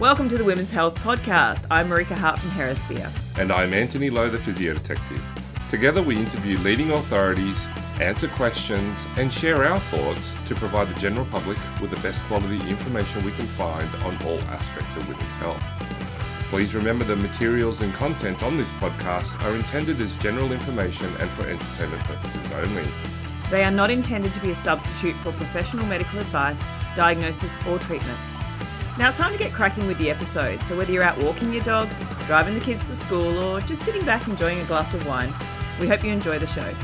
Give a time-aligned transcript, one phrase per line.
[0.00, 1.66] Welcome to the Women's Health Podcast.
[1.72, 3.10] I'm Marika Hart from Herasphere.
[3.36, 5.20] And I'm Antony Lo, the physio detective.
[5.68, 7.66] Together, we interview leading authorities,
[8.00, 12.60] answer questions, and share our thoughts to provide the general public with the best quality
[12.70, 15.60] information we can find on all aspects of women's health.
[16.48, 21.28] Please remember the materials and content on this podcast are intended as general information and
[21.30, 22.86] for entertainment purposes only.
[23.50, 26.62] They are not intended to be a substitute for professional medical advice,
[26.94, 28.16] diagnosis, or treatment.
[28.98, 30.64] Now it's time to get cracking with the episode.
[30.64, 31.88] So, whether you're out walking your dog,
[32.26, 35.32] driving the kids to school, or just sitting back enjoying a glass of wine,
[35.78, 36.74] we hope you enjoy the show.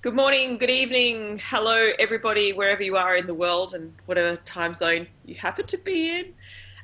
[0.00, 4.74] Good morning, good evening, hello, everybody, wherever you are in the world and whatever time
[4.74, 6.32] zone you happen to be in.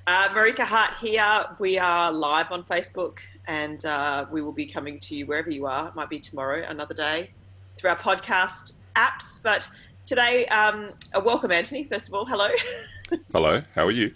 [0.09, 1.45] Uh, Marika Hart here.
[1.61, 5.67] We are live on Facebook and uh, we will be coming to you wherever you
[5.67, 5.87] are.
[5.87, 7.31] It might be tomorrow, another day,
[7.77, 9.41] through our podcast apps.
[9.41, 9.71] But
[10.09, 12.25] today, um, uh, welcome, Antony, first of all.
[12.25, 12.49] Hello.
[13.33, 14.15] Hello, how are you?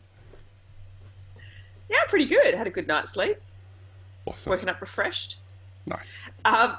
[1.91, 2.55] Yeah, pretty good.
[2.55, 3.37] Had a good night's sleep.
[4.25, 4.51] Awesome.
[4.51, 5.39] Woken up refreshed.
[5.85, 6.01] Nice.
[6.47, 6.77] Um,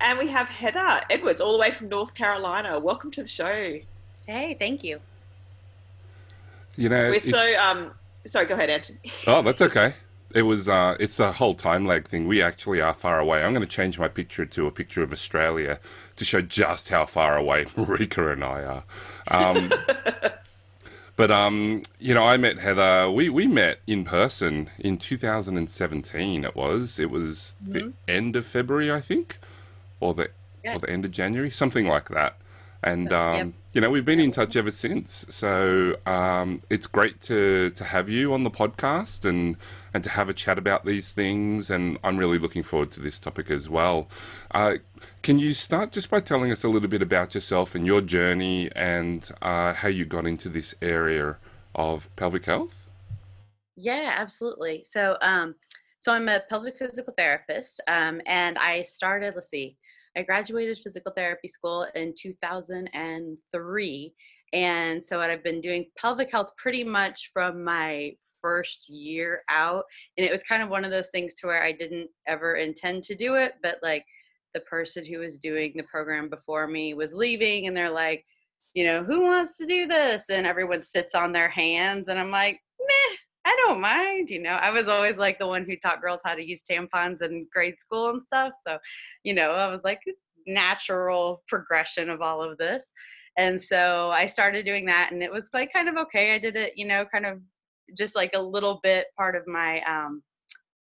[0.00, 2.78] and we have Heather Edwards, all the way from North Carolina.
[2.78, 3.78] Welcome to the show.
[4.26, 5.00] Hey, thank you.
[6.76, 7.92] You know, We're it's- so um,
[8.26, 8.44] sorry.
[8.46, 8.98] Go ahead, Antony.
[9.26, 9.94] Oh, that's okay.
[10.34, 10.68] It was.
[10.68, 12.28] Uh, it's a whole time lag thing.
[12.28, 13.42] We actually are far away.
[13.42, 15.80] I'm going to change my picture to a picture of Australia
[16.18, 18.84] to show just how far away Marika and I are.
[19.30, 19.70] Um,
[21.16, 23.10] but um, you know, I met Heather.
[23.10, 26.44] We we met in person in 2017.
[26.44, 26.98] It was.
[26.98, 29.38] It was the end of February, I think,
[30.00, 30.30] or the
[30.62, 30.76] Yeah.
[30.76, 32.36] or the end of January, something like that.
[32.82, 35.26] And um, you know, we've been in touch ever since.
[35.28, 39.56] So um, it's great to to have you on the podcast and
[39.92, 41.68] and to have a chat about these things.
[41.70, 44.08] And I'm really looking forward to this topic as well.
[44.52, 44.74] Uh,
[45.22, 48.70] can you start just by telling us a little bit about yourself and your journey
[48.74, 51.36] and uh, how you got into this area
[51.74, 52.86] of pelvic health?
[53.76, 54.84] Yeah, absolutely.
[54.88, 55.54] So, um,
[56.00, 59.34] so I'm a pelvic physical therapist, um, and I started.
[59.34, 59.76] Let's see,
[60.16, 64.14] I graduated physical therapy school in 2003,
[64.52, 69.84] and so I've been doing pelvic health pretty much from my first year out,
[70.16, 73.02] and it was kind of one of those things to where I didn't ever intend
[73.04, 74.04] to do it, but like
[74.54, 78.24] the person who was doing the program before me was leaving, and they're like.
[78.74, 80.26] You know, who wants to do this?
[80.30, 84.50] And everyone sits on their hands, and I'm like, meh, I don't mind, you know.
[84.50, 87.78] I was always like the one who taught girls how to use tampons in grade
[87.80, 88.52] school and stuff.
[88.64, 88.78] So,
[89.24, 90.00] you know, I was like
[90.46, 92.84] natural progression of all of this.
[93.36, 96.34] And so I started doing that and it was like kind of okay.
[96.34, 97.40] I did it, you know, kind of
[97.96, 100.22] just like a little bit part of my um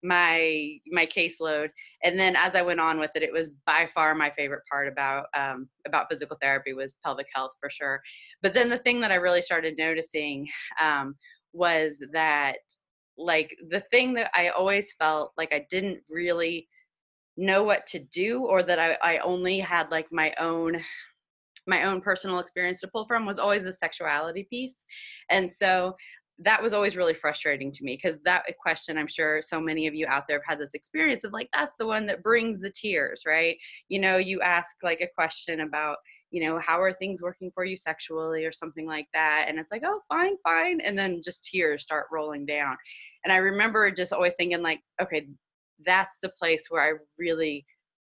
[0.02, 1.70] my my caseload
[2.04, 4.86] and then as i went on with it it was by far my favorite part
[4.86, 8.00] about um, about physical therapy was pelvic health for sure
[8.40, 10.46] but then the thing that i really started noticing
[10.80, 11.16] um,
[11.52, 12.58] was that
[13.18, 16.68] like the thing that I always felt like I didn't really
[17.36, 20.80] know what to do or that I, I only had like my own
[21.66, 24.84] my own personal experience to pull from was always the sexuality piece.
[25.28, 25.94] And so
[26.40, 29.94] that was always really frustrating to me because that question I'm sure so many of
[29.94, 32.70] you out there have had this experience of like that's the one that brings the
[32.70, 33.56] tears, right?
[33.88, 35.96] You know, you ask like a question about
[36.30, 39.46] you know, how are things working for you sexually or something like that?
[39.48, 40.80] And it's like, oh, fine, fine.
[40.80, 42.76] And then just tears start rolling down.
[43.24, 45.28] And I remember just always thinking, like, okay,
[45.86, 47.64] that's the place where I really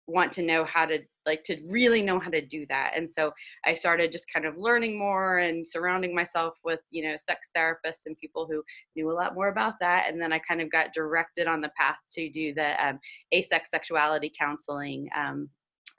[0.06, 2.92] want to know how to, like, to really know how to do that.
[2.96, 3.32] And so
[3.64, 8.06] I started just kind of learning more and surrounding myself with, you know, sex therapists
[8.06, 8.62] and people who
[8.96, 10.06] knew a lot more about that.
[10.08, 12.98] And then I kind of got directed on the path to do the um,
[13.32, 15.48] AASECT sexuality counseling um,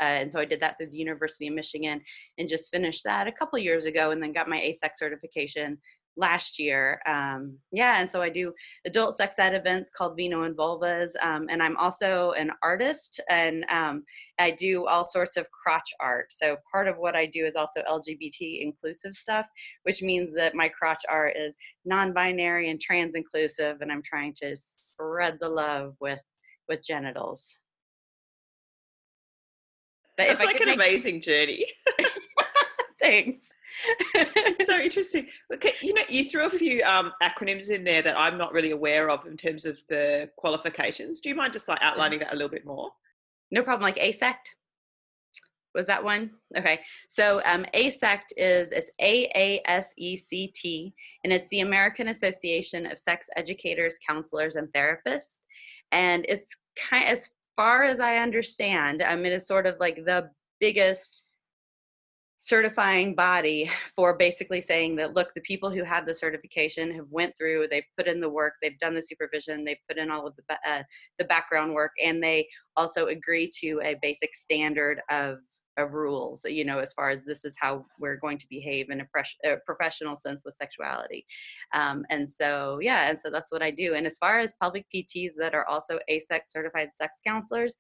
[0.02, 2.02] uh, and so I did that through the University of Michigan
[2.40, 5.78] and just finished that a couple years ago and then got my AASECT certification
[6.18, 7.02] last year.
[7.08, 8.54] Um, yeah, and so I do
[8.86, 11.12] adult sex ed events called Vino and Vulvas.
[11.22, 14.04] Um, and I'm also an artist and um,
[14.40, 16.32] I do all sorts of crotch art.
[16.32, 19.46] So part of what I do is also LGBT inclusive stuff,
[19.84, 21.56] which means that my crotch art is
[21.86, 23.78] non binary and trans inclusive.
[23.82, 26.20] And I'm trying to spread the love with
[26.68, 27.60] with genitals.
[30.18, 31.66] But It's like an make- amazing journey.
[33.02, 33.50] Thanks.
[34.66, 35.28] So interesting.
[35.54, 38.72] Okay, you know, you threw a few um, acronyms in there that I'm not really
[38.72, 41.22] aware of in terms of the qualifications.
[41.22, 42.92] Do you mind just like outlining that a little bit more?
[43.52, 43.84] no problem.
[43.84, 44.56] Like AASECT.
[45.74, 46.32] Was that one?
[46.58, 46.82] Okay.
[47.10, 52.10] So um, AASECT is it's A A S E C T, and it's the American
[52.10, 55.42] Association of Sex Educators, Counselors, and Therapists.
[55.94, 56.50] And it's
[56.90, 60.30] kind as far as I understand, um, it is sort of like the
[60.60, 61.26] biggest
[62.44, 67.32] certifying body for basically saying that look the people who have the certification have went
[67.38, 70.34] through they've put in the work they've done the supervision they've put in all of
[70.36, 70.82] the uh,
[71.20, 75.38] the background work and they also agree to a basic standard of
[75.78, 79.02] of rules you know as far as this is how we're going to behave in
[79.02, 81.26] a, pres- a professional sense with sexuality.
[81.74, 83.94] Um, and so yeah and so that's what i do.
[83.94, 87.76] And as far as pelvic pts that are also AASECT certified sex counselors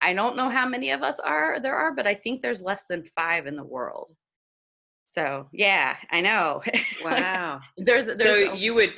[0.00, 2.84] I don't know how many of us are there are, but I think there's less
[2.88, 4.12] than five in the world.
[5.08, 6.62] So yeah, I know.
[7.04, 7.60] Wow.
[7.76, 8.94] there's, there's so you would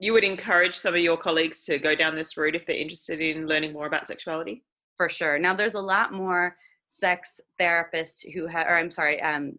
[0.00, 3.20] you would encourage some of your colleagues to go down this route if they're interested
[3.20, 4.62] in learning more about sexuality.
[4.96, 5.38] For sure.
[5.38, 6.56] Now there's a lot more
[6.88, 9.58] sex therapists who have, or I'm sorry, um,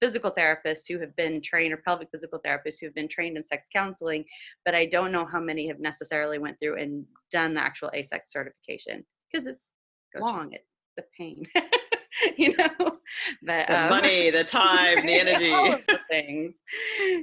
[0.00, 3.46] physical therapists who have been trained or pelvic physical therapists who have been trained in
[3.46, 4.24] sex counseling,
[4.64, 8.26] but I don't know how many have necessarily went through and done the actual AASECT
[8.26, 9.70] certification because it's
[10.18, 10.32] gotcha.
[10.32, 10.52] long.
[10.52, 10.64] It's
[10.96, 11.46] the pain,
[12.36, 12.98] you know.
[13.42, 16.56] But the um, money, the time, the energy, all the things.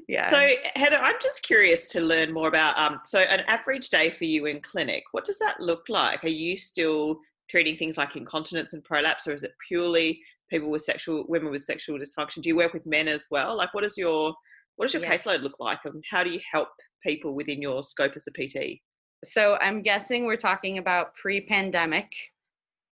[0.08, 0.30] Yeah.
[0.30, 2.78] So Heather, I'm just curious to learn more about.
[2.78, 6.24] Um, so an average day for you in clinic, what does that look like?
[6.24, 10.82] Are you still treating things like incontinence and prolapse, or is it purely people with
[10.82, 12.42] sexual women with sexual dysfunction?
[12.42, 13.56] Do you work with men as well?
[13.56, 14.34] Like, what is your
[14.76, 15.16] what does your yeah.
[15.16, 16.70] caseload look like, and how do you help
[17.06, 18.80] people within your scope as a PT?
[19.24, 22.10] So I'm guessing we're talking about pre-pandemic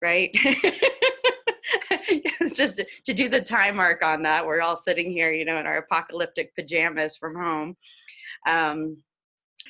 [0.02, 0.36] right?
[2.54, 5.66] just to do the time mark on that, we're all sitting here, you know, in
[5.66, 7.76] our apocalyptic pajamas from home.
[8.46, 8.96] Um,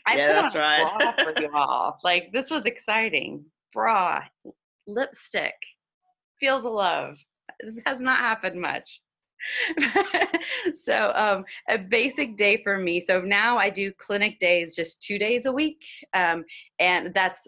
[0.07, 1.15] I yeah, that's right.
[1.23, 1.99] for you all.
[2.05, 3.45] Like this was exciting.
[3.73, 4.23] Bra,
[4.87, 5.55] lipstick,
[6.41, 7.19] feel the love.
[7.61, 9.01] This has not happened much.
[10.75, 15.17] so um, a basic day for me so now i do clinic days just two
[15.17, 15.81] days a week
[16.13, 16.45] um,
[16.81, 17.47] and that's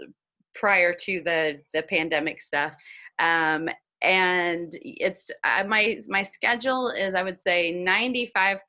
[0.54, 2.74] prior to the the pandemic stuff.
[3.18, 3.68] Um,
[4.02, 8.60] and it's uh, my my schedule is i would say 95%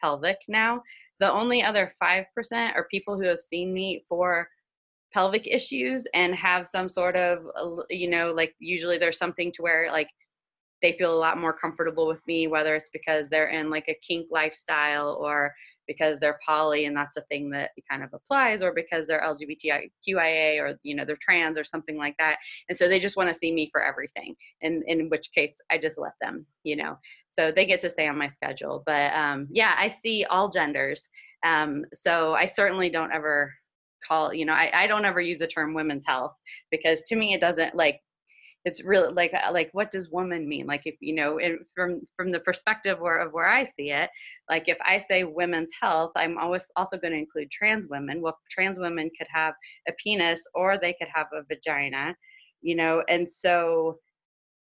[0.00, 0.82] pelvic now.
[1.18, 2.26] The only other 5%
[2.74, 4.48] are people who have seen me for
[5.12, 7.44] pelvic issues and have some sort of
[7.90, 10.08] you know like usually there's something to where like
[10.82, 13.98] they feel a lot more comfortable with me whether it's because they're in like a
[14.06, 15.52] kink lifestyle or
[15.90, 20.60] because they're poly and that's a thing that kind of applies or because they're lgbtqia
[20.60, 22.36] or you know they're trans or something like that.
[22.68, 25.76] And so they just want to see me for everything and in which case i
[25.76, 26.96] just let them you know.
[27.30, 28.84] So they get to stay on my schedule.
[28.86, 31.08] But um, yeah i see all genders.
[31.44, 33.52] Um, so i certainly don't ever
[34.06, 36.34] call you know I, I don't ever use the term women's health
[36.70, 38.00] because to me it doesn't like
[38.64, 40.66] it's really like uh, like what does woman mean?
[40.66, 41.38] Like if you know
[41.74, 44.10] from from the perspective where of where i see it
[44.48, 48.20] like if i say women's health i'm always also going to include trans women.
[48.20, 49.54] Well trans women could have
[49.88, 52.14] a penis or they could have a vagina
[52.62, 53.98] you know and so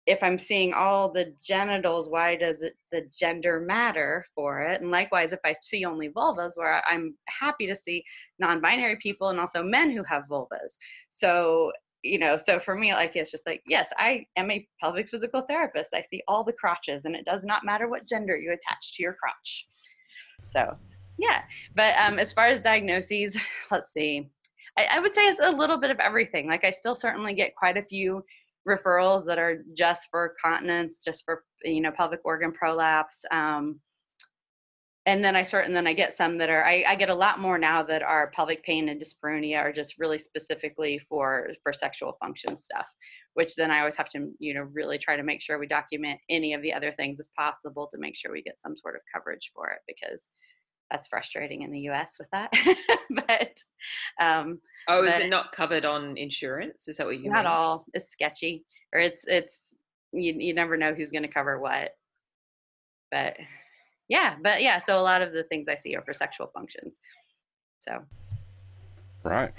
[0.05, 4.81] if i'm seeing all the genitals why does it the gender matter for it?
[4.81, 8.03] And likewise if i see only vulvas where i'm happy to see
[8.39, 10.77] non-binary people and also men who have vulvas.
[11.09, 11.71] So
[12.03, 15.41] you know so for me like it's just like yes i am a pelvic physical
[15.41, 18.93] therapist i see all the crotches and it does not matter what gender you attach
[18.93, 19.67] to your crotch.
[20.45, 20.77] So
[21.17, 21.41] yeah
[21.75, 23.35] but um as far as diagnoses
[23.71, 24.29] let's see
[24.77, 27.55] I, I would say it's a little bit of everything like i still certainly get
[27.55, 28.23] quite a few
[28.67, 33.79] referrals that are just for continence just for you know pelvic organ prolapse um
[35.09, 37.15] and then I start, and then I get some that are, I, I, get a
[37.15, 41.73] lot more now that are pelvic pain and dyspareunia are just really specifically for, for
[41.73, 42.85] sexual function stuff,
[43.33, 46.19] which then I always have to, you know, really try to make sure we document
[46.29, 49.01] any of the other things as possible to make sure we get some sort of
[49.11, 50.29] coverage for it because
[50.91, 52.53] that's frustrating in the US with that.
[53.09, 53.57] but,
[54.23, 56.87] um, oh, is it not covered on insurance?
[56.87, 57.47] Is that what you Not mean?
[57.47, 57.85] all.
[57.95, 58.63] It's sketchy
[58.93, 59.73] or it's, it's,
[60.11, 61.93] you, you never know who's going to cover what,
[63.09, 63.37] but
[64.09, 66.99] yeah but yeah so a lot of the things i see are for sexual functions.
[67.79, 68.03] So.
[69.23, 69.53] Right.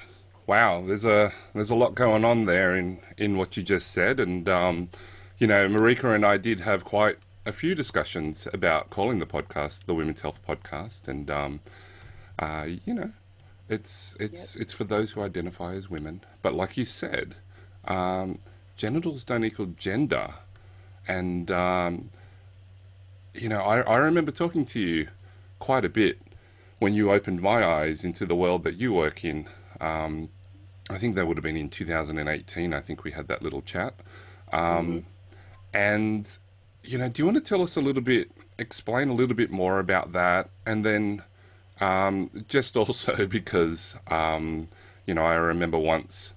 [0.46, 4.20] Wow there's a there's a lot going on there in in what you just said
[4.20, 4.90] and um
[5.38, 9.86] you know marika and i did have quite a few discussions about calling the podcast
[9.86, 11.60] the women's health podcast and um
[12.38, 13.10] uh you know
[13.70, 14.62] it's it's yep.
[14.62, 16.20] it's for those who identify as women.
[16.42, 17.36] But like you said
[17.84, 18.40] um
[18.76, 20.34] genitals don't equal gender
[21.06, 22.10] and um
[23.34, 25.08] you know, I, I remember talking to you
[25.58, 26.18] quite a bit
[26.78, 29.46] when you opened my eyes into the world that you work in.
[29.80, 30.28] Um,
[30.88, 32.74] I think that would have been in 2018.
[32.74, 33.94] I think we had that little chat.
[34.52, 34.98] Um, mm-hmm.
[35.72, 36.38] And,
[36.82, 39.50] you know, do you want to tell us a little bit, explain a little bit
[39.50, 40.50] more about that?
[40.66, 41.22] And then
[41.80, 44.68] um, just also because, um,
[45.06, 46.32] you know, I remember once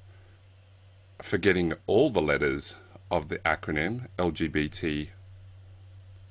[1.21, 2.75] forgetting all the letters
[3.09, 5.07] of the acronym LGBT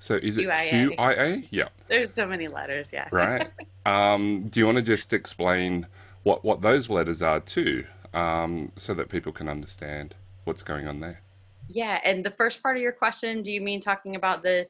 [0.02, 0.96] So is it QIA.
[0.96, 1.46] QIA?
[1.50, 1.68] Yeah.
[1.86, 3.08] There's so many letters, yeah.
[3.12, 3.48] Right.
[3.86, 5.86] um, do you want to just explain
[6.24, 10.98] what, what those letters are too, um, so that people can understand what's going on
[10.98, 11.20] there?
[11.68, 14.66] Yeah, and the first part of your question, do you mean talking about the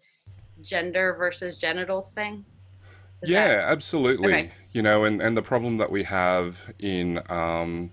[0.60, 2.44] gender versus genitals thing?
[3.22, 4.34] Is yeah, that- absolutely.
[4.34, 4.50] Okay.
[4.72, 7.90] You know, and, and the problem that we have in, um,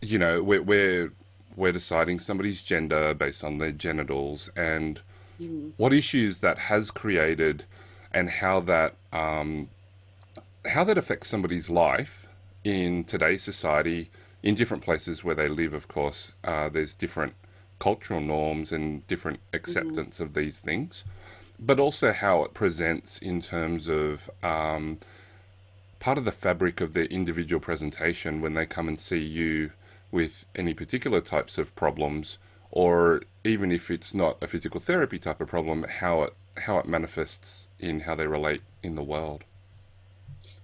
[0.00, 1.12] you know, we're, we're
[1.56, 5.00] we're deciding somebody's gender based on their genitals and.
[5.76, 7.64] What issues that has created,
[8.12, 9.68] and how that um,
[10.66, 12.28] how that affects somebody's life
[12.64, 14.10] in today's society
[14.42, 15.74] in different places where they live.
[15.74, 17.34] Of course, uh, there's different
[17.78, 21.04] cultural norms and different acceptance of these things,
[21.58, 24.98] but also how it presents in terms of um,
[25.98, 29.72] part of the fabric of their individual presentation when they come and see you
[30.12, 32.38] with any particular types of problems,
[32.70, 36.86] or even if it's not a physical therapy type of problem, how it how it
[36.86, 39.44] manifests in how they relate in the world.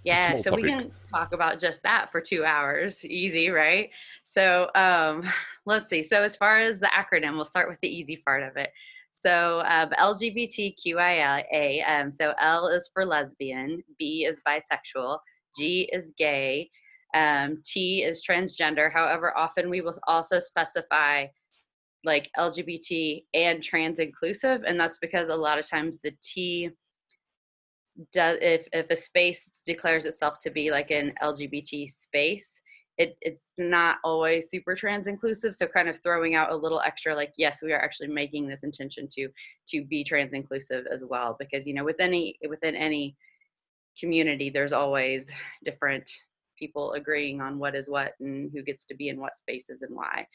[0.05, 3.05] Yeah, small so we can talk about just that for two hours.
[3.05, 3.91] Easy, right?
[4.25, 5.25] So um,
[5.67, 6.03] let's see.
[6.05, 8.71] So as far as the acronym, we'll start with the easy part of it.
[9.13, 11.89] So um, LGBTQIA.
[11.89, 15.19] Um, so L is for lesbian, B is bisexual,
[15.57, 16.71] G is gay,
[17.15, 18.93] um, T is transgender.
[18.93, 21.27] However, often we will also specify
[22.05, 26.71] like LGBT and trans inclusive, and that's because a lot of times the T
[28.13, 32.61] does if if a space declares itself to be like an LGBT space,
[32.97, 35.55] it it's not always super trans inclusive.
[35.57, 38.63] So kind of throwing out a little extra like yes, we are actually making this
[38.63, 39.29] intention to
[39.69, 43.17] to be trans inclusive as well because you know with any within any
[43.99, 45.31] community there's always
[45.65, 46.09] different
[46.59, 49.95] people agreeing on what is what and who gets to be in what spaces and
[49.95, 50.27] why.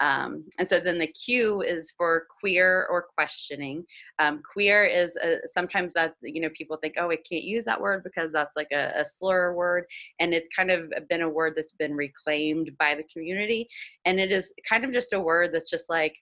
[0.00, 3.84] Um, and so then the Q is for queer or questioning.
[4.18, 7.80] Um, queer is a, sometimes that you know people think oh I can't use that
[7.80, 9.84] word because that's like a, a slur word,
[10.20, 13.68] and it's kind of been a word that's been reclaimed by the community,
[14.04, 16.14] and it is kind of just a word that's just like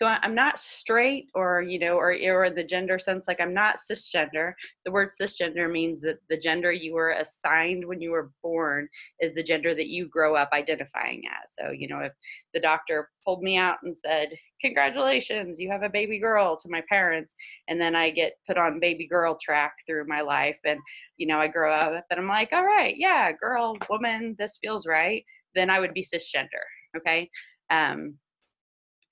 [0.00, 3.52] so I- I'm not straight or you know or or the gender sense like I'm
[3.52, 4.54] not cisgender.
[4.86, 8.88] The word cisgender means that the gender you were assigned when you were born
[9.20, 11.52] is the gender that you grow up identifying as.
[11.58, 12.12] So you know if
[12.54, 14.30] the doctor pulled me out and said
[14.62, 17.36] congratulations you have a baby girl to my parents
[17.68, 20.80] and then I get put on baby girl track through my life and
[21.18, 24.86] you know I grow up and I'm like all right yeah girl woman this feels
[24.86, 25.22] right
[25.54, 26.64] then I would be cisgender
[26.96, 27.28] okay
[27.70, 28.14] um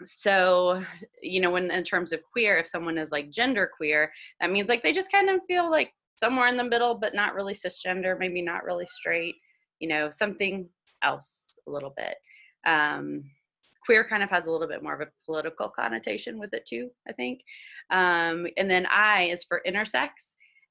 [0.06, 0.82] so
[1.22, 4.68] you know when in terms of queer if someone is like gender queer that means
[4.68, 8.18] like they just kind of feel like somewhere in the middle but not really cisgender
[8.18, 9.34] maybe not really straight
[9.80, 10.68] you know something
[11.02, 12.16] else a little bit.
[12.66, 13.24] Um
[13.84, 16.90] queer kind of has a little bit more of a political connotation with it too
[17.08, 17.40] i think.
[17.90, 20.08] Um and then i is for intersex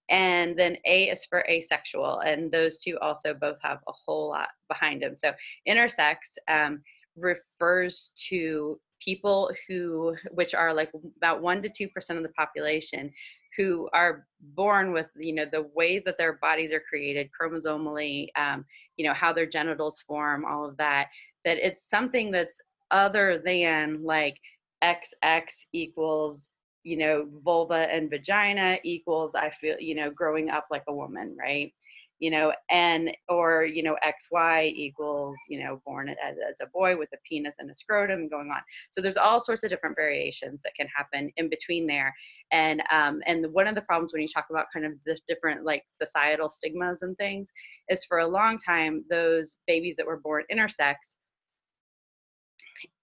[0.10, 4.48] and then a is for asexual and those two also both have a whole lot
[4.70, 5.16] behind them.
[5.18, 5.34] So
[5.68, 6.16] intersex
[6.48, 6.82] um,
[7.18, 13.12] refers to people who which are like about 1 to 2% of the population
[13.56, 18.66] who are born with you know the way that their bodies are created chromosomally um,
[18.98, 21.08] you know how their genitals form all of that
[21.44, 22.60] that it's something that's
[22.92, 24.40] other than like
[24.84, 26.52] xx equals
[26.84, 31.36] you know vulva and vagina equals i feel you know growing up like a woman
[31.38, 31.74] right
[32.20, 36.98] you know and or you know xy equals you know born as, as a boy
[36.98, 38.62] with a penis and a scrotum going on.
[38.92, 42.14] So there's all sorts of different variations that can happen in between there.
[42.52, 45.66] And um and one of the problems when you talk about kind of the different
[45.66, 47.52] like societal stigmas and things
[47.90, 50.96] is for a long time those babies that were born intersex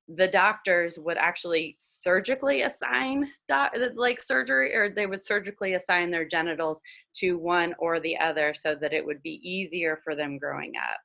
[0.09, 6.11] the doctors would actually surgically assign doc, uh, like surgery or they would surgically assign
[6.11, 6.81] their genitals
[7.15, 10.99] to one or the other so that it would be easier for them growing up.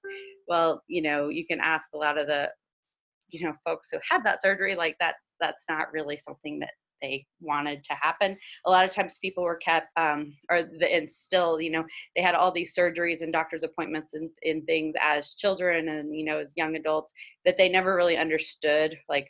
[0.48, 2.50] Well you know you can ask a lot of the
[3.30, 7.26] you know folks who had that surgery like that that's not really something that they
[7.42, 8.38] wanted to happen.
[8.66, 12.22] A lot of times people were kept um, or the, and still you know they
[12.22, 16.40] had all these surgeries and doctor's appointments and, and things as children and you know
[16.40, 17.14] as young adults
[17.46, 19.28] that they never really understood like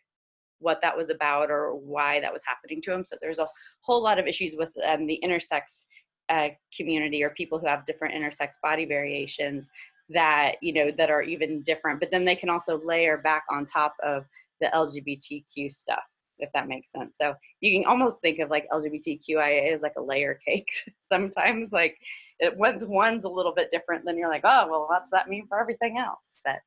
[0.59, 3.47] what that was about or why that was happening to them so there's a
[3.81, 5.85] whole lot of issues with um, the intersex
[6.29, 9.69] uh, community or people who have different intersex body variations
[10.09, 11.99] that you know that are even different.
[11.99, 14.25] But then they can also layer back on top of
[14.61, 16.03] the lgbtq stuff
[16.39, 20.01] if that makes sense so you can almost think of like lgbtqia as like a
[20.01, 20.69] layer cake
[21.05, 21.97] sometimes like
[22.39, 25.45] it one's one's a little bit different then you're like oh well what's that mean
[25.47, 26.59] for everything else but,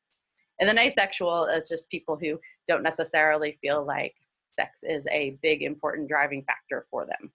[0.60, 2.38] and then asexual is just people who
[2.68, 4.14] don't necessarily feel like
[4.52, 7.32] sex is a big important driving factor for them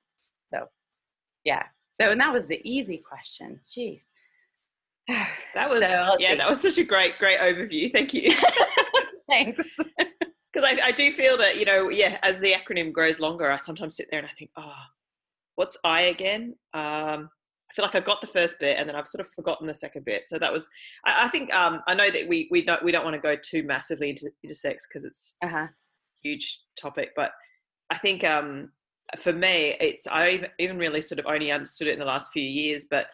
[0.53, 0.67] so
[1.47, 1.63] yeah.
[1.99, 3.59] So, and that was the easy question.
[3.65, 4.01] Jeez.
[5.55, 7.91] That was so, yeah, that was such a great, great overview.
[7.91, 8.35] Thank you.
[9.27, 9.65] Thanks.
[10.57, 13.57] Because I, I do feel that you know, yeah, as the acronym grows longer, I
[13.57, 14.73] sometimes sit there and I think, oh,
[15.55, 16.55] what's I again?
[16.73, 17.29] Um,
[17.69, 19.75] I feel like I got the first bit and then I've sort of forgotten the
[19.75, 20.23] second bit.
[20.27, 20.67] So that was,
[21.05, 23.35] I, I think, um, I know that we we don't we don't want to go
[23.35, 25.67] too massively into, into sex because it's uh-huh.
[25.67, 25.69] a
[26.23, 27.33] huge topic, but
[27.91, 28.71] I think um,
[29.19, 32.41] for me, it's I even really sort of only understood it in the last few
[32.41, 33.07] years, but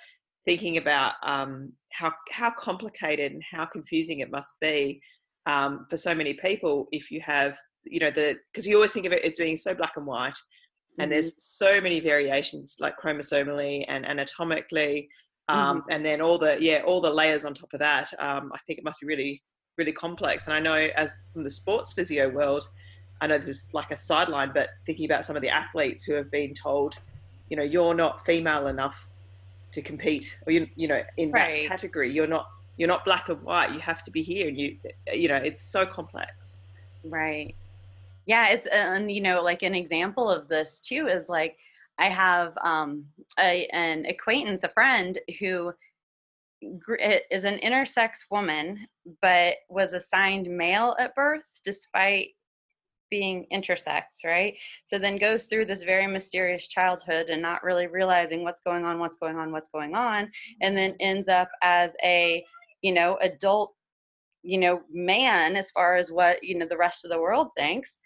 [0.46, 5.02] thinking about um, how how complicated and how confusing it must be
[5.46, 9.06] um, for so many people if you have you know the because you always think
[9.06, 10.38] of it as being so black and white
[11.00, 11.12] and mm-hmm.
[11.12, 15.10] there's so many variations like chromosomally and anatomically
[15.50, 15.92] um, mm-hmm.
[15.92, 18.80] and then all the yeah all the layers on top of that um, i think
[18.80, 19.42] it must be really
[19.78, 22.64] really complex and i know as from the sports physio world
[23.22, 26.14] i know this is like a sideline but thinking about some of the athletes who
[26.14, 26.98] have been told
[27.50, 29.10] you know you're not female enough
[29.72, 31.52] to compete or you, you know in right.
[31.52, 34.60] that category you're not you're not black and white you have to be here and
[34.60, 34.77] you
[35.13, 36.62] you know it's so complex
[37.06, 37.56] right
[38.25, 41.58] yeah it's and you know like an example of this too is like
[42.00, 43.06] i have um
[43.39, 45.74] a, an acquaintance a friend who
[47.30, 48.88] is an intersex woman
[49.22, 52.30] but was assigned male at birth despite
[53.13, 54.56] being intersex, right?
[54.86, 58.98] So then goes through this very mysterious childhood and not really realizing what's going on,
[58.98, 62.44] what's going on, what's going on, and then ends up as a,
[62.84, 63.74] you know, adult,
[64.44, 68.02] you know, man as far as what, you know, the rest of the world thinks,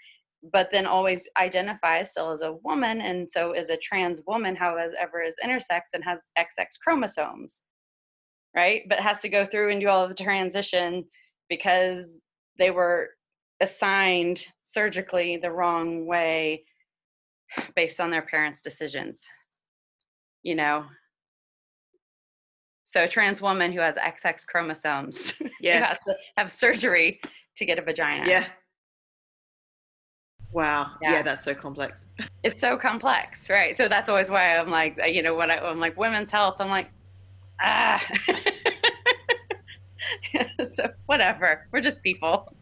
[0.53, 5.21] but then always identifies still as a woman and so is a trans woman, however
[5.21, 7.61] is intersex and has XX chromosomes,
[8.55, 8.83] right?
[8.87, 11.05] But has to go through and do all of the transition
[11.49, 12.21] because
[12.59, 13.09] they were
[13.59, 16.63] assigned surgically the wrong way
[17.75, 19.23] based on their parents' decisions.
[20.43, 20.85] You know?
[22.87, 25.87] So a trans woman who has XX chromosomes yeah.
[25.87, 27.19] has to have surgery
[27.57, 28.25] to get a vagina.
[28.25, 28.47] Yeah.
[30.53, 30.91] Wow.
[31.01, 31.15] Yeah.
[31.15, 31.21] yeah.
[31.21, 32.07] that's so complex.
[32.43, 33.75] It's so complex, right?
[33.75, 36.69] So that's always why I'm like, you know, when I, I'm like women's health, I'm
[36.69, 36.89] like,
[37.61, 38.01] ah.
[40.63, 41.67] so whatever.
[41.73, 42.55] We're just people.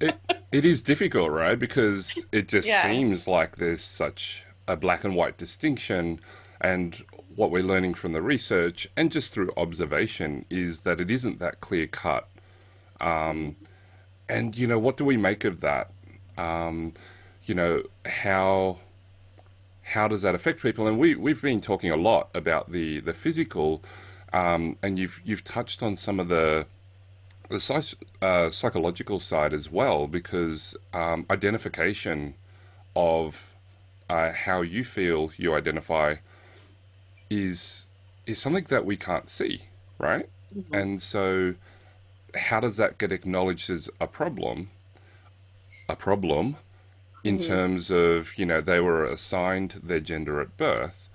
[0.00, 0.16] it,
[0.50, 1.56] it is difficult, right?
[1.56, 2.82] Because it just yeah.
[2.82, 6.18] seems like there's such a black and white distinction.
[6.62, 7.00] And
[7.38, 11.60] what we're learning from the research and just through observation is that it isn't that
[11.60, 12.28] clear cut.
[13.00, 13.54] Um,
[14.28, 15.92] and, you know, what do we make of that?
[16.36, 16.94] Um,
[17.44, 18.78] you know, how
[19.82, 20.88] how does that affect people?
[20.88, 23.84] And we, we've been talking a lot about the, the physical,
[24.32, 26.66] um, and you've, you've touched on some of the,
[27.48, 32.34] the psych, uh, psychological side as well, because um, identification
[32.96, 33.54] of
[34.10, 36.16] uh, how you feel you identify
[37.30, 37.86] is
[38.26, 39.62] is something that we can't see,
[39.98, 40.28] right?
[40.56, 40.74] Mm-hmm.
[40.74, 41.54] And so,
[42.34, 44.70] how does that get acknowledged as a problem?
[45.88, 46.56] A problem
[47.24, 47.48] in mm-hmm.
[47.48, 51.08] terms of you know they were assigned their gender at birth,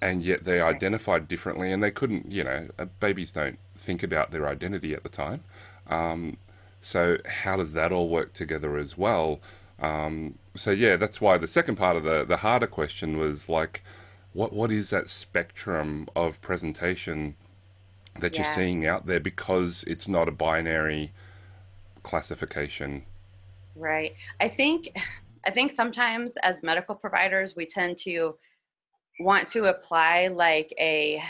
[0.00, 2.30] and yet they identified differently, and they couldn't.
[2.30, 5.44] You know, uh, babies don't think about their identity at the time.
[5.88, 6.36] Um,
[6.80, 9.40] so how does that all work together as well?
[9.80, 13.82] Um, so yeah, that's why the second part of the the harder question was like,
[14.32, 17.34] what what is that spectrum of presentation
[18.20, 18.38] that yeah.
[18.38, 21.12] you're seeing out there because it's not a binary
[22.02, 23.02] classification?
[23.74, 24.14] Right.
[24.40, 24.90] I think
[25.46, 28.36] I think sometimes as medical providers we tend to
[29.20, 31.22] want to apply like a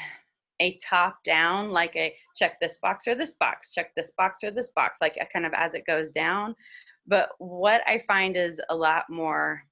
[0.61, 4.51] a top down, like a check this box or this box, check this box or
[4.51, 6.55] this box, like kind of as it goes down.
[7.07, 9.63] But what I find is a lot more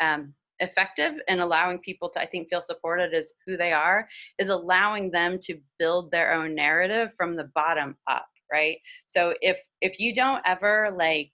[0.00, 4.48] um, effective in allowing people to, I think, feel supported as who they are, is
[4.48, 8.78] allowing them to build their own narrative from the bottom up, right?
[9.06, 11.30] So if if you don't ever like,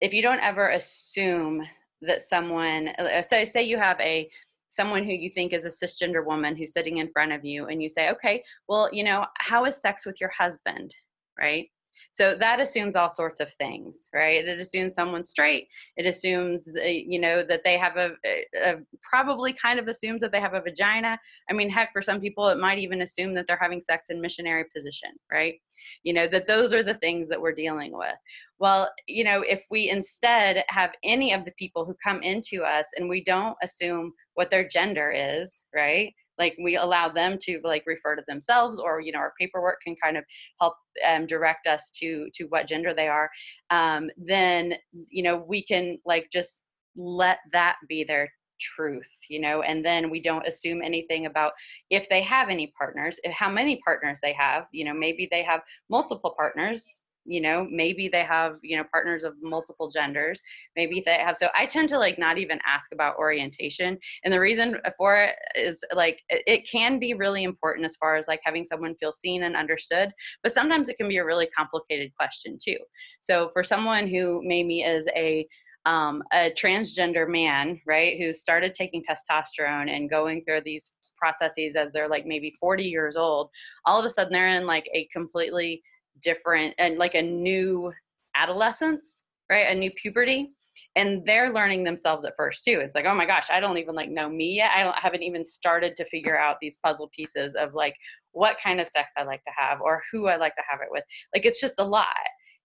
[0.00, 1.66] if you don't ever assume
[2.02, 4.28] that someone, uh, say say you have a
[4.68, 7.82] someone who you think is a cisgender woman who's sitting in front of you and
[7.82, 10.94] you say okay well you know how is sex with your husband
[11.38, 11.68] right
[12.16, 14.42] so that assumes all sorts of things right?
[14.42, 15.68] It assumes someone's straight.
[15.98, 20.40] It assumes you know that they have a, a, probably kind of assumes that they
[20.40, 21.18] have a vagina.
[21.50, 24.20] I mean heck for some people it might even assume that they're having sex in
[24.20, 25.56] missionary position right?
[26.04, 28.16] You know that those are the things that we're dealing with.
[28.58, 32.86] Well you know if we instead have any of the people who come into us
[32.96, 37.84] and we don't assume what their gender is right like we allow them to like
[37.86, 40.24] refer to themselves or you know our paperwork can kind of
[40.60, 40.74] help
[41.06, 43.30] um, direct us to to what gender they are
[43.70, 46.62] um, then you know we can like just
[46.96, 51.52] let that be their truth you know and then we don't assume anything about
[51.90, 55.60] if they have any partners how many partners they have you know maybe they have
[55.90, 60.40] multiple partners you know maybe they have you know partners of multiple genders
[60.76, 64.40] maybe they have so i tend to like not even ask about orientation and the
[64.40, 68.64] reason for it is like it can be really important as far as like having
[68.64, 70.12] someone feel seen and understood
[70.42, 72.78] but sometimes it can be a really complicated question too.
[73.20, 75.46] So for someone who maybe is a
[75.84, 81.92] um, a transgender man, right, who started taking testosterone and going through these processes as
[81.92, 83.50] they're like maybe 40 years old,
[83.84, 85.80] all of a sudden they're in like a completely
[86.22, 87.92] different and like a new
[88.34, 89.70] adolescence, right?
[89.70, 90.52] A new puberty.
[90.94, 92.80] And they're learning themselves at first too.
[92.80, 94.72] It's like, oh my gosh, I don't even like know me yet.
[94.74, 97.94] I don't haven't even started to figure out these puzzle pieces of like
[98.32, 100.88] what kind of sex I like to have or who I like to have it
[100.90, 101.04] with.
[101.34, 102.06] Like it's just a lot,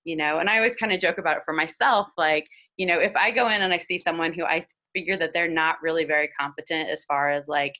[0.03, 0.39] you know.
[0.39, 3.31] And I always kind of joke about it for myself, like, you know, if I
[3.31, 6.89] go in and I see someone who I figure that they're not really very competent
[6.89, 7.73] as far as like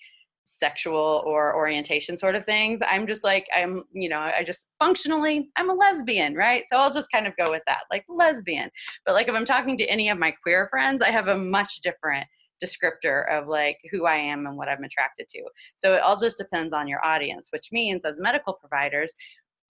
[0.44, 5.50] sexual or orientation sort of things i'm just like i'm you know i just functionally
[5.56, 6.64] i'm a lesbian right?
[6.72, 8.70] So i'll just kind of go with that like lesbian.
[9.06, 11.82] But like if i'm talking to any of my queer friends i have a much
[11.82, 12.28] different
[12.64, 15.42] descriptor of like who i am and what i'm attracted to.
[15.78, 19.14] So it all just depends on your audience which means as medical providers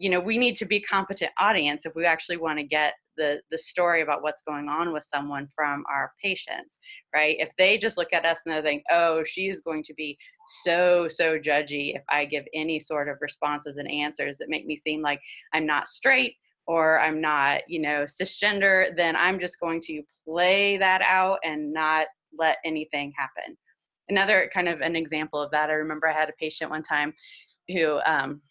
[0.01, 3.39] you know we need to be competent audience if we actually want to get the
[3.51, 6.79] the story about what's going on with someone from our patients
[7.13, 7.35] right?
[7.39, 10.17] If they just look at us and they think oh she's going to be
[10.63, 14.75] so so judgy if i give any sort of responses and answers that make me
[14.75, 15.21] seem like
[15.53, 16.35] i'm not straight
[16.65, 21.71] or i'm not you know cisgender then i'm just going to play that out and
[21.71, 23.57] not let anything happen.
[24.09, 27.13] Another kind of an example of that i remember i had a patient one time
[27.69, 28.41] who um,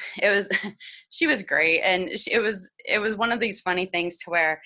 [0.22, 0.48] it was
[1.10, 4.30] she was great and she, it was it was one of these funny things to
[4.30, 4.60] where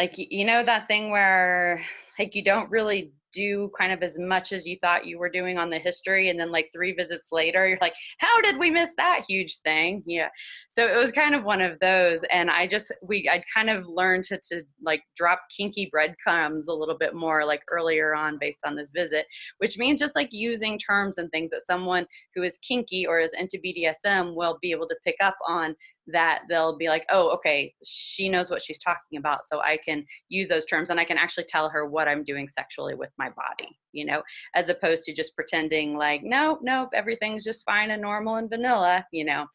[0.00, 1.84] like you know that thing where
[2.18, 5.58] like you don't really do kind of as much as you thought you were doing
[5.58, 8.94] on the history and then like three visits later you're like how did we miss
[8.96, 10.02] that huge thing?
[10.06, 10.28] Yeah.
[10.70, 13.86] So it was kind of one of those and i just we i kind of
[13.86, 18.60] learned to, to like drop kinky breadcrumbs a little bit more like earlier on based
[18.64, 19.26] on this visit
[19.58, 23.32] which means just like using terms and things that someone who is kinky or is
[23.38, 25.76] into bdsm will be able to pick up on
[26.12, 29.46] that they'll be like, oh, okay, she knows what she's talking about.
[29.46, 32.48] So I can use those terms and I can actually tell her what I'm doing
[32.48, 34.22] sexually with my body, you know,
[34.54, 39.06] as opposed to just pretending like, nope, nope, everything's just fine and normal and vanilla,
[39.12, 39.46] you know.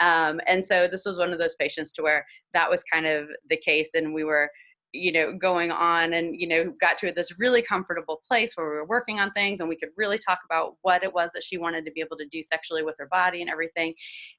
[0.00, 3.28] Um, and so this was one of those patients to where that was kind of
[3.50, 3.90] the case.
[3.94, 4.50] And we were,
[4.92, 8.76] you know going on and you know got to this really comfortable place where we
[8.76, 11.56] were working on things and we could really talk about what it was that she
[11.56, 13.94] wanted to be able to do sexually with her body and everything.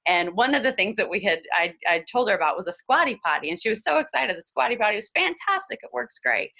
[0.05, 2.73] And one of the things that we had i i told her about was a
[2.73, 4.37] squatty potty and she was so excited.
[4.37, 5.79] The squatty potty was fantastic.
[5.81, 6.51] It works great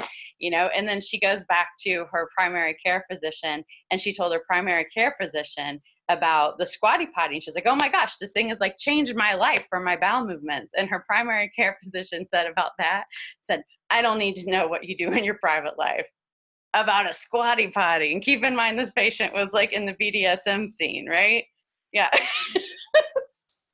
[0.44, 0.70] you know?
[0.76, 4.86] And then she goes back to her primary care physician and she told her primary
[4.94, 7.40] care physician about the squatty potty.
[7.40, 10.26] She's like, oh my gosh, this thing has like changed my life for my bowel
[10.26, 10.74] movements.
[10.78, 13.06] And her primary care physician said about that,
[13.42, 16.06] said, I don't need to know what you do in your private life
[16.74, 18.14] about a squatty potty.
[18.14, 21.46] And keep in mind, this patient was like in the BDSM scene, right?
[21.92, 22.10] Yeah.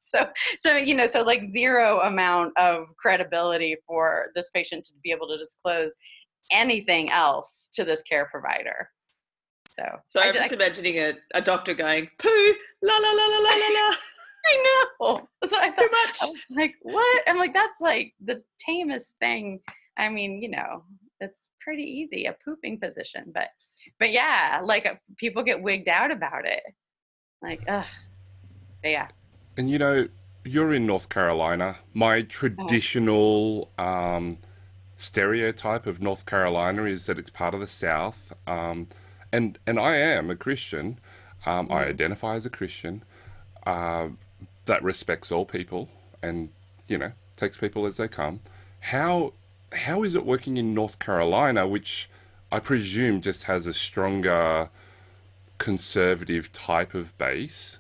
[0.02, 0.28] so,
[0.60, 5.28] so, you know, so like zero amount of credibility for this patient to be able
[5.30, 5.94] to disclose
[6.52, 8.90] anything else to this care provider.
[9.80, 13.56] So, so I'm just, imagining a, a doctor going, poo, la la la la la
[13.56, 13.96] la la.
[14.46, 15.28] I know.
[15.48, 16.36] So I thought, Too much.
[16.50, 17.24] like, what?
[17.28, 19.60] I'm like, that's like the tamest thing.
[19.98, 20.84] I mean, you know,
[21.20, 23.32] it's pretty easy, a pooping position.
[23.34, 23.50] But,
[24.00, 26.64] but yeah, like uh, people get wigged out about it.
[27.42, 27.86] Like, ugh.
[28.82, 29.08] But yeah.
[29.58, 30.08] And you know,
[30.46, 31.78] you're in North Carolina.
[31.94, 32.26] My uh-huh.
[32.30, 34.38] traditional um,
[34.98, 38.34] stereotype of North Carolina is that it's part of the South.
[38.48, 38.88] Um,
[39.32, 41.00] and and I am a Christian.
[41.46, 41.90] Um, I mm.
[41.90, 43.04] identify as a Christian
[43.66, 44.10] uh,
[44.66, 45.90] that respects all people
[46.22, 46.50] and
[46.88, 48.40] you know takes people as they come.
[48.80, 49.34] How
[49.74, 52.10] how is it working in North Carolina, which
[52.52, 54.70] I presume just has a stronger
[55.58, 57.78] conservative type of base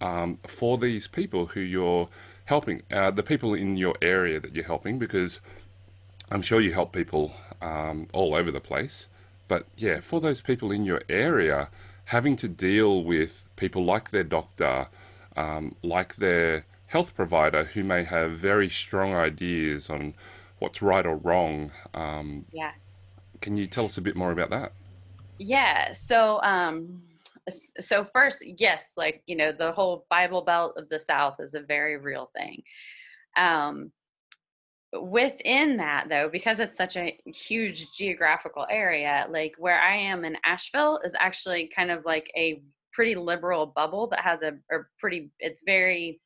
[0.00, 2.08] um, for these people who you're
[2.44, 5.40] helping, uh, the people in your area that you're helping, because
[6.30, 9.08] I'm sure you help people um, all over the place.
[9.48, 11.68] But yeah, for those people in your area,
[12.06, 14.88] having to deal with people like their doctor,
[15.36, 20.14] um, like their health provider, who may have very strong ideas on
[20.58, 21.70] what's right or wrong.
[21.92, 22.72] Um, yeah.
[23.40, 24.72] Can you tell us a bit more about that?
[25.38, 25.92] Yeah.
[25.92, 27.02] So, um,
[27.50, 31.60] so first, yes, like you know, the whole Bible Belt of the South is a
[31.60, 32.62] very real thing.
[33.36, 33.90] Um,
[35.00, 40.36] within that though because it's such a huge geographical area like where i am in
[40.44, 45.30] asheville is actually kind of like a pretty liberal bubble that has a, a pretty
[45.40, 46.20] it's very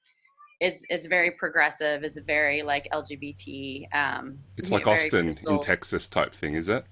[0.61, 6.35] it's it's very progressive it's very like lgbt um it's like austin in texas type
[6.35, 6.85] thing is it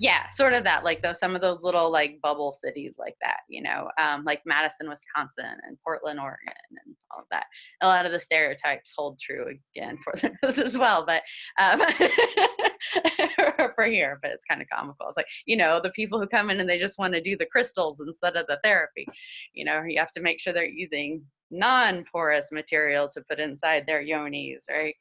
[0.00, 3.40] yeah sort of that like those some of those little like bubble cities like that
[3.48, 7.46] you know um, like madison wisconsin and portland oregon and all of that.
[7.80, 11.22] A lot of the stereotypes hold true again for those as well but
[11.58, 11.80] um,
[13.74, 15.08] for here but it's kind of comical.
[15.08, 17.36] It's like you know the people who come in and they just want to do
[17.36, 19.06] the crystals instead of the therapy
[19.54, 24.02] you know you have to make sure they're using non-porous material to put inside their
[24.02, 24.94] yonis right?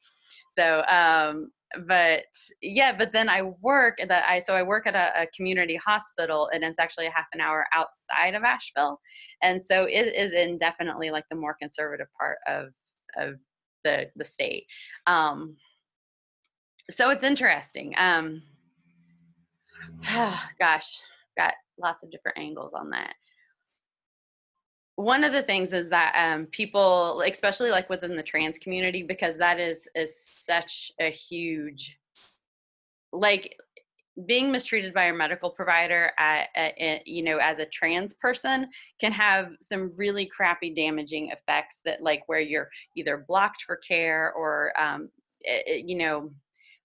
[0.51, 1.51] So um
[1.85, 2.23] but
[2.61, 6.49] yeah but then i work that i so i work at a, a, community hospital
[6.51, 8.99] and it's actually a half an hour outside of asheville
[9.43, 12.69] and so it is in definitely like the more conservative part of
[13.17, 13.35] of
[13.83, 14.65] the the state.
[15.07, 15.55] Um
[16.91, 18.41] so it's interesting um
[20.59, 21.01] gosh
[21.37, 23.13] got lots of different angles on that
[24.99, 29.37] one of the things is that um, people especially like within the trans community because
[29.37, 31.97] that is is such a huge
[33.13, 33.55] like
[34.25, 38.67] being mistreated by a medical provider at, at, at, you know as a trans person
[38.99, 44.33] can have some really crappy damaging effects that like where you're either blocked for care
[44.33, 45.09] or um,
[45.39, 46.29] it, you know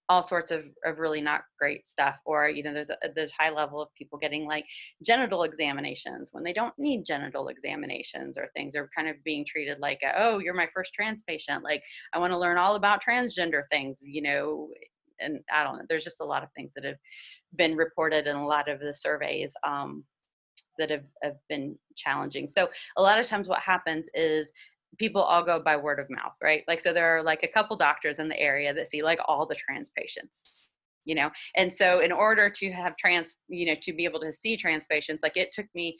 [0.07, 3.49] all sorts of, of really not great stuff or you know there's a there's high
[3.49, 4.65] level of people getting like
[5.03, 9.79] genital examinations when they don't need genital examinations or things are kind of being treated
[9.79, 11.81] like a, oh you're my first trans patient like
[12.13, 14.69] i want to learn all about transgender things you know
[15.19, 16.97] and i don't know there's just a lot of things that have
[17.57, 20.03] been reported in a lot of the surveys um,
[20.77, 22.49] that have, have been challenging.
[22.49, 24.51] So a lot of times what happens is
[24.97, 26.63] people all go by word of mouth, right?
[26.67, 29.45] Like, so there are like a couple doctors in the area that see like all
[29.45, 30.61] the trans patients,
[31.05, 31.29] you know?
[31.55, 34.85] And so, in order to have trans, you know, to be able to see trans
[34.89, 35.97] patients, like it took me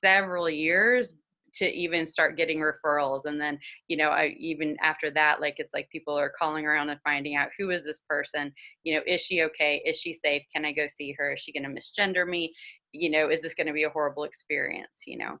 [0.00, 1.16] several years
[1.52, 3.24] to even start getting referrals.
[3.24, 6.90] And then you know I, even after that like it's like people are calling around
[6.90, 8.52] and finding out who is this person?
[8.84, 9.82] You know is she okay?
[9.84, 10.42] Is she safe?
[10.54, 11.32] Can i go see her?
[11.32, 12.54] Is she going to misgender me
[12.92, 15.38] you know is this going to be a horrible experience you know?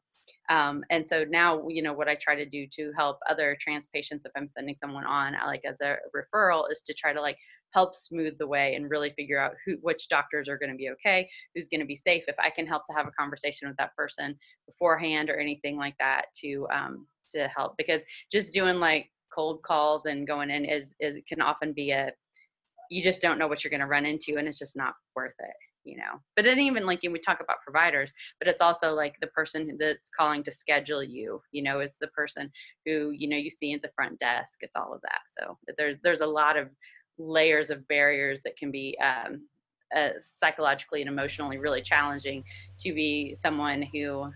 [0.48, 3.86] Um, and so now you know what i try to do to help other trans
[3.92, 7.20] patients if i'm sending someone on uh, like as a referral is to try to
[7.20, 7.36] like
[7.72, 10.90] help smooth the way and really figure out who which doctors are going to be
[10.90, 13.76] okay who's going to be safe if i can help to have a conversation with
[13.76, 14.36] that person
[14.66, 20.06] beforehand or anything like that to um, to help because just doing like cold calls
[20.06, 22.10] and going in is is can often be a
[22.90, 25.34] you just don't know what you're going to run into and it's just not worth
[25.38, 29.14] it you know but then even like we talk about providers but it's also like
[29.20, 32.50] the person that's calling to schedule you you know it's the person
[32.84, 35.96] who you know you see at the front desk it's all of that so there's
[36.02, 36.68] there's a lot of
[37.18, 39.42] layers of barriers that can be um,
[39.94, 42.44] uh, psychologically and emotionally really challenging
[42.78, 44.30] to be someone who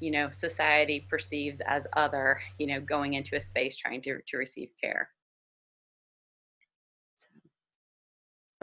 [0.00, 4.36] you know society perceives as other you know going into a space trying to to
[4.36, 5.10] receive care.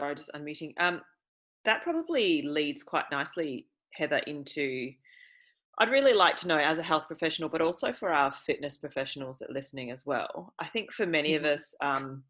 [0.00, 0.74] Sorry just unmuting.
[0.78, 1.00] Um
[1.68, 4.90] that probably leads quite nicely, Heather, into
[5.78, 9.38] I'd really like to know as a health professional, but also for our fitness professionals
[9.38, 10.54] that are listening as well.
[10.58, 11.44] I think for many mm-hmm.
[11.44, 12.24] of us, um,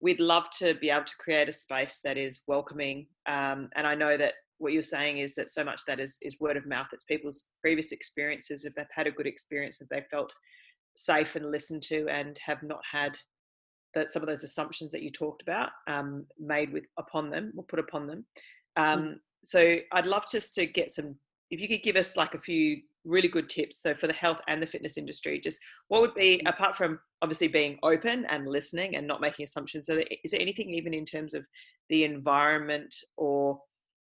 [0.00, 3.06] we'd love to be able to create a space that is welcoming.
[3.26, 6.40] Um, and I know that what you're saying is that so much that is, is
[6.40, 6.86] word of mouth.
[6.94, 8.64] It's people's previous experiences.
[8.64, 10.32] If they've had a good experience, if they felt
[10.96, 13.18] safe and listened to and have not had
[13.98, 17.64] that some of those assumptions that you talked about um, made with upon them or
[17.64, 18.24] put upon them.
[18.76, 19.14] Um, mm.
[19.44, 21.16] So I'd love just to get some,
[21.50, 23.82] if you could give us like a few really good tips.
[23.82, 25.58] So for the health and the fitness industry, just
[25.88, 26.48] what would be mm.
[26.48, 29.86] apart from obviously being open and listening and not making assumptions.
[29.86, 31.44] So is there anything even in terms of
[31.88, 33.60] the environment or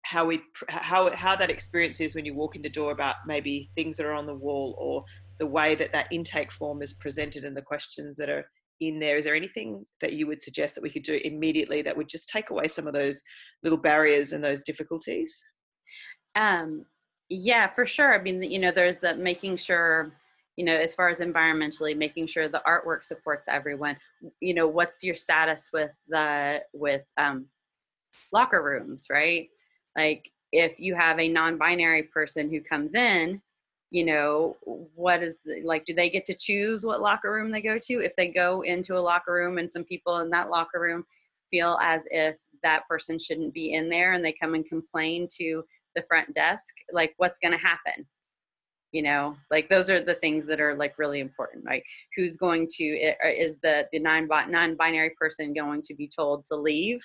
[0.04, 3.70] how we how how that experience is when you walk in the door about maybe
[3.76, 5.02] things that are on the wall or
[5.38, 8.48] the way that that intake form is presented and the questions that are
[8.80, 11.96] in there is there anything that you would suggest that we could do immediately that
[11.96, 13.22] would just take away some of those
[13.62, 15.42] little barriers and those difficulties?
[16.34, 16.84] Um
[17.28, 18.14] yeah for sure.
[18.18, 20.12] I mean you know there's the making sure
[20.56, 23.96] you know as far as environmentally making sure the artwork supports everyone.
[24.40, 27.46] You know what's your status with the with um
[28.32, 29.48] locker rooms right?
[29.96, 33.42] Like if you have a non-binary person who comes in
[33.90, 37.62] you know what is the, like do they get to choose what locker room they
[37.62, 38.00] go to?
[38.00, 41.04] If they go into a locker room and some people in that locker room
[41.50, 45.64] feel as if that person shouldn't be in there and they come and complain to
[45.94, 48.06] the front desk like what's going to happen?
[48.92, 51.82] You know like those are the things that are like really important right?
[52.16, 56.56] Who's going to eh, is the the non non-binary person going to be told to
[56.56, 57.00] leave?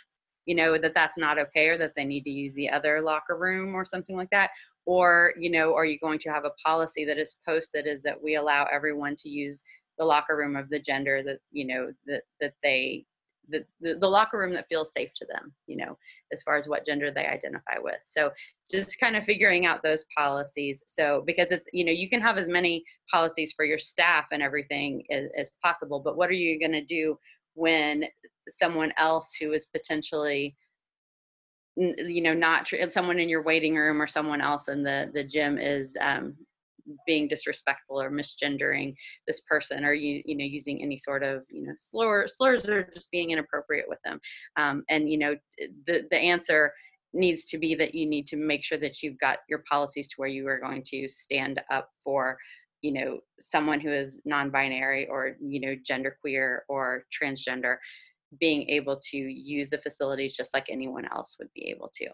[0.46, 3.38] You know that that's not okay or that they need to use the other locker
[3.38, 4.50] room or something like that
[4.86, 8.22] or you know are you going to have a policy that is posted is that
[8.22, 9.62] we allow everyone to use
[9.98, 13.06] the locker room of the gender that you know that that they
[13.50, 15.98] the, the, the locker room that feels safe to them you know
[16.32, 18.00] as far as what gender they identify with.
[18.08, 18.32] So
[18.72, 20.84] just kind of figuring out those policies.
[20.88, 24.42] So because it's you know you can have as many policies for your staff and
[24.42, 27.18] everything as, as possible but what are you going to do
[27.54, 28.06] when
[28.50, 30.56] someone else who is potentially
[31.76, 35.58] you know not someone in your waiting room or someone else in the the gym
[35.58, 36.36] is um,
[37.06, 38.94] being disrespectful or misgendering
[39.28, 42.84] this person or you you know using any sort of you know slur slurs or
[42.94, 44.20] just being inappropriate with them
[44.58, 45.36] um, and you know
[45.88, 46.72] the the answer
[47.14, 50.16] needs to be that you need to make sure that you've got your policies to
[50.18, 52.38] where you are going to stand up for
[52.82, 57.78] you know someone who is non-binary or you know genderqueer or transgender
[58.40, 62.08] being able to use the facilities just like anyone else would be able to.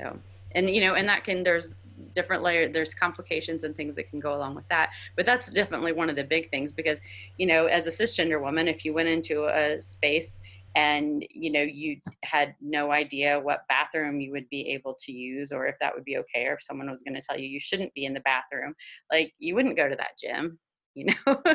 [0.00, 0.18] So
[0.52, 1.76] and you know and that can there's
[2.14, 5.92] different layer there's complications and things that can go along with that but that's definitely
[5.92, 6.98] one of the big things because
[7.36, 10.38] you know as a cisgender woman if you went into a space
[10.76, 15.52] and you know you had no idea what bathroom you would be able to use
[15.52, 17.60] or if that would be okay or if someone was going to tell you you
[17.60, 18.74] shouldn't be in the bathroom
[19.12, 20.58] like you wouldn't go to that gym
[20.94, 21.42] you know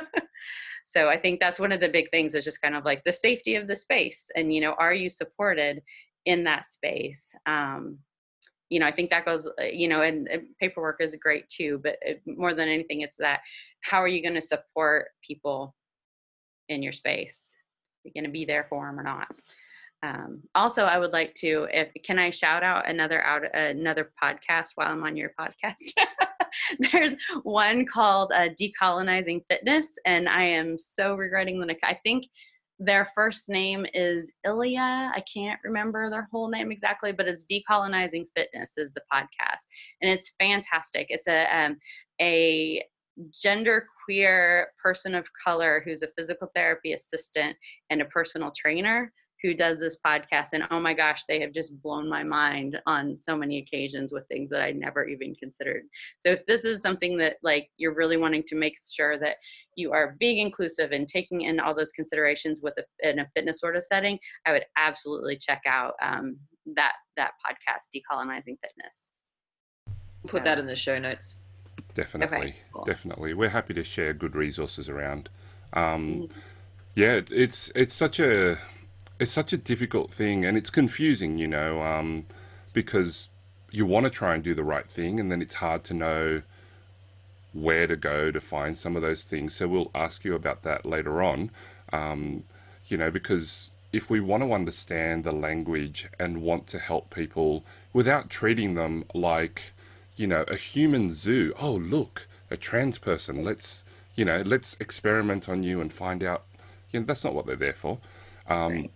[0.83, 3.11] so i think that's one of the big things is just kind of like the
[3.11, 5.81] safety of the space and you know are you supported
[6.25, 7.33] in that space?
[7.45, 7.97] Um,
[8.69, 11.79] you know i think that goes uh, you know and, and paperwork is great too
[11.83, 13.41] but it, more than anything it's that
[13.81, 15.75] how are you going to support people
[16.69, 17.53] in your space?
[17.53, 19.27] Are you're going to be there for them or not?
[20.01, 24.71] Um, also i would like to if can i shout out another out another podcast
[24.75, 25.77] while i'm on your podcast
[26.91, 32.25] there's one called uh, decolonizing fitness and i am so regretting that i think
[32.79, 35.11] their first name is Ilya.
[35.15, 39.63] I can't remember their whole name exactly, but it's Decolonizing Fitness is the podcast,
[40.01, 41.07] and it's fantastic.
[41.09, 41.77] It's a um,
[42.19, 42.83] a
[43.31, 47.55] gender queer person of color who's a physical therapy assistant
[47.89, 51.79] and a personal trainer who does this podcast and oh my gosh they have just
[51.83, 55.83] blown my mind on so many occasions with things that i never even considered
[56.21, 59.35] so if this is something that like you're really wanting to make sure that
[59.75, 63.59] you are being inclusive and taking in all those considerations with a, in a fitness
[63.59, 66.37] sort of setting, I would absolutely check out um,
[66.75, 69.09] that that podcast, Decolonizing Fitness.
[70.27, 71.39] Put that in the show notes.
[71.93, 72.83] Definitely, okay, cool.
[72.85, 73.33] definitely.
[73.33, 75.29] We're happy to share good resources around.
[75.73, 76.39] Um, mm-hmm.
[76.95, 78.57] Yeah, it's it's such a
[79.23, 82.25] it's such a difficult thing, and it's confusing, you know, um,
[82.73, 83.29] because
[83.71, 86.41] you want to try and do the right thing, and then it's hard to know
[87.53, 89.55] where to go to find some of those things.
[89.55, 91.51] So we'll ask you about that later on.
[91.91, 92.43] Um,
[92.87, 97.63] you know, because if we want to understand the language and want to help people
[97.93, 99.73] without treating them like,
[100.15, 101.53] you know, a human zoo.
[101.59, 103.43] Oh, look, a trans person.
[103.43, 106.43] Let's, you know, let's experiment on you and find out.
[106.91, 107.99] You know, that's not what they're there for.
[108.47, 108.91] Um, right.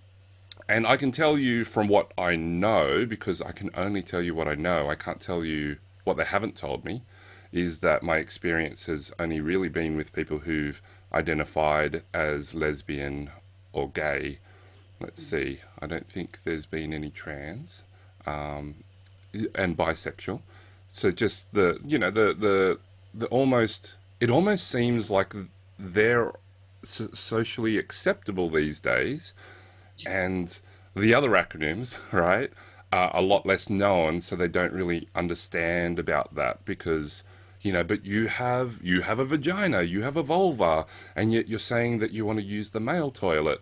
[0.70, 4.36] And I can tell you from what I know, because I can only tell you
[4.36, 4.90] what I know.
[4.90, 7.04] I can't tell you what they haven't told me
[7.52, 10.82] is that my experience has only really been with people who've
[11.14, 13.30] identified as lesbian
[13.72, 14.40] or gay.
[15.00, 17.84] Let's see, I don't think there's been any trans
[18.26, 18.76] um,
[19.56, 20.42] and bisexual.
[20.90, 22.80] So just the you know the the
[23.14, 25.34] the almost it almost seems like
[25.78, 26.32] they're
[26.84, 29.34] so- socially acceptable these days,
[30.06, 30.60] and
[30.96, 32.52] the other acronyms, right,
[32.92, 37.24] are a lot less known, so they don't really understand about that because
[37.62, 41.48] you know but you have you have a vagina you have a vulva and yet
[41.50, 43.62] you're saying that you want to use the male toilet.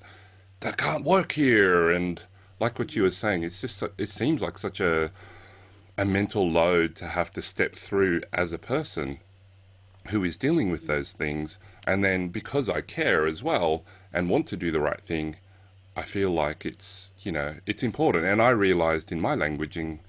[0.60, 1.90] That can't work here.
[1.90, 2.22] And
[2.60, 5.12] like what you were saying it's just it seems like such a
[5.98, 9.20] a mental load to have to step through as a person
[10.10, 11.58] who is dealing with those things.
[11.88, 15.38] And then because I care as well and want to do the right thing
[15.96, 20.00] I feel like it's you know it's important and I realized in my languaging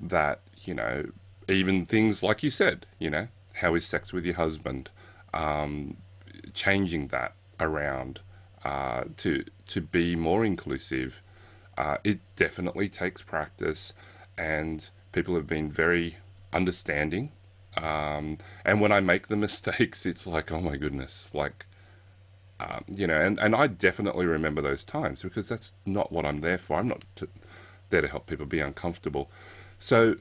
[0.00, 1.06] that you know
[1.48, 4.90] even things like you said you know how is sex with your husband?
[5.34, 5.96] Um,
[6.54, 8.20] changing that around
[8.64, 11.22] uh, to to be more inclusive.
[11.76, 13.92] Uh, it definitely takes practice,
[14.36, 16.16] and people have been very
[16.52, 17.32] understanding.
[17.76, 21.64] Um, and when I make the mistakes, it's like, oh my goodness, like,
[22.62, 26.40] um, you know, and, and I definitely remember those times because that's not what I'm
[26.40, 26.78] there for.
[26.78, 27.28] I'm not to,
[27.90, 29.28] there to help people be uncomfortable.
[29.78, 30.16] So,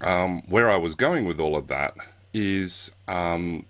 [0.00, 1.94] um, where I was going with all of that
[2.34, 3.64] is um,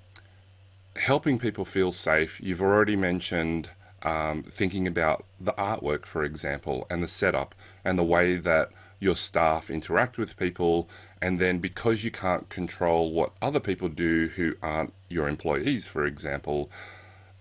[0.97, 2.41] helping people feel safe.
[2.43, 3.69] You've already mentioned
[4.03, 7.55] um, thinking about the artwork, for example, and the setup
[7.85, 10.89] and the way that your staff interact with people.
[11.21, 16.07] And then because you can't control what other people do who aren't your employees, for
[16.07, 16.71] example,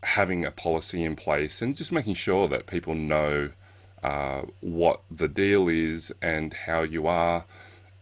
[0.05, 3.49] having a policy in place and just making sure that people know
[4.03, 7.43] uh, what the deal is and how you are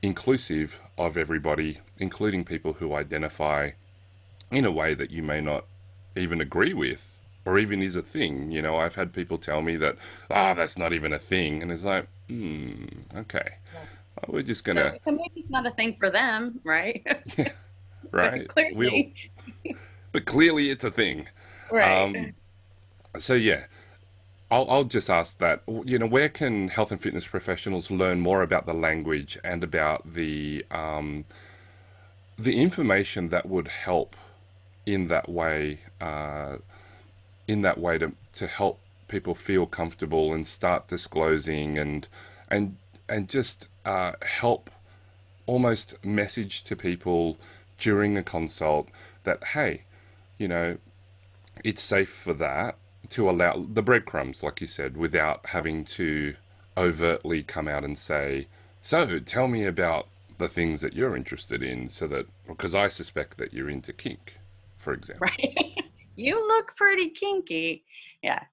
[0.01, 3.71] inclusive of everybody, including people who identify
[4.51, 5.65] in a way that you may not
[6.15, 8.51] even agree with or even is a thing.
[8.51, 9.97] You know, I've had people tell me that,
[10.29, 11.61] ah, oh, that's not even a thing.
[11.61, 12.85] And it's like, hmm,
[13.15, 13.55] okay.
[13.73, 14.99] Well, we're just going to.
[15.05, 17.01] So, maybe it's not a thing for them, right?
[17.37, 17.51] yeah,
[18.11, 18.47] right.
[18.47, 19.13] clearly.
[19.65, 19.75] We'll...
[20.11, 21.27] but clearly it's a thing.
[21.81, 22.33] Um,
[23.19, 23.65] so, yeah.
[24.51, 25.63] I'll, I'll just ask that.
[25.67, 30.13] You know, where can health and fitness professionals learn more about the language and about
[30.13, 31.25] the um,
[32.37, 34.15] the information that would help
[34.85, 35.79] in that way?
[35.99, 36.57] Uh,
[37.47, 42.07] in that way to to help people feel comfortable and start disclosing and
[42.49, 42.77] and
[43.09, 44.69] and just uh, help
[45.45, 47.37] almost message to people
[47.77, 48.87] during a consult
[49.23, 49.83] that hey,
[50.37, 50.77] you know,
[51.63, 52.77] it's safe for that
[53.09, 56.35] to allow the breadcrumbs, like you said, without having to
[56.77, 58.47] overtly come out and say,
[58.81, 63.37] "So, tell me about the things that you're interested in," so that because I suspect
[63.37, 64.37] that you're into kink,
[64.77, 65.25] for example.
[65.39, 65.75] Right.
[66.15, 67.85] you look pretty kinky.
[68.21, 68.43] Yeah.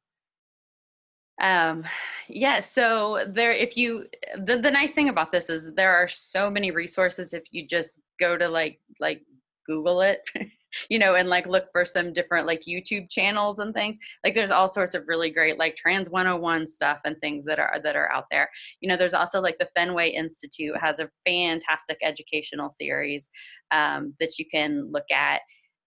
[1.40, 1.84] Um,
[2.28, 6.50] yeah, so there if you the, the nice thing about this is there are so
[6.50, 9.22] many resources if you just go to like like
[9.66, 10.20] Google it
[10.88, 13.96] you know, and like look for some different like YouTube channels and things.
[14.24, 17.80] Like there's all sorts of really great like Trans 101 stuff and things that are
[17.82, 18.50] that are out there.
[18.80, 23.30] You know, there's also like the Fenway Institute has a fantastic educational series
[23.70, 25.40] um, that you can look at.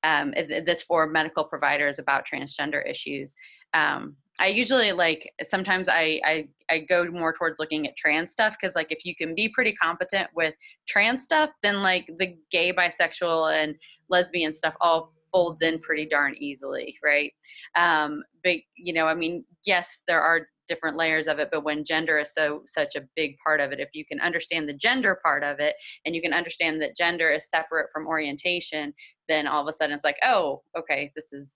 [0.05, 0.33] Um,
[0.65, 3.33] that's for medical providers about transgender issues.
[3.73, 8.55] Um, I usually like sometimes I, I I go more towards looking at trans stuff
[8.59, 10.55] because like if you can be pretty competent with
[10.87, 13.75] trans stuff, then like the gay, bisexual, and
[14.13, 17.33] lesbian stuff all folds in pretty darn easily, right?
[17.75, 21.83] Um, but you know, I mean, yes, there are different layers of it, but when
[21.83, 25.19] gender is so such a big part of it, if you can understand the gender
[25.23, 28.93] part of it and you can understand that gender is separate from orientation,
[29.27, 31.53] then all of a sudden it's like, oh, okay, this is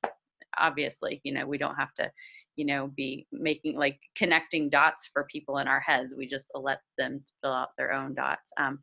[0.57, 2.11] obviously, you know, we don't have to
[2.57, 6.79] you know be making like connecting dots for people in our heads we just let
[6.97, 8.51] them fill out their own dots.
[8.59, 8.79] Um,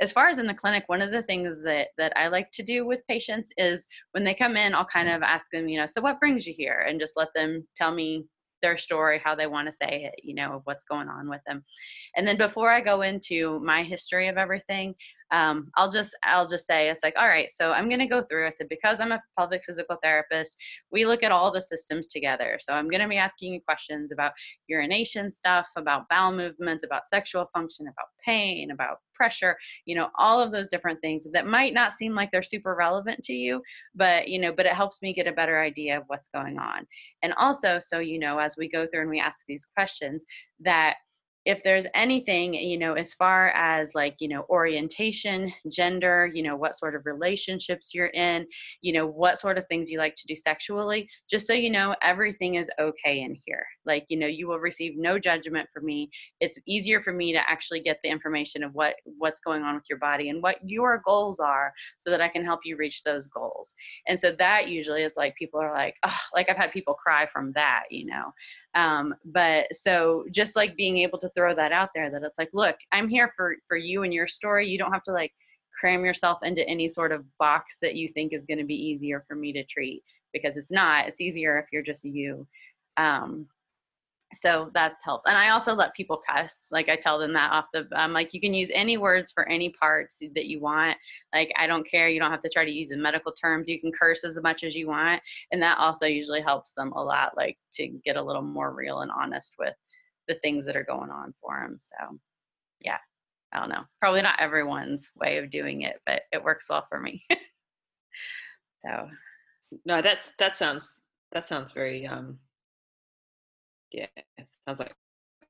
[0.00, 2.62] as far as in the clinic one of the things that that i like to
[2.62, 5.86] do with patients is when they come in i'll kind of ask them you know
[5.86, 6.84] so what brings you here?
[6.86, 8.24] and just let them tell me
[8.62, 11.64] their story how they want to say it you know what's going on with them.
[12.16, 14.94] And then before i go into my history of everything
[15.34, 18.46] um, I'll just I'll just say it's like all right so I'm gonna go through
[18.46, 20.56] I said because I'm a pelvic physical therapist
[20.92, 22.58] we look at all the systems together.
[22.60, 24.32] So I'm gonna be asking you questions about
[24.68, 29.56] urination stuff about bowel movements about sexual function about pain about pressure
[29.86, 33.22] you know all of those different things that might not seem like they're super relevant
[33.22, 33.60] to you
[33.94, 36.86] but you know but it helps me get a better idea of what's going on.
[37.24, 40.22] And also so you know as we go through and we ask these questions
[40.60, 40.94] that
[41.44, 46.56] if there's anything you know as far as like you know orientation gender you know
[46.56, 48.46] what sort of relationships you're in
[48.80, 51.94] you know what sort of things you like to do sexually just so you know
[52.02, 53.66] everything is okay in here.
[53.86, 56.10] Like you know you will receive no judgment from me.
[56.40, 59.84] It's easier for me to actually get the information of what what's going on with
[59.88, 63.26] your body and what your goals are so that i can help you reach those
[63.26, 63.74] goals.
[64.06, 67.26] And so that usually is like people are like oh like i've had people cry
[67.32, 68.32] from that you know
[68.74, 72.50] um, but so just like being able to throw that out there that it's like
[72.52, 74.68] look i'm here for for you and your story.
[74.68, 75.32] You don't have to like
[75.78, 79.24] cram yourself into any sort of box that you think is going to be easier
[79.26, 80.02] for me to treat
[80.32, 81.08] because it's not.
[81.08, 82.46] It's easier if you're just you.
[82.96, 83.46] Um,
[84.36, 85.30] so that's helpful.
[85.30, 88.40] And i also let people cuss like i tell them that off the like you
[88.40, 90.96] can use any words for any parts that you want.
[91.32, 92.08] Like i don't care.
[92.08, 93.68] You don't have to try to use the medical terms.
[93.68, 95.22] You can curse as much as you want.
[95.52, 99.00] And that also usually helps them a lot like to get a little more real
[99.00, 99.74] and honest with
[100.28, 102.18] the things that are going on for them so
[102.80, 102.98] yeah.
[103.52, 103.84] I don't know.
[104.00, 107.24] Probably not everyone's way of doing it but it works well for me.
[108.84, 109.08] So.
[109.86, 111.00] No that's that sounds
[111.32, 112.38] that sounds very um
[113.94, 114.94] yeah, it sounds like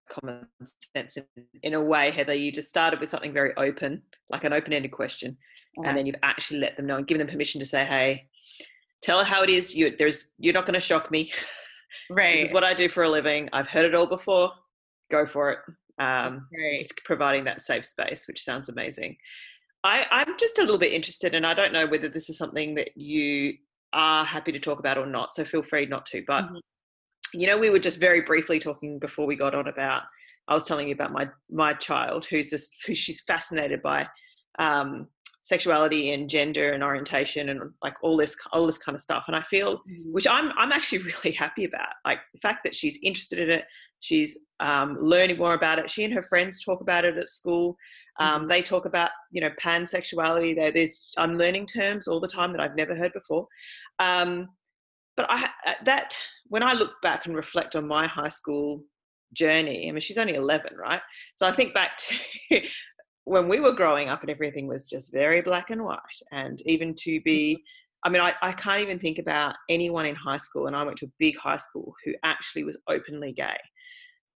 [0.08, 0.46] common
[0.94, 1.24] sense in,
[1.62, 2.34] in, a way, Heather.
[2.34, 5.36] You just started with something very open, like an open-ended question,
[5.76, 5.88] yeah.
[5.88, 8.28] and then you've actually let them know and given them permission to say, "Hey,
[9.04, 9.74] tell her how it is.
[9.74, 11.32] You there's you're not going to shock me.
[12.10, 12.36] Right.
[12.36, 13.48] this is what I do for a living.
[13.52, 14.50] I've heard it all before.
[15.10, 15.58] Go for it.
[15.98, 16.78] Um, right.
[16.78, 19.16] Just providing that safe space, which sounds amazing.
[19.84, 22.74] I, I'm just a little bit interested, and I don't know whether this is something
[22.76, 23.54] that you
[23.92, 25.34] are happy to talk about or not.
[25.34, 26.24] So feel free not to.
[26.26, 26.56] But mm-hmm.
[27.34, 30.02] You know, we were just very briefly talking before we got on about.
[30.46, 34.06] I was telling you about my my child, who's just who she's fascinated by
[34.58, 35.08] um,
[35.44, 39.36] sexuality and gender and orientation and like all this all this kind of stuff and
[39.36, 40.10] i feel mm-hmm.
[40.10, 43.66] which i'm i'm actually really happy about like the fact that she's interested in it
[44.00, 47.76] she's um, learning more about it she and her friends talk about it at school
[48.20, 48.46] um, mm-hmm.
[48.46, 52.60] they talk about you know pansexuality there there's i'm learning terms all the time that
[52.60, 53.46] i've never heard before
[53.98, 54.48] um,
[55.14, 55.46] but i
[55.84, 56.16] that
[56.48, 58.82] when i look back and reflect on my high school
[59.32, 61.00] journey i mean she's only 11 right
[61.36, 61.98] so i think back
[62.50, 62.62] to
[63.24, 65.98] when we were growing up and everything was just very black and white
[66.30, 68.08] and even to be mm-hmm.
[68.08, 70.98] i mean I, I can't even think about anyone in high school and i went
[70.98, 73.58] to a big high school who actually was openly gay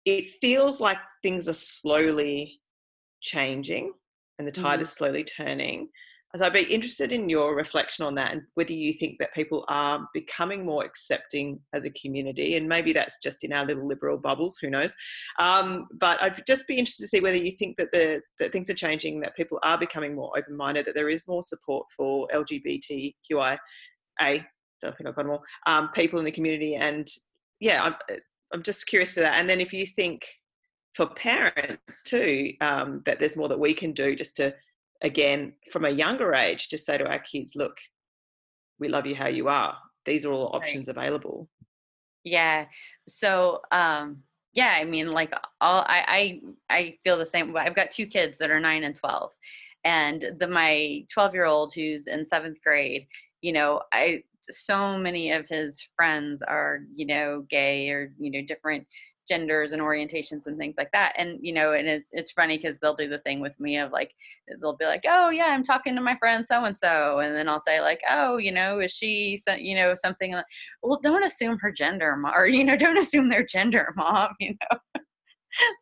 [0.05, 2.61] it feels like things are slowly
[3.23, 3.93] changing
[4.39, 4.83] and the tide mm.
[4.83, 5.89] is slowly turning
[6.37, 9.65] so I'd be interested in your reflection on that and whether you think that people
[9.69, 12.57] are becoming more accepting as a community.
[12.57, 14.95] And maybe that's just in our little liberal bubbles, who knows.
[15.39, 18.69] Um, but I'd just be interested to see whether you think that, the, that things
[18.69, 22.27] are changing, that people are becoming more open minded, that there is more support for
[22.35, 23.59] LGBTQIA,
[24.21, 26.75] don't think I've got more, um, people in the community.
[26.75, 27.09] And
[27.61, 27.95] yeah, I'm,
[28.53, 29.39] I'm just curious to that.
[29.39, 30.27] And then if you think
[30.95, 34.55] for parents too, um, that there's more that we can do just to
[35.05, 37.77] again from a younger age to say to our kids look
[38.81, 39.77] we love you how you are.
[40.05, 40.97] These are all options right.
[40.97, 41.49] available.
[42.25, 42.67] Yeah.
[43.09, 44.25] So um
[44.55, 46.41] yeah i mean like all I,
[46.71, 49.31] I i feel the same i've got two kids that are 9 and 12
[49.85, 53.07] and the my 12 year old who's in seventh grade
[53.43, 58.47] you know i so many of his friends are you know gay or you know
[58.47, 58.87] different
[59.29, 62.79] genders and orientations and things like that and you know and it's it's funny because
[62.79, 64.13] they'll do the thing with me of like
[64.61, 67.49] they'll be like oh yeah i'm talking to my friend so and so and then
[67.49, 70.45] i'll say like oh you know is she you know something like,
[70.83, 74.51] well don't assume her gender mom or you know don't assume their gender mom you
[74.51, 74.79] know?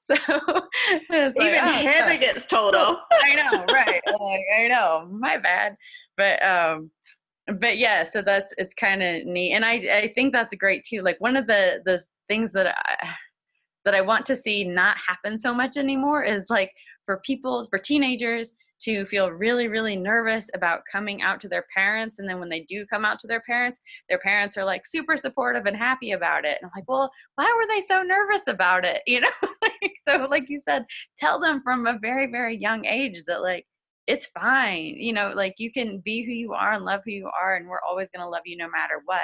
[0.01, 0.15] So
[1.11, 2.99] even like, oh, heather gets told off.
[3.25, 5.77] I know right like i know my bad.
[6.19, 6.91] But um
[7.59, 11.03] but yeah so that's it's kind of neat and i i think that's great too
[11.03, 13.09] like one of the the things that I,
[13.85, 16.71] that I want to see not happen so much anymore is like
[17.07, 22.19] for people, for teenagers to feel really, really nervous about coming out to their parents.
[22.19, 25.17] And then when they do come out to their parents, their parents are like super
[25.17, 26.59] supportive and happy about it.
[26.61, 29.03] And I'm like, well, why were they so nervous about it?
[29.13, 29.29] You know,
[30.07, 30.85] so like you said,
[31.19, 33.67] tell them from a very, very young age that like,
[34.07, 34.97] it's fine.
[34.97, 37.69] You know, like you can be who you are and love who you are, and
[37.69, 39.21] we're always going to love you no matter what.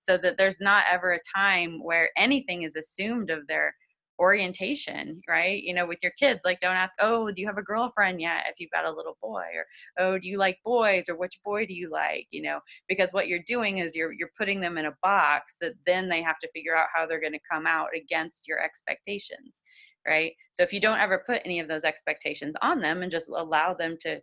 [0.00, 3.74] So that there's not ever a time where anything is assumed of their
[4.18, 5.62] orientation, right?
[5.62, 8.44] You know, with your kids, like don't ask, oh, do you have a girlfriend yet
[8.48, 9.44] if you've got a little boy?
[9.54, 9.66] Or
[9.98, 12.26] oh, do you like boys or which boy do you like?
[12.30, 15.74] You know, because what you're doing is you're you're putting them in a box that
[15.86, 19.62] then they have to figure out how they're going to come out against your expectations,
[20.06, 20.32] right?
[20.54, 23.74] So if you don't ever put any of those expectations on them and just allow
[23.74, 24.20] them to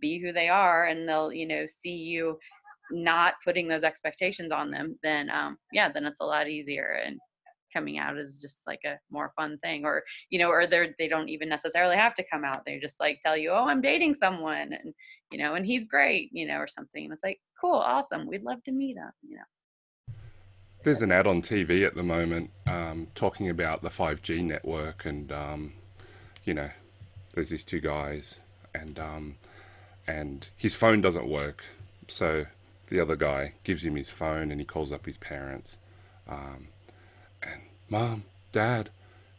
[0.00, 2.38] be who they are and they'll, you know, see you
[2.92, 7.18] not putting those expectations on them, then um yeah, then it's a lot easier and
[7.76, 11.08] coming out is just like a more fun thing or you know or they're they
[11.08, 14.14] don't even necessarily have to come out they just like tell you oh i'm dating
[14.14, 14.94] someone and
[15.30, 18.42] you know and he's great you know or something and it's like cool awesome we'd
[18.42, 19.42] love to meet him you know.
[20.84, 25.30] There's an ad on tv at the moment um, talking about the 5g network and
[25.32, 25.72] um,
[26.44, 26.70] you know
[27.34, 28.40] there's these two guys
[28.74, 29.34] and um,
[30.06, 31.64] and his phone doesn't work
[32.08, 32.46] so
[32.88, 35.76] the other guy gives him his phone and he calls up his parents
[36.28, 36.68] um,
[37.50, 38.90] and mom, dad,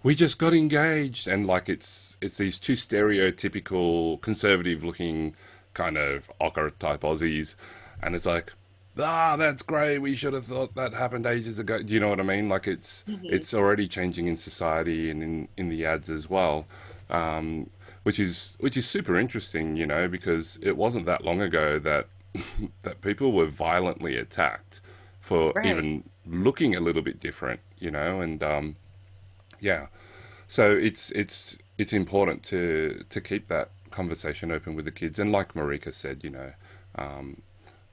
[0.03, 5.35] we just got engaged, and like it's it's these two stereotypical conservative looking
[5.73, 7.55] kind of ocker type Aussies,
[8.01, 8.53] and it's like.
[8.99, 9.99] Ah, that's great.
[9.99, 11.83] We should have thought that happened ages ago.
[11.83, 12.49] Do you know what I mean?
[12.49, 13.27] Like it's mm-hmm.
[13.29, 16.65] it's already changing in society and in, in the ads as well,
[17.11, 17.69] um,
[18.01, 19.75] which is which is super interesting.
[19.75, 22.07] You know, because it wasn't that long ago that
[22.81, 24.81] that people were violently attacked
[25.19, 25.67] for right.
[25.67, 28.75] even looking a little bit different, you know, and um,
[29.59, 29.88] yeah,
[30.47, 35.32] so it's it's it's important to to keep that conversation open with the kids, and
[35.32, 36.53] like Marika said, you know,
[36.95, 37.41] um,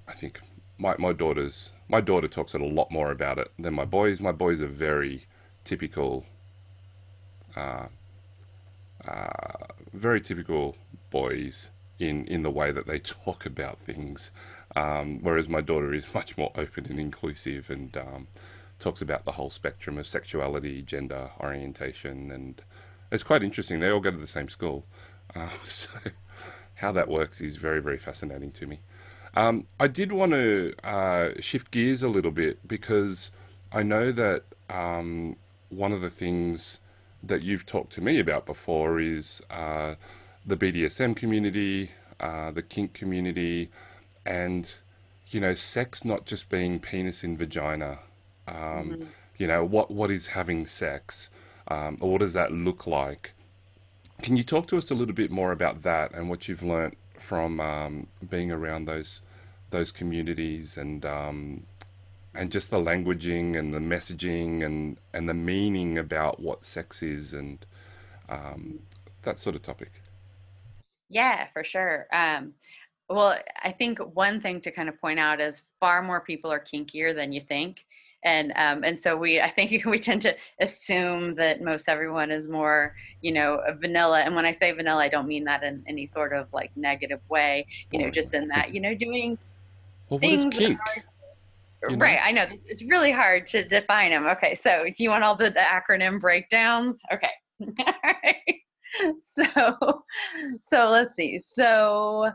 [0.08, 0.40] I think
[0.78, 4.20] my my daughter's my daughter talks a lot more about it than my boys.
[4.20, 5.26] My boys are very
[5.64, 6.24] typical,
[7.56, 7.86] uh,
[9.06, 10.76] uh, very typical
[11.10, 14.30] boys in in the way that they talk about things.
[14.76, 18.28] Um, whereas my daughter is much more open and inclusive and um,
[18.78, 22.62] talks about the whole spectrum of sexuality, gender orientation, and
[23.12, 23.80] it's quite interesting.
[23.80, 24.84] They all go to the same school,
[25.34, 25.90] uh, so
[26.74, 28.80] how that works is very, very fascinating to me.
[29.36, 33.30] Um, I did want to uh, shift gears a little bit because
[33.72, 35.36] I know that um,
[35.70, 36.78] one of the things
[37.22, 39.94] that you've talked to me about before is uh,
[40.46, 43.70] the BDSM community, uh, the kink community,
[44.26, 44.74] and
[45.28, 47.98] you know, sex not just being penis in vagina.
[48.46, 49.04] Um, mm-hmm.
[49.38, 51.30] You know, what what is having sex,
[51.68, 53.32] um, or what does that look like?
[54.22, 56.96] Can you talk to us a little bit more about that and what you've learnt
[57.18, 59.22] from um, being around those
[59.70, 61.64] those communities and um,
[62.34, 67.32] and just the languaging and the messaging and and the meaning about what sex is
[67.32, 67.66] and
[68.28, 68.78] um,
[69.22, 69.90] that sort of topic.
[71.08, 72.06] Yeah, for sure.
[72.12, 72.54] Um,
[73.08, 76.60] well, I think one thing to kind of point out is far more people are
[76.60, 77.84] kinkier than you think.
[78.24, 82.48] And um, and so we, I think we tend to assume that most everyone is
[82.48, 84.20] more, you know, vanilla.
[84.20, 87.20] And when I say vanilla, I don't mean that in any sort of like negative
[87.28, 87.66] way.
[87.92, 89.38] You know, just in that, you know, doing
[90.08, 90.78] well, what is kink?
[91.88, 91.96] You know?
[91.96, 94.26] Right, I know it's really hard to define them.
[94.26, 97.02] Okay, so do you want all the, the acronym breakdowns?
[97.12, 97.28] Okay,
[97.86, 98.60] all right.
[99.22, 100.04] So,
[100.62, 101.38] so let's see.
[101.38, 102.30] So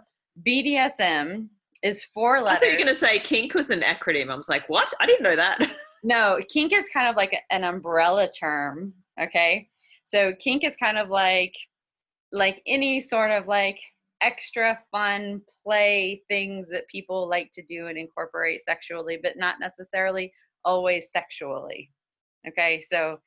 [0.45, 1.47] BDSM
[1.83, 2.57] is four letters.
[2.57, 4.29] I thought you were going to say kink was an acronym.
[4.29, 4.91] I was like, what?
[4.99, 5.59] I didn't know that.
[6.03, 8.93] no, kink is kind of like an umbrella term.
[9.21, 9.69] Okay,
[10.05, 11.53] so kink is kind of like
[12.31, 13.79] like any sort of like
[14.21, 20.31] extra fun play things that people like to do and incorporate sexually, but not necessarily
[20.65, 21.91] always sexually.
[22.47, 23.19] Okay, so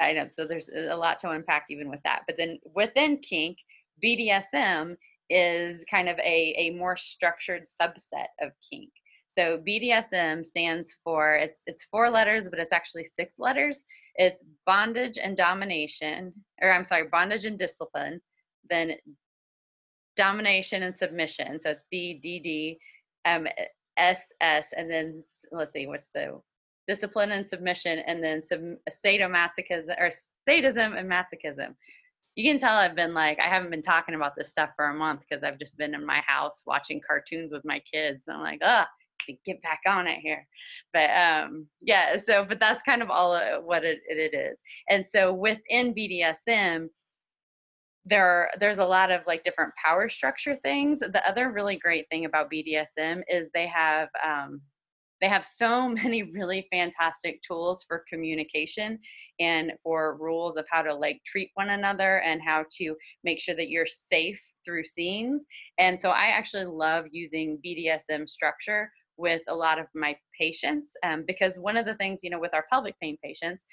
[0.00, 2.22] I know, so there's a lot to unpack even with that.
[2.26, 3.58] But then within kink,
[4.04, 4.96] BDSM
[5.28, 8.90] is kind of a, a more structured subset of kink.
[9.28, 13.84] So BDSM stands for it's it's four letters, but it's actually six letters.
[14.14, 18.20] It's bondage and domination, or I'm sorry, bondage and discipline,
[18.70, 18.92] then
[20.16, 21.60] domination and submission.
[21.62, 22.78] So it's B D D
[23.26, 23.46] um,
[23.98, 25.22] S S, and then
[25.52, 26.40] let's see what's the
[26.88, 30.10] discipline and submission, and then some sadomasochism or
[30.48, 31.74] sadism and masochism.
[32.36, 34.94] You can tell I've been like I haven't been talking about this stuff for a
[34.94, 38.24] month because I've just been in my house watching cartoons with my kids.
[38.28, 38.86] And I'm like, ah,
[39.44, 40.46] get back on it here.
[40.92, 44.60] But um, yeah, so but that's kind of all uh, what it, it is.
[44.88, 46.88] And so within BDSM,
[48.06, 52.24] there there's a lot of like different power structure things the other really great thing
[52.24, 54.60] about bdsm is they have um,
[55.20, 58.98] they have so many really fantastic tools for communication
[59.40, 62.94] and for rules of how to like treat one another and how to
[63.24, 65.44] make sure that you're safe through scenes.
[65.78, 71.24] And so i actually love using bdsm structure with a lot of my patients um,
[71.26, 73.64] because one of the things you know with our pelvic pain patients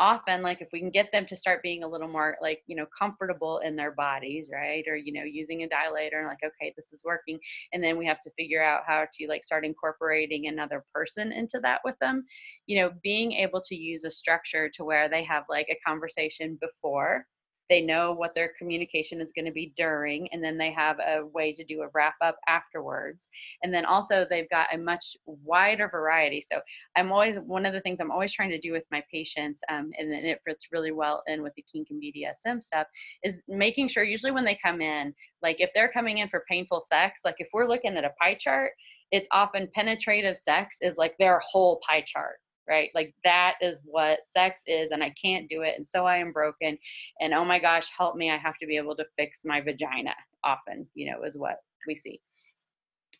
[0.00, 2.74] often like if we can get them to start being a little more like you
[2.74, 4.84] know comfortable in their bodies right?
[4.88, 7.38] Or you know using a dilator and like okay this is working
[7.72, 11.60] and then we have to figure out how to like start incorporating another person into
[11.60, 12.24] that with them.
[12.66, 16.58] You know being able to use a structure to where they have like a conversation
[16.60, 17.26] before
[17.70, 21.24] they know what their communication is going to be during and then they have a
[21.24, 23.28] way to do a wrap up afterwards.
[23.62, 26.44] And then also they've got a much wider variety.
[26.50, 26.60] So
[26.96, 29.90] i'm always one of the things i'm always trying to do with my patients um,
[29.98, 32.86] and then it fits really well in with the kink and bdsm stuff
[33.22, 36.82] is making sure usually when they come in like if they're coming in for painful
[36.86, 38.72] sex like if we're looking at a pie chart
[39.10, 42.36] it's often penetrative sex is like their whole pie chart
[42.70, 42.90] right?
[42.94, 46.32] Like that is what sex is, and I can't do it, and so I am
[46.32, 46.78] broken.
[47.20, 48.30] And oh my gosh, help me!
[48.30, 50.14] I have to be able to fix my vagina.
[50.44, 51.56] Often, you know, is what
[51.86, 52.20] we see.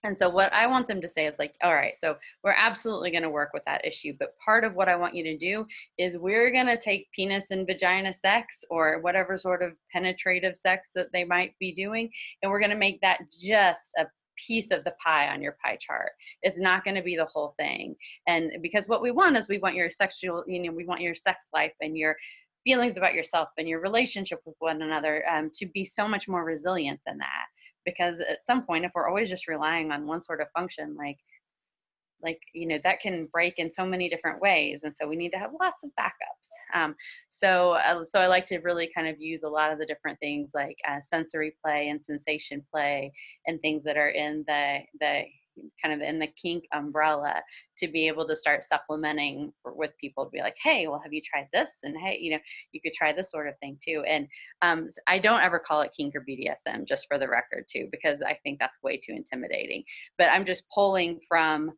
[0.03, 3.11] And so, what I want them to say is like, all right, so we're absolutely
[3.11, 4.15] going to work with that issue.
[4.19, 5.67] But part of what I want you to do
[5.99, 10.93] is we're going to take penis and vagina sex or whatever sort of penetrative sex
[10.95, 12.09] that they might be doing,
[12.43, 14.07] and we're going to make that just a
[14.47, 16.13] piece of the pie on your pie chart.
[16.43, 17.97] It's not going to be the whole thing.
[18.27, 21.15] And because what we want is we want your sexual, you know, we want your
[21.15, 22.17] sex life and your
[22.65, 26.45] feelings about yourself and your relationship with one another um, to be so much more
[26.45, 27.47] resilient than that.
[27.85, 31.17] Because at some point, if we're always just relying on one sort of function, like
[32.23, 35.31] like you know that can break in so many different ways and so we need
[35.31, 36.95] to have lots of backups um,
[37.31, 40.19] so uh, so i like to really kind of use a lot of the different
[40.21, 43.13] things like uh, sensory play and sensation play
[43.47, 45.25] and things that are in the the
[45.83, 47.43] kind of in the kink umbrella
[47.79, 51.21] to be able to start supplementing with people to be like hey well have you
[51.23, 51.79] tried this?
[51.83, 52.39] and hey you know
[52.73, 54.27] you could try this sort of thing too and
[54.63, 58.23] um, i don't ever call it kink or bdsm just for the record too because
[58.23, 59.83] i think that's way too intimidating
[60.19, 61.73] but i'm just pulling from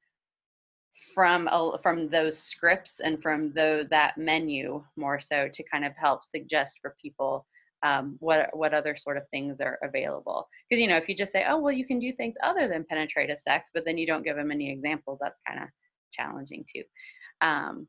[1.14, 1.48] from
[1.82, 6.78] from those scripts and from the, that menu more so to kind of help suggest
[6.80, 7.46] for people
[7.82, 10.46] um, what what other sort of things are available.
[10.68, 12.84] Because you know if you just say oh well you can do things other than
[12.88, 15.68] penetrative sex but then you don't give them any examples that's kind of
[16.12, 16.82] challenging too.
[17.40, 17.88] Um,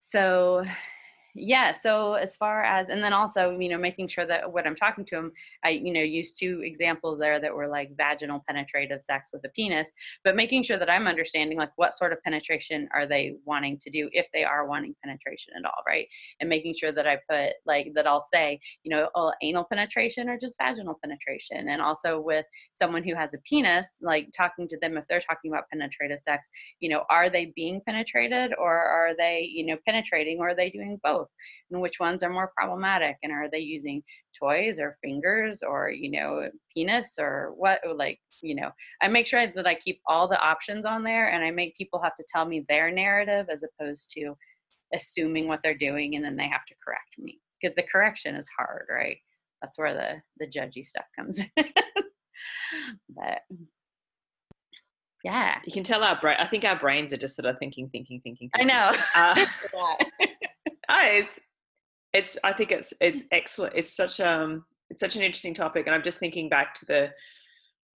[0.00, 0.64] so
[1.34, 4.76] yeah so as far as and then also you know making sure that what i'm
[4.76, 5.32] talking to him
[5.64, 9.48] i you know use two examples there that were like vaginal penetrative sex with a
[9.50, 9.90] penis
[10.24, 13.90] but making sure that i'm understanding like what sort of penetration are they wanting to
[13.90, 16.06] do if they are wanting penetration at all right?
[16.40, 20.28] And making sure that i put like that i'll say you know oh, anal penetration
[20.28, 21.68] or just vaginal penetration?
[21.68, 25.50] And also with someone who has a penis like talking to them if they're talking
[25.52, 26.48] about penetrative sex
[26.80, 30.70] you know are they being penetrated or are they you know penetrating or are they
[30.70, 31.17] doing both
[31.70, 34.02] and which ones are more problematic and are they using
[34.38, 38.70] toys or fingers or you know penis or what like you know
[39.02, 42.00] i make sure that i keep all the options on there and i make people
[42.02, 44.34] have to tell me their narrative as opposed to
[44.94, 48.48] assuming what they're doing and then they have to correct me because the correction is
[48.56, 49.18] hard right?
[49.60, 51.48] That's where the the judgy stuff comes in.
[53.08, 53.40] But
[55.24, 55.58] yeah.
[55.64, 58.20] You can tell our brain i think our brains are just sort of thinking thinking
[58.22, 58.60] thinking, thinking.
[58.60, 58.92] i know.
[59.14, 59.46] Uh,
[60.90, 61.40] it's
[62.12, 63.74] it's I think it's it's excellent.
[63.76, 67.10] It's such um it's such an interesting topic, and I'm just thinking back to the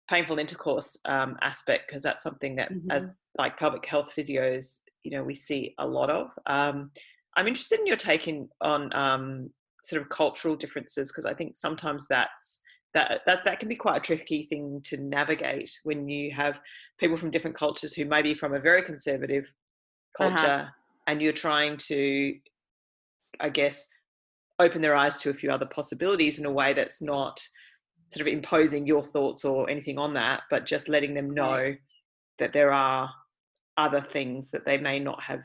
[0.09, 2.91] painful intercourse um, aspect because that's something that mm-hmm.
[2.91, 6.27] as like pelvic health physios, you know, we see a lot of.
[6.45, 6.91] Um,
[7.37, 9.49] I'm interested in your take in, on um,
[9.83, 12.61] sort of cultural differences because I think sometimes that's
[12.93, 16.59] that that that can be quite a tricky thing to navigate when you have
[16.99, 19.45] people from different cultures who may be from a very conservative
[20.19, 20.29] uh-huh.
[20.29, 20.69] culture uh-huh.
[21.07, 22.35] and you're trying to
[23.41, 23.87] I guess,
[24.59, 27.41] open their eyes to a few other possibilities in a way that's not
[28.07, 31.73] sort of imposing your thoughts or anything on that, but just letting them know
[32.39, 33.09] that there are
[33.77, 35.41] other things that they may not have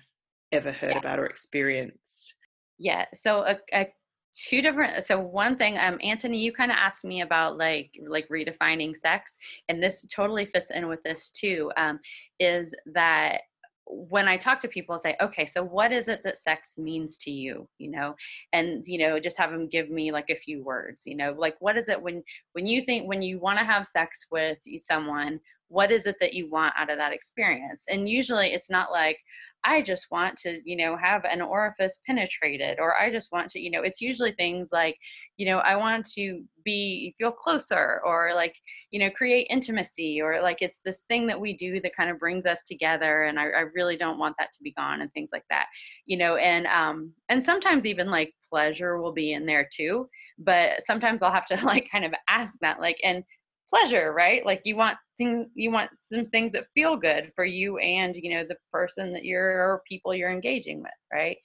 [0.52, 0.98] ever heard yeah.
[0.98, 2.34] about or experienced.
[2.78, 3.06] Yeah.
[3.14, 3.88] So a, a
[4.34, 8.28] two different so one thing um Antony you kind of asked me about like like
[8.28, 9.36] redefining sex
[9.70, 11.98] and this totally fits in with this too um
[12.38, 13.42] is that
[13.86, 17.16] when I talk to people, I say, okay, so what is it that sex means
[17.18, 17.68] to you?
[17.78, 18.14] You know,
[18.52, 21.02] and you know, just have them give me like a few words.
[21.06, 22.22] You know, like what is it when
[22.52, 25.40] when you think when you want to have sex with someone?
[25.68, 27.84] What is it that you want out of that experience?
[27.88, 29.18] And usually, it's not like
[29.64, 33.58] I just want to, you know, have an orifice penetrated, or I just want to,
[33.58, 34.96] you know, it's usually things like,
[35.36, 38.56] you know, I want to be feel closer, or like,
[38.90, 42.18] you know, create intimacy, or like it's this thing that we do that kind of
[42.18, 45.30] brings us together, and I, I really don't want that to be gone, and things
[45.32, 45.66] like that,
[46.06, 50.08] you know, and um, and sometimes even like pleasure will be in there too,
[50.38, 53.24] but sometimes I'll have to like kind of ask that, like, and
[53.68, 54.44] pleasure right?
[54.46, 58.34] Like you want thing you want some things that feel good for you and you
[58.34, 61.36] know the person that you're or people you're engaging with right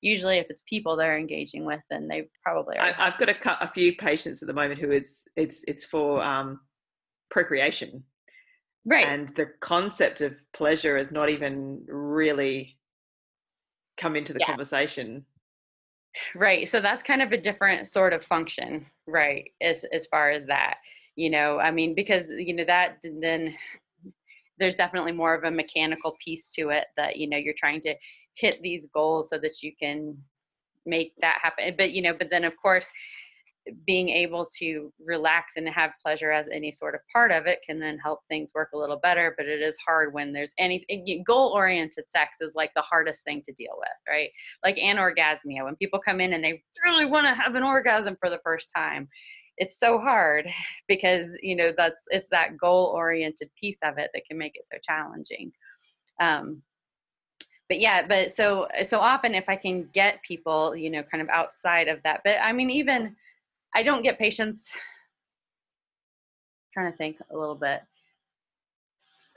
[0.00, 2.94] usually if it's people they're engaging with then they probably are.
[2.98, 6.22] I, have got a, a few patients at the moment who it's it's it's for
[6.22, 6.60] um,
[7.30, 8.02] procreation
[8.84, 12.78] right and the concept of pleasure has not even really
[13.96, 14.46] come into the yeah.
[14.46, 15.24] conversation
[16.34, 20.46] right so that's kind of a different sort of function right as as far as
[20.46, 20.78] that
[21.14, 23.54] you know i mean because you know that then
[24.58, 27.94] there's definitely more of a mechanical piece to it that you know you're trying to
[28.40, 30.16] hit these goals so that you can
[30.86, 32.88] make that happen but you know but then of course
[33.86, 37.78] being able to relax and have pleasure as any sort of part of it can
[37.78, 40.84] then help things work a little better but it is hard when there's any
[41.26, 44.30] goal oriented sex is like the hardest thing to deal with right?
[44.64, 48.30] Like anorgasmia when people come in and they really want to have an orgasm for
[48.30, 49.08] the first time
[49.60, 50.50] it's so hard
[50.88, 54.64] because you know that's it's that goal oriented piece of it that can make it
[54.70, 55.52] so challenging.
[56.20, 56.62] Um,
[57.70, 61.28] but yeah but so so often if i can get people you know kind of
[61.30, 63.16] outside of that but i mean even
[63.74, 64.64] i don't get patients
[66.74, 67.80] trying to think a little bit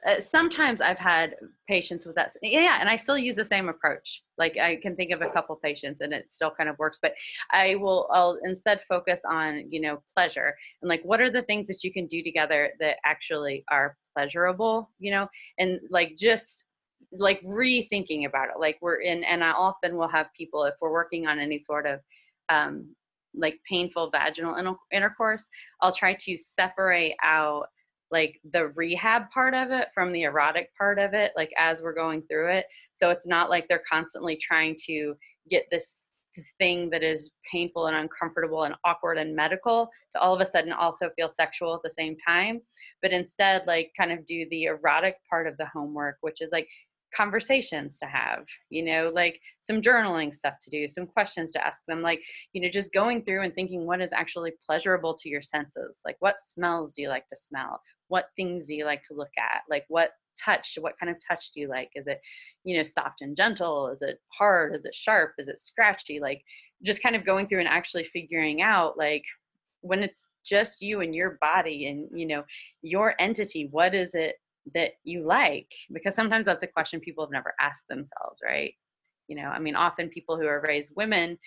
[0.05, 2.33] uh, sometimes I've had patients with that.
[2.41, 4.21] Yeah, and I still use the same approach.
[4.37, 6.99] Like I can think of a couple patients, and it still kind of works.
[7.01, 7.13] But
[7.51, 11.67] I will, I'll instead focus on you know pleasure and like what are the things
[11.67, 16.65] that you can do together that actually are pleasurable, you know, and like just
[17.17, 18.59] like rethinking about it.
[18.59, 21.85] Like we're in, and I often will have people if we're working on any sort
[21.85, 21.99] of
[22.49, 22.95] um,
[23.35, 24.55] like painful vaginal
[24.91, 25.45] intercourse,
[25.81, 27.67] I'll try to separate out
[28.13, 31.95] like the rehab part of it from the erotic part of it like as we're
[31.95, 35.15] going through it so it's not like they're constantly trying to
[35.49, 36.01] get this
[36.59, 40.71] thing that is painful and uncomfortable and awkward and medical to all of a sudden
[40.71, 42.61] also feel sexual at the same time
[43.01, 46.67] but instead like kind of do the erotic part of the homework which is like
[47.15, 51.83] conversations to have you know like some journaling stuff to do some questions to ask
[51.87, 52.21] them like
[52.53, 56.01] you know just going through and thinking what is actually pleasurable to your senses.
[56.05, 57.81] Like what smells do you like to smell?
[58.07, 59.61] What things do you like to look at?
[59.69, 60.11] Like what
[60.43, 61.89] touch what kind of touch do you like?
[61.95, 62.19] Is it
[62.63, 63.89] you know soft and gentle?
[63.89, 64.75] Is it hard?
[64.75, 65.33] Is it sharp?
[65.37, 66.19] Is it scratchy?
[66.19, 66.43] Like
[66.83, 69.23] just kind of going through and actually figuring out like
[69.81, 72.43] when it's just you and your body and you know
[72.81, 74.35] your entity what is it
[74.73, 78.73] that you like because sometimes that's a question people have never asked themselves right?
[79.27, 81.37] You know i mean often people who are raised women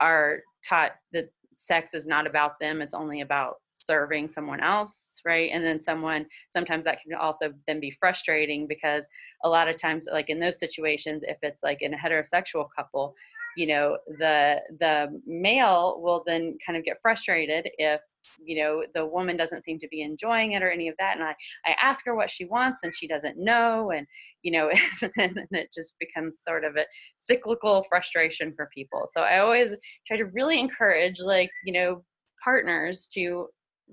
[0.00, 5.50] are taught that sex is not about them it's only about serving someone else right?
[5.52, 9.04] And then someone sometimes that can also then be frustrating because
[9.44, 13.14] a lot of times like in those situations if it's like in a heterosexual couple
[13.56, 18.00] you know the the male will then kind of get frustrated if
[18.44, 21.24] you know the woman doesn't seem to be enjoying it or any of that and
[21.24, 21.34] i
[21.66, 24.06] i ask her what she wants and she doesn't know and
[24.42, 24.70] you know
[25.18, 26.84] and it just becomes sort of a
[27.18, 29.06] cyclical frustration for people.
[29.12, 29.70] So i always
[30.06, 32.04] try to really encourage like you know
[32.42, 33.46] partners to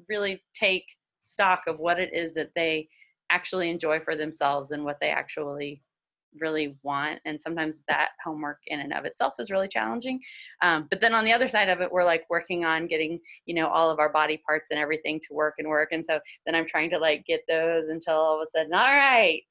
[0.09, 0.83] really take
[1.23, 2.87] stock of what it is that they
[3.31, 5.81] actually enjoy for themselves and what they actually
[6.39, 10.19] really want and sometimes that homework in and of itself is really challenging
[10.61, 13.55] um, but then on the other side of it we're like working on getting you
[13.55, 16.55] know all of our body parts and everything to work and work and so then
[16.55, 19.41] i'm trying to like get those until all of a sudden all right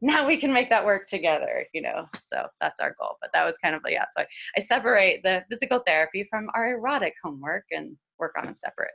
[0.00, 3.44] now we can make that work together you know so that's our goal but that
[3.44, 4.26] was kind of yeah so I,
[4.56, 8.90] I separate the physical therapy from our erotic homework and work on them separate.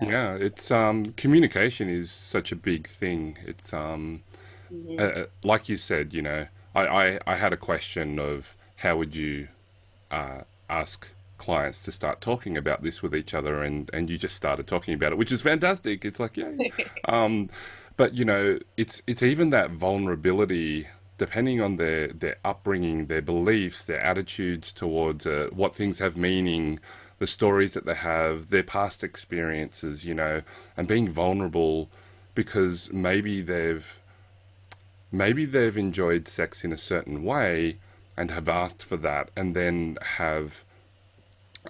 [0.00, 3.36] Yeah it's um communication is such a big thing.
[3.46, 4.22] It's um
[4.72, 4.96] Mm-hmm.
[4.98, 9.14] Uh, like you said, you know, I, I, I, had a question of how would
[9.14, 9.48] you
[10.10, 14.36] uh, ask clients to start talking about this with each other, and, and you just
[14.36, 16.04] started talking about it, which is fantastic.
[16.04, 16.52] It's like, yeah.
[17.04, 17.50] um,
[17.96, 20.86] but you know, it's it's even that vulnerability,
[21.18, 26.80] depending on their their upbringing, their beliefs, their attitudes towards uh, what things have meaning,
[27.18, 30.42] the stories that they have, their past experiences, you know,
[30.76, 31.90] and being vulnerable
[32.34, 33.98] because maybe they've
[35.12, 37.76] maybe they've enjoyed sex in a certain way
[38.16, 40.64] and have asked for that and then have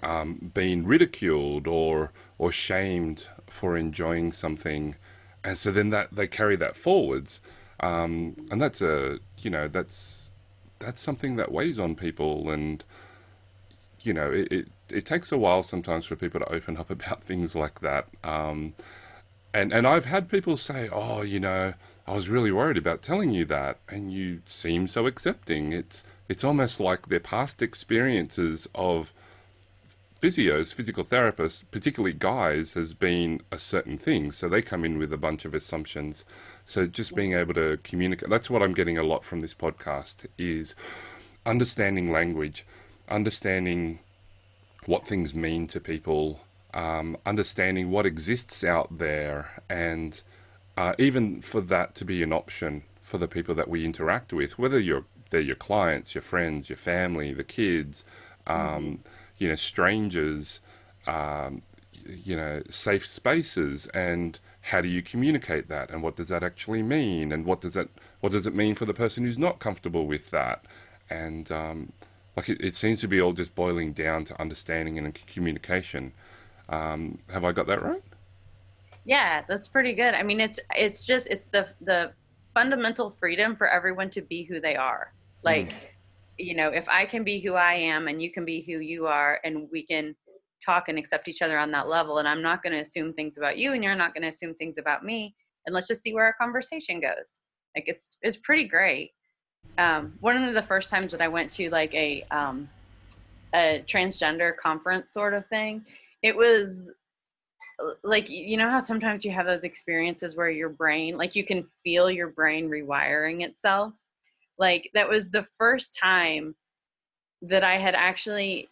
[0.01, 4.95] um, been ridiculed or or shamed for enjoying something.
[5.43, 7.41] And so then that they carry that forwards.
[7.79, 10.31] Um, and that's a you know that's
[10.79, 12.83] that's something that weighs on people and
[14.01, 17.23] you know it, it, it takes a while sometimes for people to open up about
[17.23, 18.07] things like that.
[18.23, 18.73] Um,
[19.53, 21.73] and and I've had people say oh you know
[22.05, 25.71] I was really worried about telling you that, and you seem so accepting.
[25.71, 29.13] It's it's almost like their past experiences of
[30.21, 34.31] physios, physical therapists, particularly guys, has been a certain thing.
[34.31, 36.25] So they come in with a bunch of assumptions.
[36.65, 40.25] So just being able to communicate that's what I'm getting a lot from this podcast
[40.37, 40.75] is
[41.45, 42.65] understanding language,
[43.09, 43.99] understanding
[44.85, 46.41] what things mean to people,
[46.73, 50.21] um, understanding what exists out there and
[50.77, 54.57] uh, even for that to be an option for the people that we interact with,
[54.57, 58.05] whether you're they're your clients, your friends, your family, the kids,
[58.45, 58.95] um, mm-hmm.
[59.39, 60.59] you know, strangers,
[61.07, 61.63] um,
[62.05, 66.83] you know, safe spaces, and how do you communicate that, and what does that actually
[66.83, 67.89] mean, and what does that
[68.21, 70.65] what does it mean for the person who's not comfortable with that,
[71.09, 71.91] and um,
[72.37, 76.13] like it, it, seems to be all just boiling down to understanding and communication.
[76.69, 78.03] Um, have I got that right?
[79.05, 80.13] Yeah, that's pretty good.
[80.13, 82.13] I mean, it's it's just it's the the
[82.53, 85.13] fundamental freedom for everyone to be who they are.
[85.43, 85.75] Like, mm.
[86.37, 89.07] you know, if I can be who I am and you can be who you
[89.07, 90.15] are, and we can
[90.65, 93.37] talk and accept each other on that level, and I'm not going to assume things
[93.37, 95.35] about you, and you're not going to assume things about me,
[95.65, 97.39] and let's just see where our conversation goes.
[97.75, 99.11] Like, it's it's pretty great.
[99.77, 102.69] Um, one of the first times that I went to like a um,
[103.53, 105.85] a transgender conference sort of thing,
[106.21, 106.89] it was
[108.03, 111.67] like you know how sometimes you have those experiences where your brain like you can
[111.83, 113.93] feel your brain rewiring itself?
[114.57, 116.55] Like that was the first time
[117.43, 118.69] that i had actually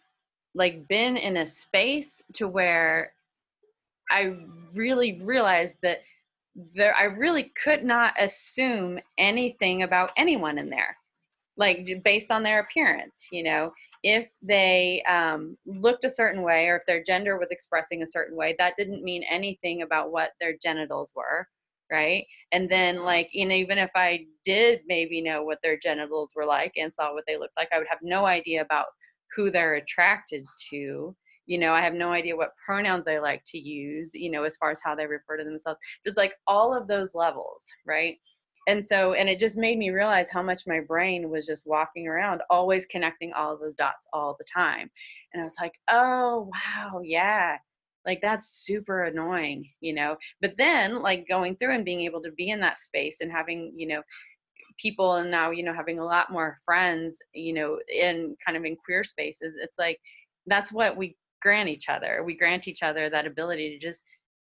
[0.54, 3.12] like been in a space to where
[4.10, 4.34] i
[4.74, 6.02] really realized that
[6.74, 10.96] there i really could not assume anything about anyone in there
[11.56, 13.72] like based on their appearance you know
[14.02, 18.36] if they um, looked a certain way or if their gender was expressing a certain
[18.36, 21.46] way that didn't mean anything about what their genitals were
[21.90, 22.24] right?
[22.52, 26.72] And then like know even if i did maybe know what their genitals were like
[26.76, 28.86] and saw what they looked like i would have no idea about
[29.36, 31.14] who they're attracted to.
[31.46, 34.56] You know i have no idea what pronouns they like to use you know as
[34.56, 35.80] far as how they refer to themselves.
[36.06, 38.16] Just like all of those levels right
[38.68, 42.06] and so and it just made me realize how much my brain was just walking
[42.06, 44.90] around always connecting all those dots all the time.
[45.32, 47.56] And i was like oh wow yeah.
[48.04, 50.16] Like that's super annoying you know?
[50.40, 53.72] But then like going through and being able to be in that space and having
[53.76, 54.02] you know
[54.78, 58.64] people and now you know having a lot more friends you know in kind of
[58.64, 60.00] in queer spaces it's like
[60.46, 62.22] that's what we grant each other.
[62.24, 64.04] We grant each other that ability to just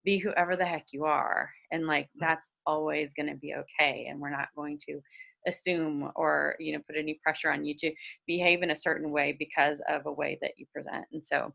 [0.04, 4.20] be whoever the heck you are and like that's always going to be okay and
[4.20, 5.00] we're not going to
[5.46, 7.92] assume or you know put any pressure on you to
[8.26, 11.52] behave in a certain way because of a way that you present and so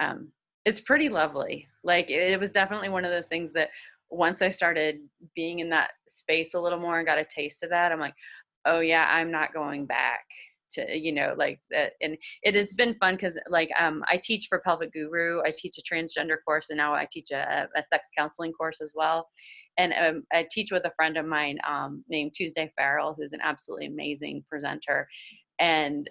[0.00, 0.30] um
[0.66, 1.66] it's pretty lovely.
[1.84, 3.70] Like it was definitely one of those things that
[4.10, 4.98] once i started
[5.34, 8.14] being in that space a little more and got a taste of that i'm like
[8.64, 10.24] oh yeah i'm not going back
[10.70, 14.46] to you know like that and it has been fun because like um i teach
[14.48, 18.08] for pelvic guru i teach a transgender course and now i teach a, a sex
[18.16, 19.28] counseling course as well.
[19.78, 23.40] And um, i teach with a friend of mine um, named tuesday farrell who's an
[23.42, 25.08] absolutely amazing presenter.
[25.58, 26.08] And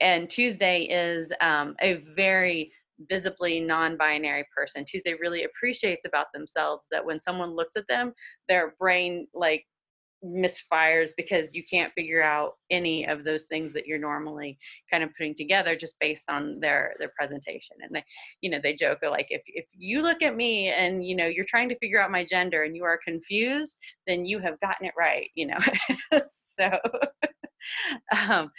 [0.00, 2.72] and tuesday is um, a very
[3.10, 4.84] visibly non-binary person.
[4.84, 8.12] Tuesday really appreciates about themselves that when someone looks at them
[8.48, 9.66] their brain like
[10.24, 14.58] misfires because you can't figure out any of those things that you're normally
[14.90, 17.76] kind of putting together just based on their their presentation.
[17.82, 18.04] And they
[18.40, 21.44] you know they joke like if if you look at me and you know you're
[21.44, 24.94] trying to figure out my gender and you are confused then you have gotten it
[24.98, 25.58] right you know?
[26.28, 26.70] So
[28.28, 28.50] um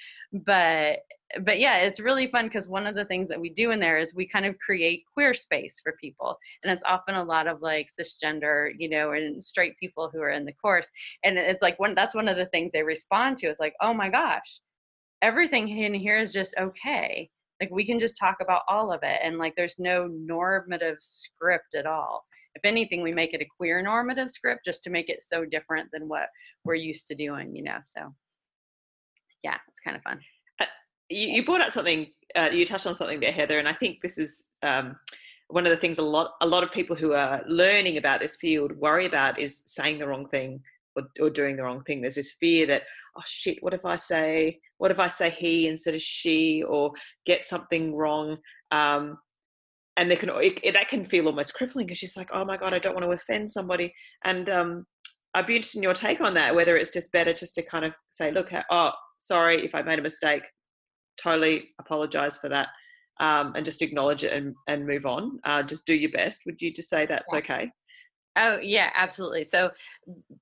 [0.46, 1.00] but
[1.42, 3.98] but yeah, it's really fun because one of the things that we do in there
[3.98, 6.38] is we kind of create queer space for people.
[6.64, 10.32] And it's often a lot of like cisgender, you know, and straight people who are
[10.32, 10.90] in the course.
[11.24, 13.48] And it's like one that's one of the things they respond to.
[13.48, 14.62] It's like, oh my gosh,
[15.22, 17.30] everything in here is just okay.
[17.60, 19.20] Like we can just talk about all of it.
[19.22, 22.26] And like there's no normative script at all.
[22.56, 25.90] If anything, we make it a queer normative script just to make it so different
[25.92, 26.30] than what
[26.64, 27.78] we're used to doing, you know.
[27.86, 28.14] So
[29.44, 30.22] yeah, it's kind of fun
[31.10, 34.00] you, you brought up something uh, you touched on something there heather and i think
[34.02, 34.96] this is um,
[35.50, 38.36] one of the things a lot a lot of people who are learning about this
[38.36, 40.62] field worry about is saying the wrong thing
[40.98, 42.02] or, or doing the wrong thing.
[42.02, 42.84] There's this fear that
[43.18, 46.92] oh shit what if i say what if i say he instead of she or
[47.26, 48.38] get something wrong?
[48.72, 49.18] Um,
[49.96, 52.58] and they can it, it, that can feel almost crippling because she's like oh my
[52.58, 53.94] god i don't want to offend somebody.
[54.26, 54.86] And um,
[55.34, 57.86] i'd be interested in your take on that whether it's just better just to kind
[57.86, 60.44] of say look oh sorry if i made a mistake
[61.22, 62.70] totally apologize for that
[63.20, 65.40] um, and just acknowledge it and, and move on.
[65.44, 66.44] Uh, just do your best.
[66.46, 67.40] Would you just say that's yeah.
[67.40, 67.72] okay?
[68.40, 69.44] Oh yeah, absolutely.
[69.44, 69.72] So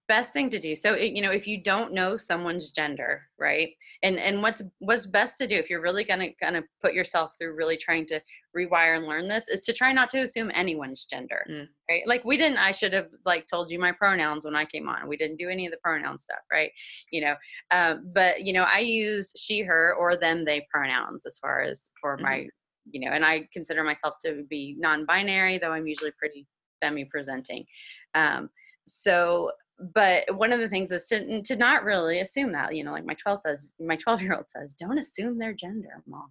[0.10, 0.76] best thing to do.
[0.76, 3.70] So you know, if you don't know someone's gender, right?
[4.04, 7.56] And and what's what's best to do if you're really gonna gonna put yourself through
[7.56, 8.20] really trying to
[8.56, 11.68] rewire and learn this is to try not to assume anyone's gender, mm.
[11.90, 12.04] right?
[12.06, 12.58] Like we didn't.
[12.58, 15.08] I should have like told you my pronouns when I came on.
[15.08, 16.72] We didn't do any of the pronoun stuff, right?
[17.12, 17.36] You know,
[17.72, 21.90] uh, but you know, I use she, her, or them, they pronouns as far as
[22.00, 22.24] for mm-hmm.
[22.24, 22.48] my
[22.92, 26.48] you know, and I consider myself to be non-binary, though I'm usually pretty
[26.84, 27.66] femi presenting.
[28.14, 28.50] Um,
[28.88, 29.52] so,
[29.94, 32.76] but one of the things is to to not really assume that.
[32.76, 36.04] You know, like my 12 says, my 12 year old says, don't assume their gender,
[36.08, 36.30] mom.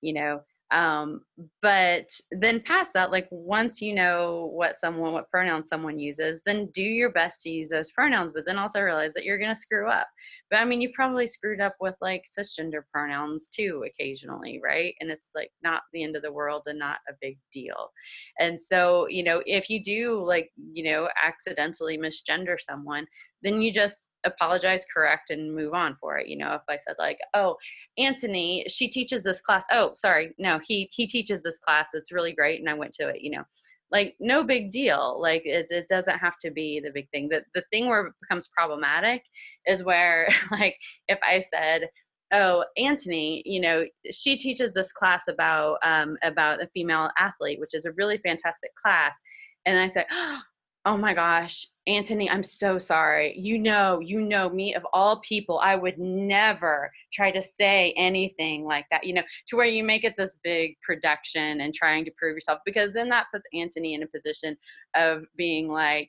[0.00, 0.40] You know,
[0.70, 1.22] um,
[1.62, 6.68] but then past that like once you know what someone what pronouns someone uses then
[6.74, 9.60] do your best to use those pronouns but then also realize that you're going to
[9.60, 10.08] screw up.
[10.50, 14.94] But i mean you've probably screwed up with like cisgender pronouns too occasionally right?
[15.00, 17.90] And it's like not the end of the world and not a big deal.
[18.38, 23.06] And so you know if you do like you know accidentally misgender someone
[23.42, 26.28] then you just apologize, correct, and move on for it.
[26.28, 27.56] You know, if I said like, "Oh,
[27.98, 31.88] Antony, she teaches this class." Oh, sorry, no, he he teaches this class.
[31.94, 33.22] It's really great, and I went to it.
[33.22, 33.44] You know,
[33.90, 35.18] like no big deal.
[35.20, 37.28] Like it it doesn't have to be the big thing.
[37.28, 39.22] The the thing where it becomes problematic
[39.66, 40.76] is where like
[41.08, 41.88] if I said.
[42.30, 47.72] Oh, Antony, you know, she teaches this class about um, about a female athlete, which
[47.72, 49.18] is a really fantastic class.
[49.64, 50.40] And I said, oh
[50.88, 53.38] Oh my gosh, Antony, I'm so sorry.
[53.38, 58.64] You know, you know me of all people, I would never try to say anything
[58.64, 62.10] like that, you know, to where you make it this big production and trying to
[62.16, 64.56] prove yourself because then that puts Antony in a position
[64.96, 66.08] of being like,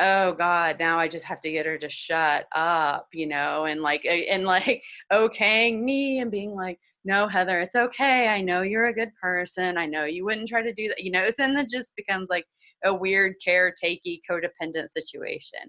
[0.00, 3.82] oh god now i just have to get her to shut up you know and
[3.82, 4.80] like eh, and like
[5.12, 9.76] okaying me and being like no heather it's okay i know you're a good person
[9.76, 12.28] i know you wouldn't try to do that you know it's and it just becomes
[12.30, 12.44] like
[12.84, 15.60] a weird caretakey codependent situation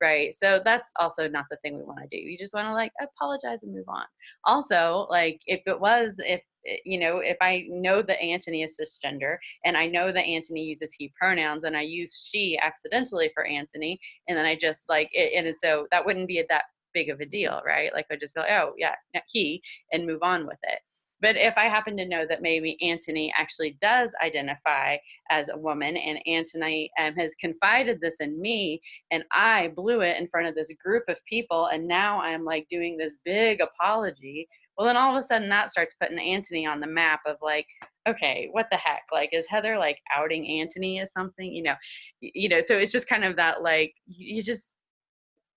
[0.00, 2.72] right so that's also not the thing we want to do you just want to
[2.72, 4.04] like apologize and move on
[4.44, 8.78] also like if it was if eh, you know, if I know that Antony is
[8.80, 13.46] cisgender and I know that Antony uses he pronouns and I use she accidentally for
[13.46, 13.98] Antony,
[14.28, 17.26] and then I just like, it, and so that wouldn't be that big of a
[17.26, 17.92] deal, right?
[17.92, 18.94] Like I'd just like, oh yeah,
[19.28, 20.80] he, and move on with it.
[21.20, 24.96] But if I happen to know that maybe Antony actually does identify
[25.30, 30.18] as a woman and Antony um, has confided this in me and I blew it
[30.18, 34.48] in front of this group of people and now I'm like doing this big apology,
[34.80, 37.66] well, then all of a sudden that starts putting Antony on the map of like,
[38.08, 39.02] okay, what the heck?
[39.12, 41.52] Like, is Heather like outing Antony as something?
[41.52, 41.74] You know,
[42.20, 42.62] you know.
[42.62, 44.72] So it's just kind of that like you just,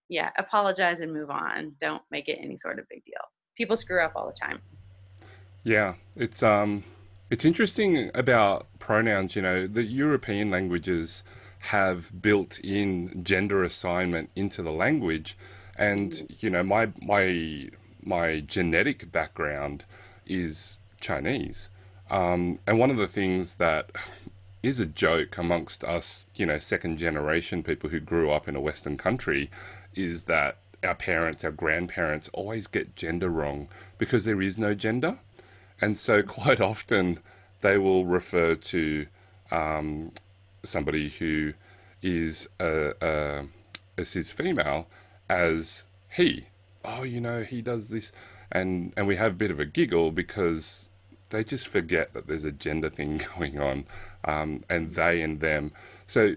[0.09, 1.74] yeah, apologize and move on.
[1.80, 3.22] Don't make it any sort of big deal.
[3.55, 4.59] People screw up all the time.
[5.64, 6.84] Yeah, it's um,
[7.30, 9.36] it's interesting about pronouns.
[9.36, 11.24] You know, the European languages
[11.59, 15.38] have built-in gender assignment into the language,
[15.78, 17.70] and you know, my my
[18.03, 19.86] my genetic background
[20.26, 21.70] is Chinese,
[22.09, 23.91] um, and one of the things that
[24.64, 28.61] is a joke amongst us, you know, second generation people who grew up in a
[28.61, 29.49] Western country,
[29.95, 35.18] is that our parents, our grandparents always get gender wrong because there is no gender.
[35.84, 37.19] And so, quite often,
[37.59, 39.05] they will refer to
[39.51, 40.13] um,
[40.63, 41.53] somebody who
[42.01, 43.45] is a, a,
[43.97, 44.88] a cis female
[45.27, 45.84] as
[46.15, 46.47] he.
[46.86, 48.13] Oh, you know, he does this.
[48.49, 50.88] And, and we have a bit of a giggle because
[51.31, 53.86] they just forget that there's a gender thing going on,
[54.23, 55.73] um, and they and them.
[56.07, 56.36] So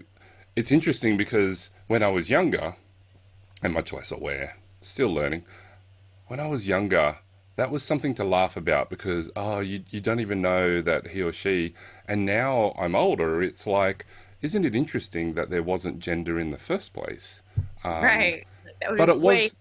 [0.57, 2.75] it's interesting because when I was younger,
[3.63, 5.45] and much less aware, still learning,
[6.27, 7.19] when I was younger,
[7.57, 11.21] that was something to laugh about because oh you you don't even know that he
[11.21, 11.73] or she
[12.07, 14.05] and now I'm older it's like
[14.41, 17.41] isn't it interesting that there wasn't gender in the first place?
[17.83, 18.47] Um, right.
[18.95, 19.55] But it was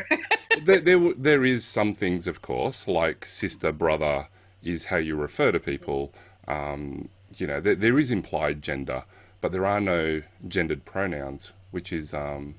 [0.64, 4.28] there, there there is some things of course like sister brother
[4.62, 6.12] is how you refer to people.
[6.48, 9.04] Um, you know there, there is implied gender
[9.40, 12.56] but there are no gendered pronouns which is um,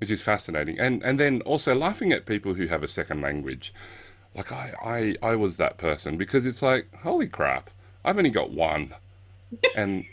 [0.00, 0.78] which is fascinating.
[0.78, 3.74] And and then also laughing at people who have a second language
[4.34, 7.70] like I, I, I was that person because it's like, holy crap,
[8.04, 8.94] I've only got one,
[9.74, 10.04] and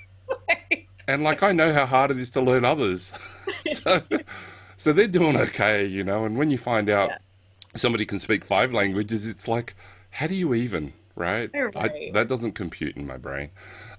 [0.47, 0.87] right.
[1.07, 3.13] and like I know how hard it is to learn others,
[3.73, 4.01] so
[4.77, 6.25] so they're doing okay, you know.
[6.25, 7.17] And when you find out yeah.
[7.75, 9.75] somebody can speak five languages, it's like,
[10.11, 11.49] how do you even, right?
[11.53, 11.75] right.
[11.75, 13.49] I, that doesn't compute in my brain.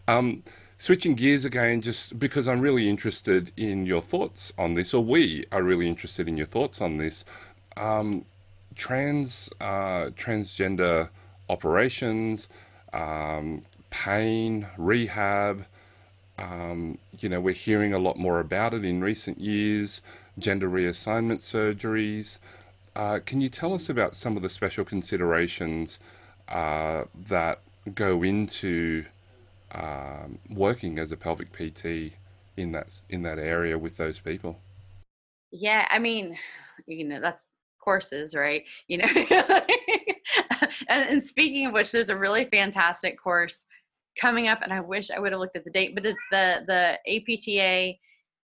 [0.08, 0.42] Um,
[0.78, 5.44] switching gears again, just because I'm really interested in your thoughts on this, or we
[5.52, 7.24] are really interested in your thoughts on this.
[7.76, 8.24] Um,
[8.78, 11.10] trans uh, transgender
[11.50, 12.48] operations,
[12.94, 15.66] um, pain, rehab.
[16.38, 20.00] Um, you know, we're hearing a lot more about it in recent years.
[20.38, 22.38] Gender reassignment surgeries.
[22.94, 25.98] Uh, can you tell us about some of the special considerations
[26.48, 27.60] uh, that
[27.94, 29.04] go into
[29.72, 32.14] um, working as a pelvic PT
[32.56, 34.60] in that in that area with those people?
[35.50, 36.38] Yeah, I mean,
[36.86, 37.46] you know, that's
[37.88, 38.64] courses, right?
[38.86, 39.06] You know,
[40.88, 43.64] and, and speaking of which, there's a really fantastic course
[44.20, 46.64] coming up, and I wish I would have looked at the date, but it's the
[46.66, 47.94] the APTA.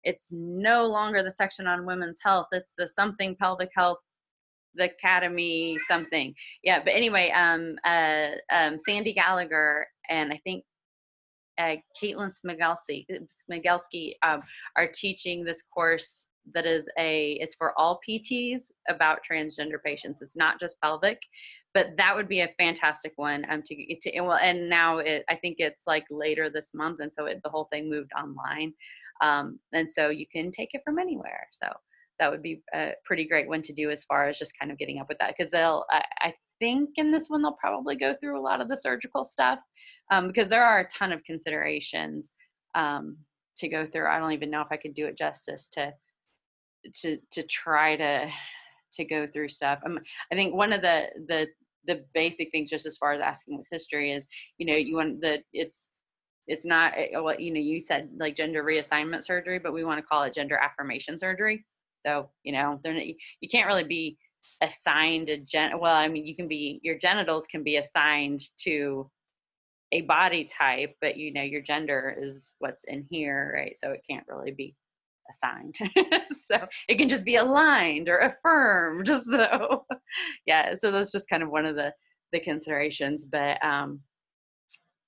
[0.05, 2.47] It's no longer the section on women's health.
[2.53, 3.99] It's the something pelvic health
[4.79, 10.63] the academy something yeah but anyway um uh um sandy gallagher and i think
[11.59, 13.07] uh, Caitlin Smigelski,
[13.51, 14.43] Smigelski um,
[14.77, 20.23] are teaching this course that is a it's for all PTs about transgender patients.
[20.23, 21.21] It's not just pelvic,
[21.75, 25.37] but that would be a fantastic one um to, to well and now it I
[25.37, 28.73] think it's like later this month and so it, the whole thing moved online.
[29.23, 31.49] Um, and so you can take it from anywhere.
[31.53, 31.69] So
[32.19, 34.79] that would be a pretty great one to do as far as just kind of
[34.79, 38.15] getting up with that because they'll I, I think in this one they'll probably go
[38.15, 39.59] through a lot of the surgical stuff
[40.11, 42.33] um, because there are a ton of considerations
[42.75, 43.17] um,
[43.59, 44.09] to go through.
[44.09, 45.93] I don't even know if I could do it justice to
[47.03, 48.31] to to try to
[48.95, 49.79] to go through stuff.
[49.85, 49.99] Um,
[50.33, 51.47] I think one of the the
[51.87, 54.27] the basic things, just as far as asking with history, is
[54.59, 55.91] you know you want the it's
[56.47, 59.99] it's not eh, what you know you said like gender reassignment surgery, but we want
[59.99, 61.65] to call it gender affirmation surgery.
[62.07, 64.17] So you know they're not, you can't really be
[64.61, 65.79] assigned a gen.
[65.79, 69.11] Well, I mean you can be your genitals can be assigned to
[69.93, 73.77] a body type, but you know your gender is what's in here, right?
[73.79, 74.75] So it can't really be
[75.31, 75.77] assigned.
[76.47, 79.09] so it can just be aligned or affirmed.
[79.27, 79.85] So
[80.47, 81.93] yeah, so that's just kind of one of the
[82.33, 83.25] the considerations.
[83.25, 84.01] But um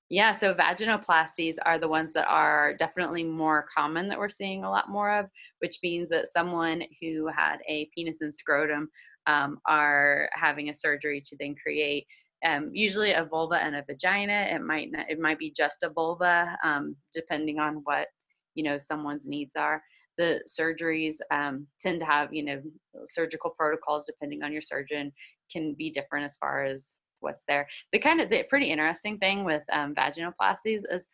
[0.09, 4.69] yeah, so vaginoplasties are the ones that are definitely more common that we're seeing a
[4.69, 5.27] lot more of,
[5.59, 8.89] which means that someone who had a penis and scrotum
[9.27, 12.07] um, are having a surgery to then create
[12.45, 14.47] um, usually a vulva and a vagina.
[14.51, 18.07] It might not, it might be just a vulva, um, depending on what
[18.55, 19.81] you know someone's needs are.
[20.19, 22.61] The surgeries um, tend to have you know
[23.07, 25.11] surgical protocols depending on your surgeon
[25.51, 27.67] can be different as far as what's there.
[27.91, 31.07] The kind of the pretty interesting thing with um, vaginoplasties is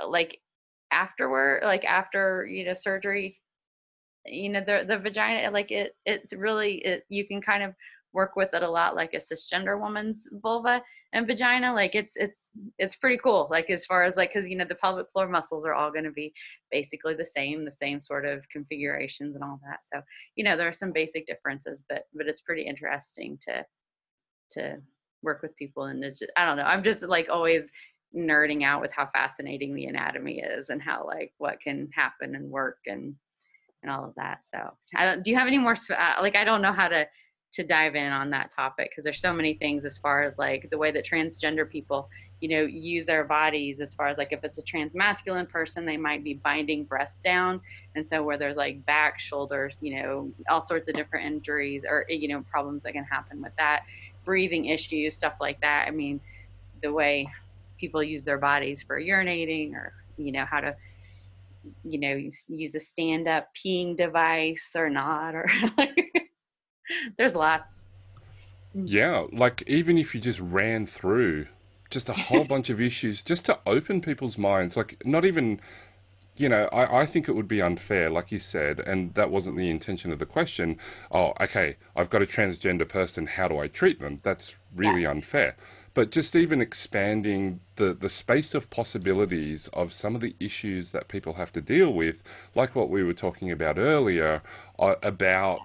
[0.00, 0.40] uh, like
[0.92, 3.38] afterward, like after you know surgery,
[4.26, 7.74] you know the the vagina like it it's really it you can kind of
[8.12, 10.82] work with it a lot like a cisgender woman's vulva
[11.12, 14.56] and vagina like it's it's it's pretty cool like as far as like because you
[14.56, 16.32] know the pelvic floor muscles are all going to be
[16.70, 20.02] basically the same the same sort of configurations and all that so
[20.36, 23.64] you know there are some basic differences but but it's pretty interesting to
[24.50, 24.76] to
[25.22, 27.70] work with people and it's just, i don't know i'm just like always
[28.16, 32.50] nerding out with how fascinating the anatomy is and how like what can happen and
[32.50, 33.14] work and
[33.82, 34.58] and all of that so
[34.96, 37.06] i don't do you have any more uh, like i don't know how to
[37.52, 40.68] to dive in on that topic because there's so many things as far as like
[40.70, 42.08] the way that transgender people
[42.40, 45.84] you know use their bodies as far as like if it's a trans masculine person
[45.84, 47.60] they might be binding breasts down.
[47.94, 52.04] And so where there's like back shoulders you know all sorts of different injuries or
[52.08, 53.84] you know problems that can happen with that
[54.24, 55.86] breathing issues stuff like that.
[55.88, 56.20] I mean
[56.82, 57.28] the way
[57.78, 60.76] people use their bodies for urinating or you know how to
[61.84, 65.48] you know use a stand up peeing device or not or
[65.78, 66.07] like
[67.16, 67.82] there's lots.
[68.74, 71.46] Yeah, like even if you just ran through
[71.90, 75.60] just a whole bunch of issues just to open people's minds, like not even,
[76.36, 79.56] you know, I, I think it would be unfair, like you said, and that wasn't
[79.56, 80.78] the intention of the question.
[81.10, 84.20] Oh, okay, I've got a transgender person, how do I treat them?
[84.22, 85.10] That's really yeah.
[85.10, 85.56] unfair.
[85.94, 91.08] But just even expanding the, the space of possibilities of some of the issues that
[91.08, 92.22] people have to deal with,
[92.54, 94.42] like what we were talking about earlier,
[94.78, 95.60] uh, about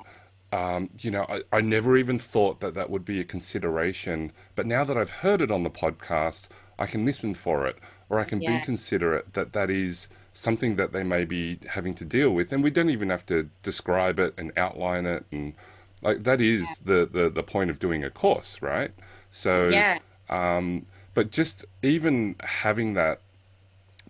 [0.53, 4.31] um, you know, I, I, never even thought that that would be a consideration.
[4.55, 6.47] But now that I've heard it on the podcast,
[6.77, 7.77] I can listen for it,
[8.07, 8.59] or I can yeah.
[8.59, 12.63] be considerate that that is something that they may be having to deal with, and
[12.63, 15.55] we don't even have to describe it and outline it, and
[16.03, 16.93] like that is yeah.
[16.93, 18.91] the, the the point of doing a course, right?
[19.31, 19.97] So, yeah.
[20.29, 20.85] Um,
[21.15, 23.21] but just even having that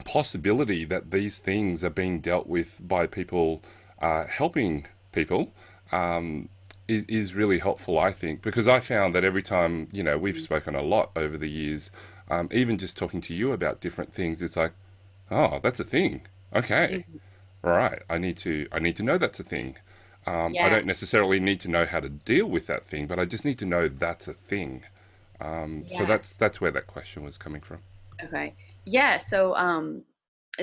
[0.03, 3.61] possibility that these things are being dealt with by people
[4.01, 5.53] uh, helping people
[5.93, 6.49] um,
[6.87, 10.41] is, is, really helpful, I think, because I found that every time, you know, we've
[10.41, 11.91] spoken a lot over the years,
[12.29, 14.73] um, even just talking to you about different things, it's like,
[15.29, 16.21] oh, that's a thing.
[16.55, 17.05] Okay.
[17.63, 18.01] All right.
[18.09, 19.77] I need to, I need to know that's a thing.
[20.25, 20.65] Um, yeah.
[20.65, 23.45] I don't necessarily need to know how to deal with that thing, but I just
[23.45, 24.83] need to know that's a thing.
[25.41, 25.97] Um, yeah.
[25.97, 27.79] So that's that's where that question was coming from.
[28.23, 28.55] Okay.
[28.85, 29.17] Yeah.
[29.17, 30.03] So um,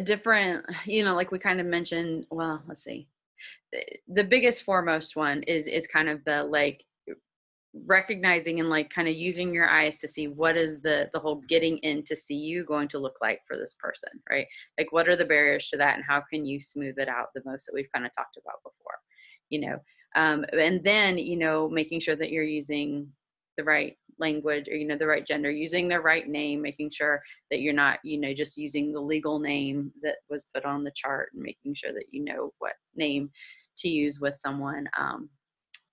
[0.02, 2.26] different, you know, like we kind of mentioned.
[2.30, 3.06] Well, let's see
[4.08, 6.82] the biggest foremost one is is kind of the like
[7.86, 11.40] recognizing and like kind of using your eyes to see what is the the whole
[11.48, 14.46] getting in to see you going to look like for this person right?
[14.78, 17.42] Like what are the barriers to that and how can you smooth it out the
[17.44, 18.98] most that we've kind of talked about before
[19.50, 19.78] you know?
[20.16, 23.08] Um, and then you know making sure that you're using
[23.56, 27.22] the right language or you know the right gender using the right name making sure
[27.50, 30.92] that you're not you know just using the legal name that was put on the
[30.94, 33.30] chart and making sure that you know what name
[33.76, 35.28] to use with someone um,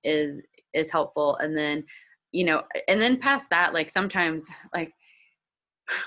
[0.04, 0.42] is
[0.74, 1.38] is helpful.
[1.38, 1.84] And then
[2.32, 4.92] you know and then past that like sometimes like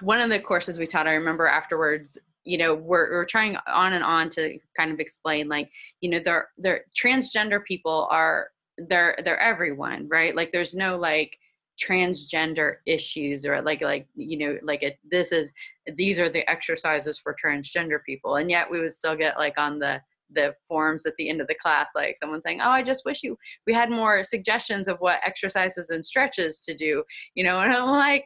[0.02, 3.94] one of the courses we taught i remember afterwards you know we're, we're trying on
[3.94, 5.70] and on to kind of explain like
[6.02, 8.48] you know they're they're transgender people are
[8.88, 10.34] they're they're everyone right?
[10.34, 11.36] Like there's no like
[11.80, 15.52] transgender issues or like like you know like it, this is
[15.96, 18.36] these are the exercises for transgender people.
[18.36, 20.00] And yet we would still get like on the
[20.32, 23.22] the forms at the end of the class like someone saying oh i just wish
[23.24, 23.36] you
[23.66, 27.02] we had more suggestions of what exercises and stretches to do
[27.34, 27.58] you know?
[27.58, 28.24] And i'm like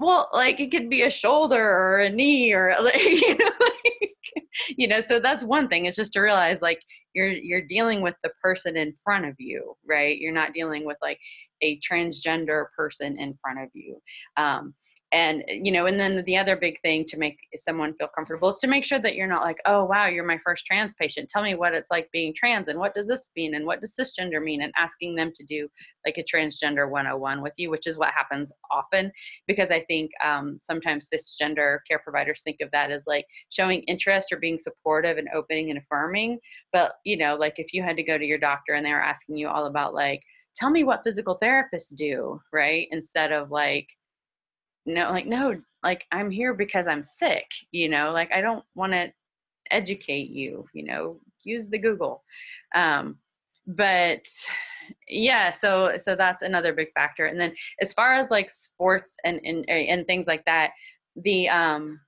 [0.00, 4.10] well like it could be a shoulder or a knee or like you know like,
[4.76, 5.00] you know?
[5.00, 6.80] So that's one thing it's just to realize like
[7.14, 10.18] you're you're dealing with the person in front of you right?
[10.18, 11.18] You're not dealing with like
[11.62, 13.98] a transgender person in front of you.
[14.36, 14.74] Um,
[15.12, 18.58] and you know and then the other big thing to make someone feel comfortable is
[18.58, 21.28] to make sure that you're not like oh wow you're my first trans patient.
[21.28, 23.94] Tell me what it's like being trans and what does this mean and what does
[23.94, 24.62] cisgender mean?
[24.62, 25.68] and asking them to do
[26.06, 29.10] like a transgender 101 with you which is what happens often
[29.46, 34.32] because i think um, sometimes cisgender care providers think of that as like showing interest
[34.32, 36.38] or being supportive and opening and affirming.
[36.72, 39.02] But you know like if you had to go to your doctor and they were
[39.02, 40.22] asking you all about like
[40.56, 42.88] tell me what physical therapists do right?
[42.90, 43.88] Instead of like
[44.84, 48.10] no like no like i'm here because i'm sick you know?
[48.12, 49.12] Like i don't want to
[49.70, 51.20] educate you you know?
[51.44, 52.24] Use the google.
[52.74, 53.18] Um
[53.66, 54.26] but
[55.08, 57.26] yeah so so that's another big factor.
[57.26, 60.70] And then as far as like sports and and, and things like that
[61.16, 62.00] the um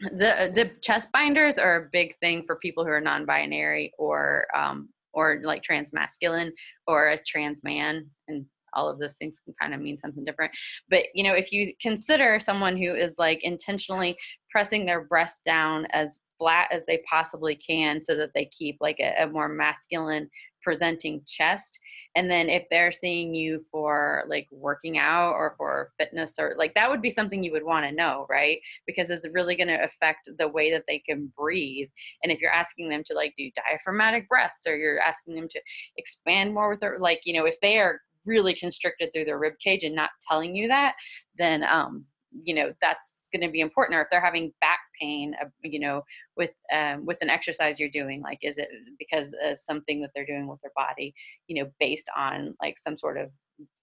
[0.00, 4.88] the the chest binders are a big thing for people who are non-binary or um
[5.18, 6.52] or like trans masculine
[6.86, 10.52] or a trans man and all of those things can kind of mean something different.
[10.88, 14.16] But you know if you consider someone who is like intentionally
[14.50, 18.98] pressing their breast down as flat as they possibly can so that they keep like
[19.00, 20.30] a, a more masculine
[20.62, 21.78] presenting chest
[22.16, 26.74] and then if they're seeing you for like working out or for fitness or like
[26.74, 28.58] that would be something you would want to know right?
[28.86, 31.88] Because it's really going to affect the way that they can breathe.
[32.22, 35.60] And if you're asking them to like do diaphragmatic breaths or you're asking them to
[35.96, 39.54] expand more with their like you know if they are really constricted through their rib
[39.62, 40.94] cage and not telling you that
[41.38, 42.04] then um
[42.42, 45.80] you know that's going to be important or if they're having back pain uh, you
[45.80, 46.02] know
[46.36, 48.68] with um, with an exercise you're doing like is it
[48.98, 51.14] because of something that they're doing with their body
[51.46, 53.30] you know based on like some sort of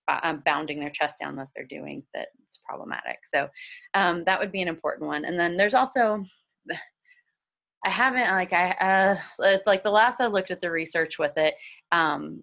[0.07, 2.29] um, bounding their chest down that they're doing that's
[2.67, 3.19] problematic.
[3.33, 3.49] So
[3.93, 5.25] um, that would be an important one.
[5.25, 6.25] And then there's also
[7.85, 11.53] i haven't like i uh, like the last i looked at the research with it
[11.91, 12.41] um,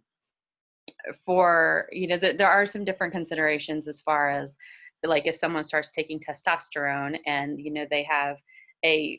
[1.24, 4.54] for you know th- there are some different considerations as far as
[5.04, 8.36] like if someone starts taking testosterone and you know they have
[8.84, 9.18] a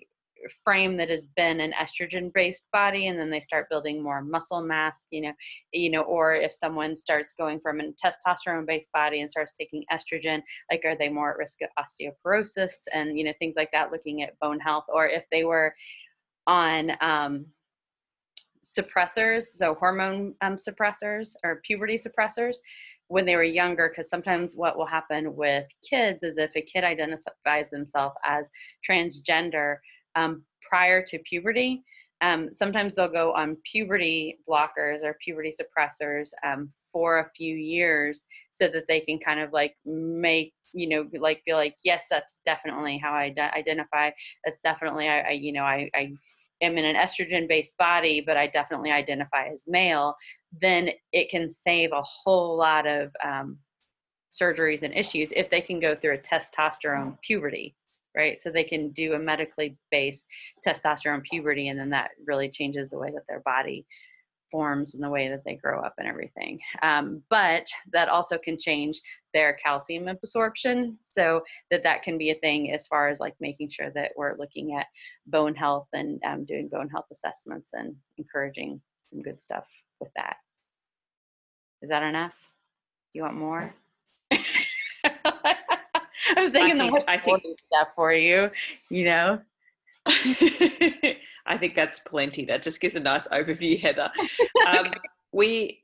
[0.63, 4.61] frame that has been an estrogen based body and then they start building more muscle
[4.61, 5.31] mass you know
[5.71, 9.83] you know or if someone starts going from a testosterone based body and starts taking
[9.91, 10.41] estrogen
[10.71, 14.21] like are they more at risk of osteoporosis and you know things like that looking
[14.21, 14.85] at bone health?
[14.93, 15.73] Or if they were
[16.47, 17.45] on um,
[18.63, 22.57] suppressors so hormone um, suppressors or puberty suppressors
[23.13, 26.83] when they were younger because sometimes what will happen with kids is if a kid
[26.83, 28.47] identifies themselves as
[28.89, 29.75] transgender
[30.15, 31.83] um, prior to puberty
[32.21, 38.23] um, sometimes they'll go on puberty blockers or puberty suppressors um, for a few years
[38.49, 42.39] so that they can kind of like make you know like feel like yes that's
[42.47, 44.09] definitely how i identify.
[44.43, 46.13] That's definitely i, I you know I, I
[46.61, 50.15] am in an estrogen based body, but I definitely identify as male,
[50.61, 53.57] then it can save a whole lot of um,
[54.31, 57.75] surgeries and issues if they can go through a testosterone puberty,
[58.15, 58.39] right?
[58.39, 60.25] So they can do a medically based
[60.65, 63.85] testosterone puberty, and then that really changes the way that their body
[64.53, 66.59] forms and the way that they grow up and everything.
[66.83, 69.01] Um, but that also can change
[69.33, 73.71] their calcium absorption, so that that can be a thing as far as like making
[73.71, 74.85] sure that we're looking at
[75.25, 78.79] bone health and um, doing bone health assessments and encouraging
[79.11, 79.65] some good stuff
[79.99, 80.35] with that.
[81.81, 82.33] Is that enough?
[83.11, 83.73] Do you want more?
[84.31, 84.37] I
[86.37, 88.51] was thinking I think, the more I think, stuff for you,
[88.89, 89.41] you know.
[91.45, 92.45] I think that's plenty.
[92.45, 94.11] That just gives a nice overview, Heather.
[94.65, 94.99] Um, okay.
[95.33, 95.83] We,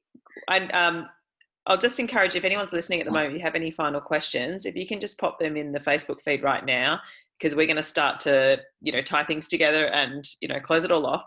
[0.50, 1.10] and um,
[1.68, 4.76] I'll just encourage if anyone's listening at the moment, you have any final questions, if
[4.76, 7.02] you can just pop them in the Facebook feed right now,
[7.38, 10.84] because we're going to start to, you know, tie things together and you know close
[10.84, 11.24] it all off.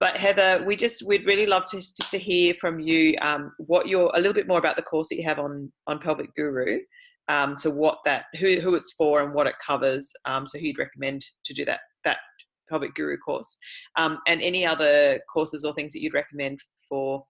[0.00, 3.88] But Heather, we just we'd really love to just to hear from you um, what
[3.88, 6.80] you're a little bit more about the course that you have on on Pelvic Guru.
[7.28, 10.12] Um, so what that who who it's for and what it covers.
[10.24, 12.18] Um, so who you'd recommend to do that that
[12.68, 13.58] pelvic guru course
[13.96, 16.58] um, and any other courses or things that you'd recommend
[16.88, 17.24] for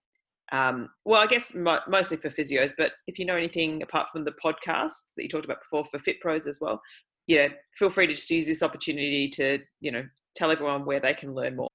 [0.51, 4.23] um, well i guess mo- mostly for physios but if you know anything apart from
[4.23, 6.81] the podcast that you talked about before for fit pros as well
[7.27, 10.03] you know feel free to just use this opportunity to you know
[10.35, 11.67] tell everyone where they can learn more.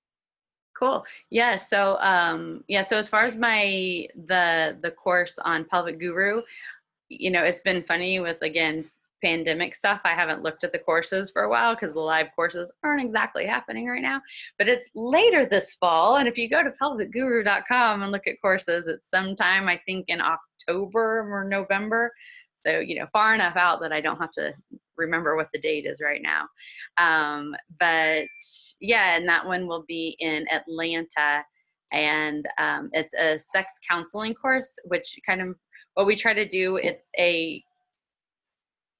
[0.78, 1.04] Cool.
[1.30, 6.42] Yeah so um yeah so as far as my the the course on pelvic guru
[7.08, 8.84] you know it's been funny with again
[9.24, 12.72] pandemic stuff, I haven't looked at the courses for a while because the live courses
[12.82, 14.20] aren't exactly happening right now.
[14.58, 16.16] But it's later this fall.
[16.16, 20.20] And if you go to pelvicguru.com and look at courses, it's sometime, I think, in
[20.20, 22.12] October or November.
[22.58, 24.52] So, you know, far enough out that I don't have to
[24.96, 26.46] remember what the date is right now.
[26.98, 28.26] Um, but
[28.80, 31.44] yeah, and that one will be in Atlanta.
[31.92, 35.56] And um, it's a sex counseling course, which kind of
[35.94, 37.62] what we try to do, it's a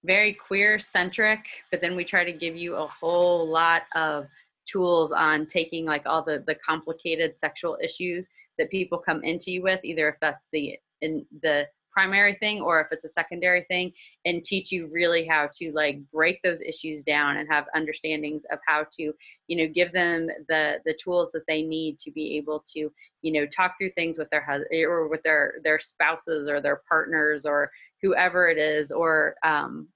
[0.04, 1.40] very queer centric,
[1.70, 4.26] but then we try to give you a whole lot of
[4.70, 8.28] tools on taking like all the the complicated sexual issues
[8.58, 12.80] that people come into you with, either if that's the in the primary thing or
[12.80, 13.92] if it's a secondary thing
[14.24, 18.58] and teach you really how to like break those issues down and have understandings of
[18.66, 19.12] how to
[19.46, 22.90] you know give them the the tools that they need to be able to
[23.22, 26.82] you know talk through things with their husband or with their their spouses or their
[26.88, 27.70] partners or
[28.02, 29.86] whoever it is or um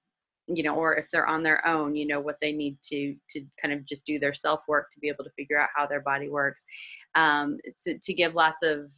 [0.48, 3.44] you know or if they're on their own you know what they need to to
[3.60, 6.00] kind of just do their self work to be able to figure out how their
[6.00, 6.64] body works.
[7.14, 8.90] Um, to, to give lots of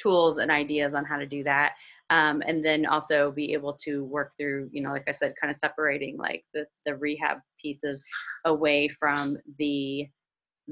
[0.00, 1.72] tools and ideas on how to do that
[2.10, 5.50] um, and then also be able to work through you know like i said kind
[5.50, 8.02] of separating like the the rehab pieces
[8.44, 10.06] away from the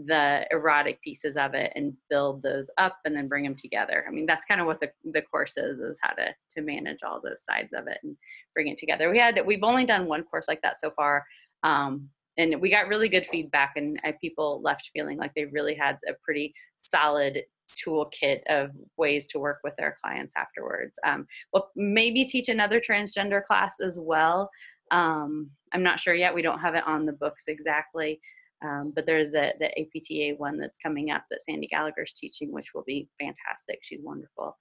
[0.05, 4.11] the erotic pieces of it and build those up and then bring them together i
[4.11, 7.21] mean that's kind of what the, the course is is how to to manage all
[7.25, 8.15] those sides of it and
[8.55, 11.25] bring it together we had we've only done one course like that so far
[11.63, 12.09] um,
[12.39, 15.99] and we got really good feedback and uh, people left feeling like they really had
[16.09, 17.43] a pretty solid
[17.77, 20.99] toolkit of ways to work with their clients afterwards.
[21.05, 24.51] Um, we'll maybe teach another transgender class as well.
[24.91, 26.35] Um, I'm not sure yet.
[26.35, 28.21] We don't have it on the books exactly.
[28.65, 32.73] Um, but there's the, the APTA one that's coming up that Sandy Gallagher's teaching, which
[32.75, 33.81] will be fantastic.
[33.83, 34.57] She's wonderful.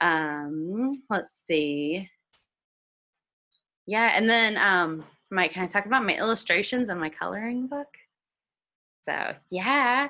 [0.00, 2.08] Um, let's see.
[3.86, 7.88] Yeah, and then um, Mike, can I talk about my illustrations and my coloring book?
[9.02, 10.08] So yeah,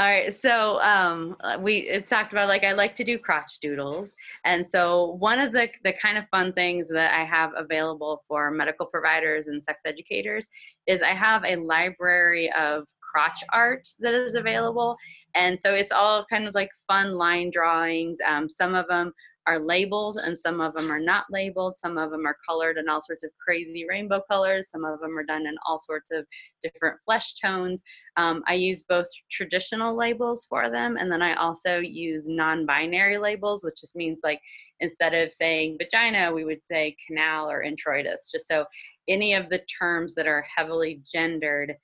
[0.00, 4.14] all right, so um, we talked about like I like to do crotch doodles,
[4.46, 8.50] and so one of the the kind of fun things that I have available for
[8.50, 10.48] medical providers and sex educators
[10.86, 14.96] is I have a library of crotch art that is available,
[15.34, 18.16] and so it's all kind of like fun line drawings.
[18.26, 19.12] Um, some of them
[19.46, 21.76] are labeled and some of them are not labeled.
[21.76, 24.70] Some of them are colored in all sorts of crazy rainbow colors.
[24.70, 26.26] Some of them are done in all sorts of
[26.62, 27.82] different flesh tones.
[28.16, 33.18] Um, I use both traditional labels for them and then I also use non binary
[33.18, 34.40] labels, which just means like
[34.80, 38.64] instead of saying vagina, we would say canal or introitus, just so
[39.08, 41.74] any of the terms that are heavily gendered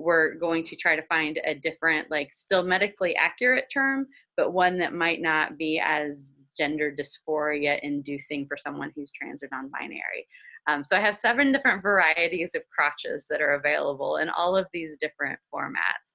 [0.00, 4.06] we're going to try to find a different like still medically accurate term
[4.36, 9.48] but one that might not be as gender dysphoria inducing for someone who's trans or
[9.52, 10.26] non-binary.
[10.66, 14.66] Um, so I have seven different varieties of crotches that are available in all of
[14.72, 16.12] these different formats.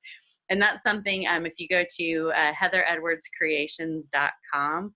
[0.49, 4.93] And that's something, um, if you go to uh, heatheredwardscreations.com,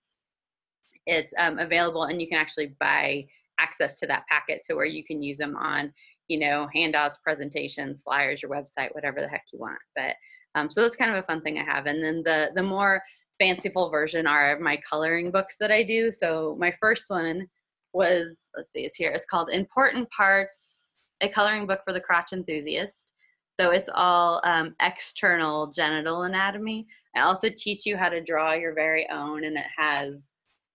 [1.06, 3.26] it's um, available and you can actually buy
[3.58, 5.92] access to that packet so where you can use them on,
[6.28, 9.78] you know, handouts, presentations, flyers, your website, whatever the heck you want.
[9.96, 10.14] But
[10.54, 11.86] um, so that's kind of a fun thing I have.
[11.86, 13.02] And then the the more
[13.38, 16.10] fanciful version are my coloring books that I do.
[16.10, 17.46] So my first one
[17.92, 19.10] was, let's see, it's here.
[19.10, 23.12] It's called Important Parts, a coloring book for the crotch enthusiast.
[23.58, 26.86] So it's all um, external genital anatomy.
[27.16, 30.28] I also teach you how to draw your very own, and it has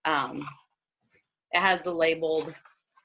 [0.03, 0.45] um,
[1.51, 2.53] it has the labeled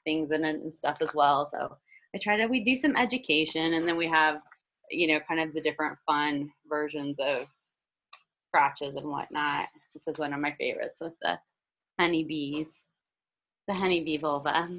[0.03, 1.45] things in it and stuff as well.
[1.45, 1.77] So
[2.13, 4.41] I try to we do some education, and then we have
[4.91, 7.47] you know kind of the different fun versions of
[8.53, 9.67] crotches and whatnot.
[9.93, 11.39] This is one of my favorites with the
[11.99, 12.85] honeybees,
[13.67, 14.69] the honeybee vulva.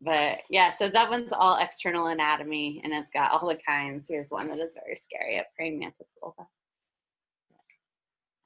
[0.00, 4.06] But yeah, so that one's all external anatomy and it's got all the kinds.
[4.08, 6.46] Here's one that is very scary a praying mantis vulva.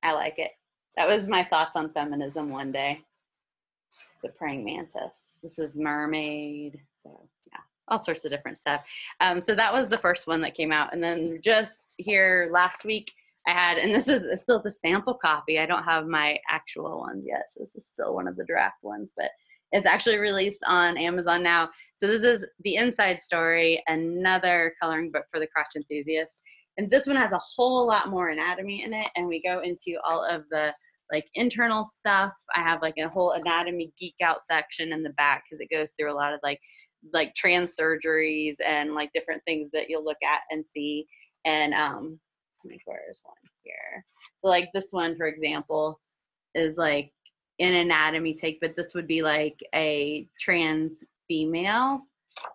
[0.03, 0.53] I like it.
[0.97, 3.01] That was my thoughts on feminism one day.
[4.25, 5.39] A praying mantis.
[5.43, 6.81] This is mermaid.
[7.03, 8.83] So yeah, all sorts of different stuff.
[9.21, 10.93] Um, so that was the first one that came out.
[10.93, 13.13] And then just here last week,
[13.47, 15.59] I had, and this is still the sample copy.
[15.59, 18.83] I don't have my actual ones yet, so this is still one of the draft
[18.83, 19.31] ones, but
[19.73, 21.71] it's actually released on Amazon now.
[21.97, 26.41] So this is the inside story, another coloring book for the crotch enthusiast.
[26.77, 29.99] And this one has a whole lot more anatomy in it, and we go into
[30.09, 30.73] all of the
[31.13, 32.33] like internal stuff.
[32.55, 35.93] I have like a whole anatomy geek out section in the back because it goes
[35.93, 36.59] through a lot of like
[37.13, 41.07] like trans surgeries and like different things that you'll look at and see.
[41.45, 42.19] And um,
[42.85, 44.05] where's one here?
[44.43, 46.01] So like this one, for example,
[46.55, 47.13] is like
[47.59, 52.03] an anatomy take, but this would be like a trans female.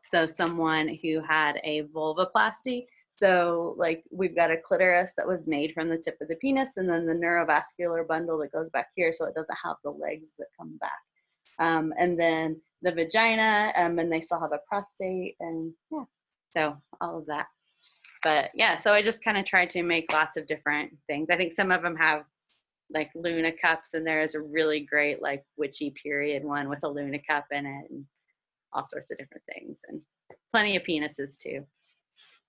[0.10, 2.86] So someone who had a vulvoplasty.
[3.12, 6.78] So like we've got a clitoris that was made from the tip of the penis
[6.78, 10.30] and then the neurovascular bundle that goes back here so it doesn't have the legs
[10.40, 10.92] that come back.
[11.60, 16.04] Um, and then the vagina um, and they still have a prostate and yeah,
[16.52, 17.48] so all of that
[18.24, 21.28] but yeah, so I just kind of tried to make lots of different things.
[21.30, 22.24] I think some of them have
[22.94, 26.88] like Luna cups, and there is a really great like witchy period one with a
[26.88, 28.06] Luna cup in it, and
[28.74, 30.02] all sorts of different things, and
[30.52, 31.66] plenty of penises too.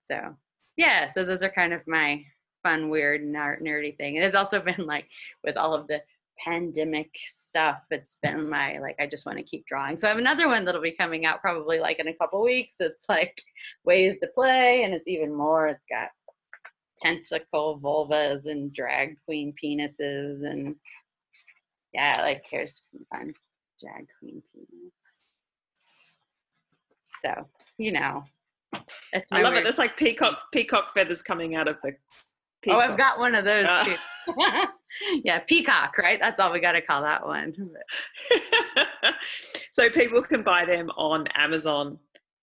[0.03, 0.35] So
[0.77, 2.23] yeah, so those are kind of my
[2.63, 4.17] fun, weird, nerdy thing.
[4.17, 5.07] And it's also been like
[5.43, 6.01] with all of the
[6.43, 9.97] pandemic stuff it's been my like i just want to keep drawing.
[9.97, 12.75] So i have another one that'll be coming out probably like in a couple weeks.
[12.79, 13.41] It's like
[13.85, 15.67] ways to play and it's even more.
[15.67, 16.09] It's got
[16.99, 20.75] tentacle vulvas and drag queen penises and
[21.93, 23.33] yeah like here's some fun
[23.81, 24.93] drag queen penis
[27.23, 27.47] so
[27.77, 28.23] you know
[29.31, 29.63] i love it.
[29.63, 31.93] there's like peacock peacock feathers coming out of the
[32.63, 32.77] peacock.
[32.77, 33.85] oh i've got one of those uh.
[33.85, 33.95] too
[35.23, 36.17] yeah, peacock, right?
[36.17, 37.53] That's all we got to call that one.
[39.71, 41.97] so people can buy them on Amazon,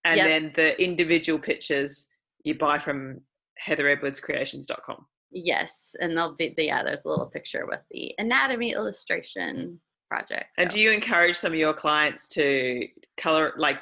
[0.04, 0.26] and Yep.
[0.26, 2.10] then the individual pictures
[2.44, 3.20] you buy from
[3.66, 5.06] heatheredwardscreations.com.
[5.30, 6.82] yes, and they'll be the yeah.
[6.82, 9.80] There's a little picture with the anatomy illustration
[10.10, 10.46] project.
[10.58, 12.86] And do you encourage some of your clients to
[13.16, 13.78] color, like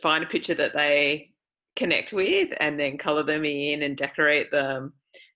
[0.00, 1.30] find a picture that they
[1.76, 4.92] connect with and then color them in and decorate them?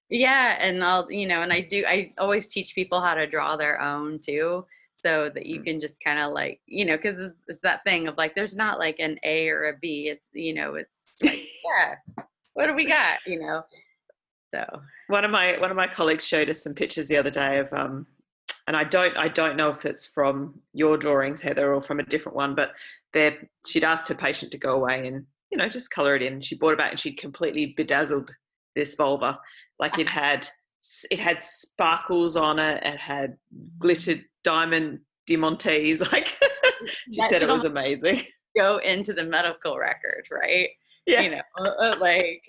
[0.08, 1.84] Yeah, and I'll you know, and I do.
[1.86, 4.64] I always teach people how to draw their own too,
[5.02, 5.64] so that you Mm.
[5.64, 8.56] can just kind of like you know, because it's, it's that thing of like, there's
[8.56, 10.08] not like an A or a B.
[10.08, 11.96] It's you know, it's like yeah,
[12.54, 13.18] what do we got?
[13.26, 13.62] You know,
[14.54, 14.64] so
[15.08, 17.72] one of my one of my colleagues showed us some pictures the other day of
[17.72, 18.06] um
[18.68, 22.04] and I don't I don't know if it's from your drawings Heather or from a
[22.04, 22.72] different one but
[23.12, 26.40] there she'd asked her patient to go away and you know just color it in
[26.40, 28.34] she brought it back and she completely bedazzled
[28.74, 29.38] this vulva
[29.78, 30.46] like it had
[31.10, 33.36] it had sparkles on it it had
[33.78, 36.28] glittered diamond diamantes like
[37.12, 38.22] she That said it was amazing
[38.56, 40.68] go into the medical record, right?
[41.06, 42.42] yeah you know uh, uh, like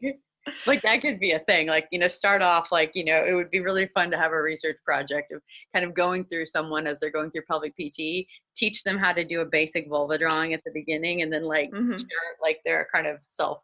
[0.66, 3.34] like that could be a thing like you know start off like you know it
[3.34, 5.42] would be really fun to have a research project of
[5.74, 8.26] kind of going through someone as they're going through pelvic pt
[8.56, 11.70] teach them how to do a basic vulva drawing at the beginning and then like
[11.72, 12.00] Mhm.
[12.00, 13.62] share like their kind of self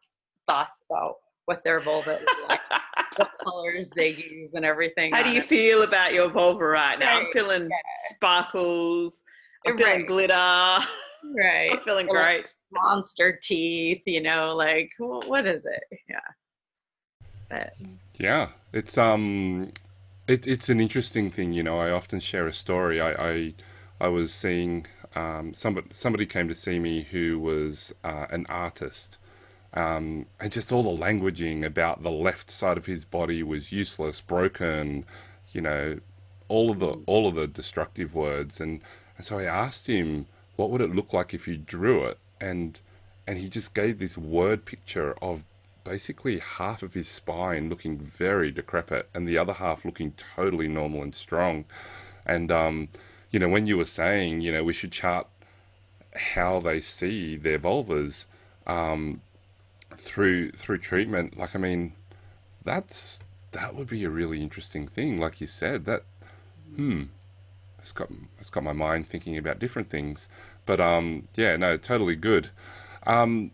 [0.50, 1.16] thoughts about
[1.46, 2.62] what their vulva is like
[3.18, 5.46] what colors they use and everything How do you it.
[5.46, 7.20] feel about your vulva right now?
[7.20, 7.78] I'm feeling yeah.
[8.16, 9.22] sparkles.
[9.66, 10.08] I'm feeling Right.
[10.08, 10.34] glitter.
[10.34, 10.88] I'm
[11.38, 12.50] right feeling Well, great.
[12.72, 16.20] monster teeth you know like what is it yeah
[17.50, 17.74] but
[18.20, 19.72] Yeah, it's um,
[20.28, 21.54] it, it's an interesting thing.
[21.54, 23.00] You know, I often share a story.
[23.00, 23.54] I I,
[24.02, 24.86] I was seeing
[25.16, 29.18] um, somebody somebody came to see me who was uh, an artist,
[29.74, 34.22] um, and just all the languaging about the left side of his body was useless,
[34.22, 35.06] broken.
[35.52, 36.00] You know,
[36.48, 38.82] all of the all of the destructive words, and,
[39.18, 40.26] and so I asked him,
[40.56, 42.80] what would it look like if you drew it, and
[43.28, 45.44] and he just gave this word picture of
[45.84, 51.02] basically half of his spine looking very decrepit and the other half looking totally normal
[51.02, 51.66] and strong.
[52.26, 52.90] And, um,
[53.32, 55.28] you know, when you were saying, you know, we should chart
[56.16, 58.26] how they see their vulvas
[58.68, 59.22] um,
[60.00, 61.94] through through treatment, like, I mean,
[62.64, 63.20] that's
[63.52, 65.20] that would be a really interesting thing.
[65.20, 66.04] Like you said, that,
[66.76, 67.04] hmm,
[67.80, 68.10] it's got
[68.40, 70.28] it's got my mind thinking about different things.
[70.66, 72.50] But um, yeah, no, totally good.
[73.06, 73.52] Um,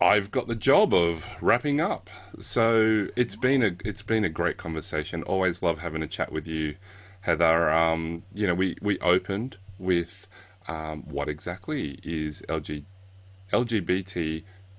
[0.00, 2.10] I've got the job of wrapping up.
[2.40, 5.22] So it's been a it's been a great conversation.
[5.22, 6.76] Always love having a chat with you,
[7.20, 7.70] Heather.
[7.70, 10.26] Um, you know, we we opened with
[10.68, 12.84] um, what exactly is LG,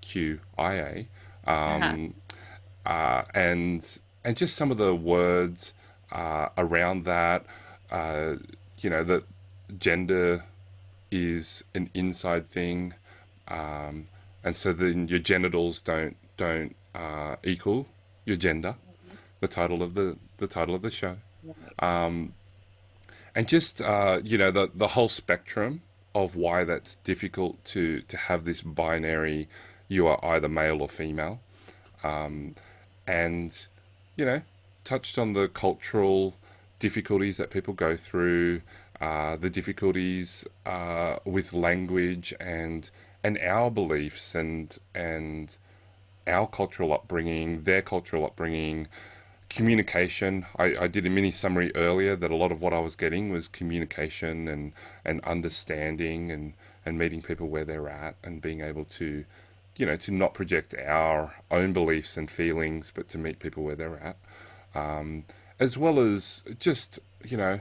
[0.03, 1.07] LGBTQIA,
[1.45, 2.13] um,
[2.85, 5.73] uh, and and just some of the words
[6.11, 7.45] uh, around that.
[7.91, 8.35] Uh,
[8.79, 9.23] you know that
[9.79, 10.43] gender
[11.11, 12.93] is an inside thing.
[13.47, 14.05] Um,
[14.43, 17.87] and so then your genitals don't don't uh, equal
[18.25, 18.75] your gender.
[19.39, 21.17] The title of the the title of the show,
[21.79, 22.33] um,
[23.35, 25.81] and just uh, you know the the whole spectrum
[26.15, 29.47] of why that's difficult to to have this binary.
[29.87, 31.39] You are either male or female,
[32.03, 32.55] um,
[33.07, 33.67] and
[34.15, 34.41] you know
[34.83, 36.35] touched on the cultural
[36.79, 38.61] difficulties that people go through,
[38.99, 42.89] uh, the difficulties uh, with language and
[43.23, 45.57] and our beliefs and and
[46.27, 48.87] our cultural upbringing, their cultural upbringing,
[49.49, 50.45] communication.
[50.57, 53.29] I, I did a mini summary earlier that a lot of what I was getting
[53.31, 54.73] was communication and
[55.05, 56.53] and understanding and
[56.85, 59.25] and meeting people where they're at and being able to
[59.75, 63.75] you know to not project our own beliefs and feelings but to meet people where
[63.75, 64.17] they're at
[64.75, 65.23] um,
[65.59, 67.59] as well as just you know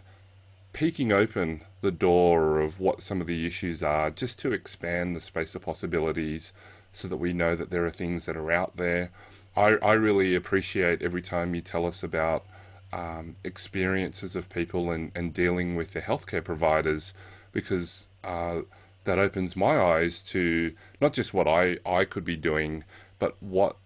[0.72, 5.20] peeking open the door of what some of the issues are just to expand the
[5.20, 6.52] space of possibilities
[6.93, 9.10] so that we know that there are things that are out there.
[9.56, 12.47] I, I really appreciate every time you tell us about
[12.93, 17.12] um, experiences of people and, and dealing with the healthcare providers
[17.52, 18.60] because uh,
[19.04, 22.84] that opens my eyes to not just what I, I could be doing,
[23.18, 23.76] but what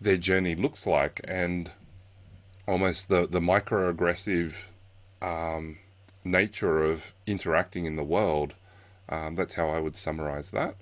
[0.00, 1.70] their journey looks like and
[2.66, 4.54] almost the, the microaggressive
[5.22, 5.78] um,
[6.24, 8.54] nature of interacting in the world.
[9.08, 10.76] Um, that's how I would summarize that.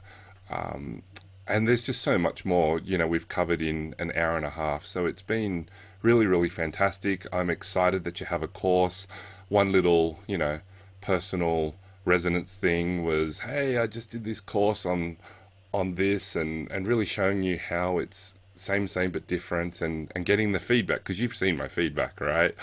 [0.50, 1.02] Um,
[1.46, 4.50] and there's just so much more, you know, we've covered in an hour and a
[4.50, 4.84] half.
[4.84, 5.68] So it's been
[6.02, 7.24] really, really fantastic.
[7.32, 9.06] I'm excited that you have a course.
[9.48, 10.60] One little, you know,
[11.00, 11.76] personal
[12.06, 15.18] resonance thing was, hey, I just did this course on
[15.74, 20.24] on this and, and really showing you how it's same same but different and and
[20.24, 22.54] getting the feedback because you've seen my feedback right?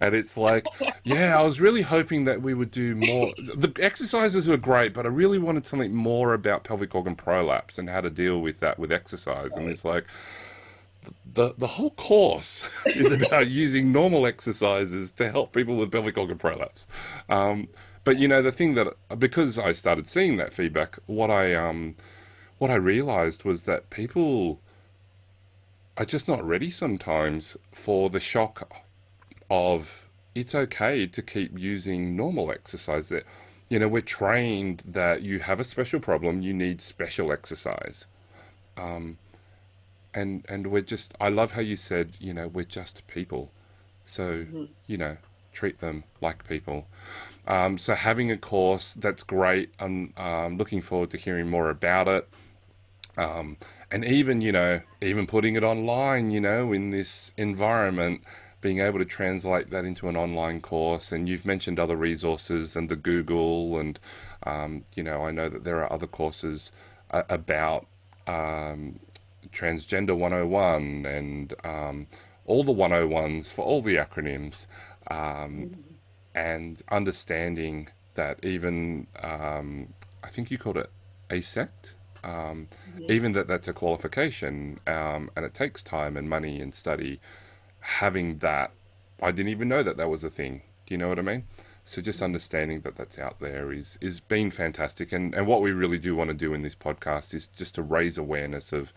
[0.00, 0.64] And it's like
[1.04, 3.34] yeah i was really hoping that we would do more.
[3.36, 7.90] The exercises were great but i really wanted something more about pelvic organ prolapse and
[7.90, 9.52] how to deal with that with exercise.
[9.56, 10.06] And it's like
[11.34, 16.38] the the whole course is about using normal exercises to help people with pelvic organ
[16.38, 16.86] prolapse.
[17.28, 17.68] Um,
[18.04, 18.88] but you know the thing that
[19.18, 21.94] because i started seeing that feedback what i um
[22.58, 24.60] what i realized was that people
[25.96, 28.72] are just not ready sometimes for the shock
[29.50, 33.24] of it's okay to keep using normal exercise that
[33.68, 38.06] you know we're trained that you have a special problem you need special exercise.
[38.76, 39.18] Um,
[40.14, 43.50] and and we're just i love how you said you know we're just people.
[44.04, 44.64] So mm-hmm.
[44.86, 45.16] you know
[45.52, 46.86] treat them like people
[47.46, 52.08] um, so having a course that's great i'm um, looking forward to hearing more about
[52.08, 52.28] it.
[53.16, 53.58] Um,
[53.90, 58.22] and even you know even putting it online you know in this environment
[58.62, 61.10] being able to translate that into an online course.
[61.10, 63.98] And you've mentioned other resources and the google and
[64.44, 66.72] um, you know i know that there are other courses
[67.10, 67.86] uh, about
[68.26, 68.98] um,
[69.52, 72.06] transgender 101 and um,
[72.46, 74.66] all the 101s for all the acronyms.
[75.10, 75.91] Mm-hmm.
[76.34, 79.92] And understanding that even um,
[80.22, 80.90] i think you called it
[81.30, 81.94] AASECT
[82.24, 82.68] um,
[82.98, 83.12] yeah.
[83.12, 87.20] Even that that's a qualification um, and it takes time and money and study.
[87.80, 88.72] Having that,
[89.20, 90.62] I didn't even know that that was a thing.
[90.86, 91.44] Do you know what I mean?
[91.84, 92.26] So just mm-hmm.
[92.26, 95.12] understanding that that's out there is is been fantastic.
[95.12, 97.82] And and what we really do want to do in this podcast is just to
[97.82, 98.92] raise awareness of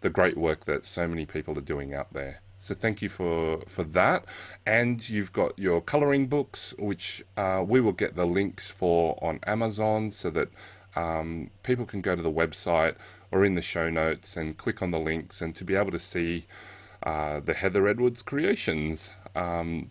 [0.00, 2.40] the great work that so many people are doing out there.
[2.60, 4.26] So thank you for for that.
[4.66, 9.40] And you've got your coloring books, which uh, we will get the links for on
[9.46, 10.50] Amazon, so that
[10.94, 12.96] um, people can go to the website
[13.32, 15.98] or in the show notes and click on the links and to be able to
[15.98, 16.46] see
[17.04, 19.90] uh, the Heather Edwards creations, um,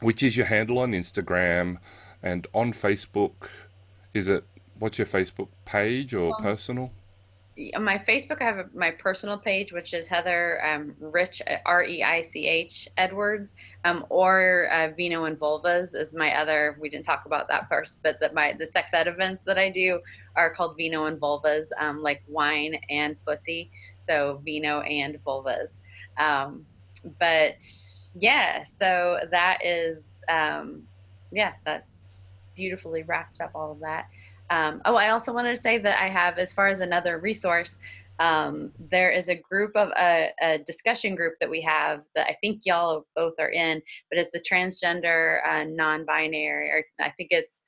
[0.00, 1.76] which is your handle on Instagram
[2.22, 3.50] and on Facebook.
[4.14, 4.44] Is it
[4.78, 6.90] what's your Facebook page or um, personal?
[7.74, 11.82] On my Facebook, I have a, my personal page, which is Heather um, Reich R
[11.82, 13.54] E I C H Edwards,
[13.84, 16.76] um, or uh, Vino and Vulvas is my other.
[16.80, 19.70] We didn't talk about that first, but that my the sex ed events that I
[19.70, 20.00] do
[20.36, 23.70] are called Vino and Vulvas, um, like wine and pussy.
[24.08, 25.78] So Vino and Vulvas.
[26.16, 26.64] Um,
[27.18, 27.64] but
[28.14, 30.84] yeah, so that is um,
[31.32, 31.86] yeah, that
[32.54, 34.08] beautifully wrapped up all of that.
[34.50, 37.78] Um, oh, I also wanted to say that I have, as far as another resource,
[38.18, 42.36] um, there is a group of a, a, discussion group that we have that I
[42.40, 43.80] think y'all both are in,
[44.10, 47.60] but it's the transgender, uh, non-binary, or I think it's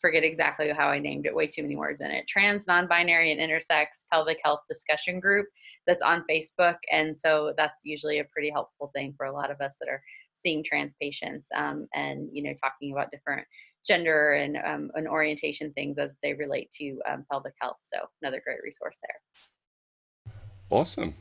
[0.00, 1.34] forget exactly how I named it.
[1.34, 2.26] Way too many words in it.
[2.28, 5.46] Trans, non-binary, and intersex pelvic health discussion group
[5.86, 9.60] that's on Facebook, and so that's usually a pretty helpful thing for a lot of
[9.60, 10.02] us that are
[10.38, 13.46] seeing trans patients um, and you know talking about different
[13.88, 17.78] gender and, um, and orientation things as they relate to um, pelvic health.
[17.82, 20.34] So another great resource there.
[20.70, 21.14] Awesome.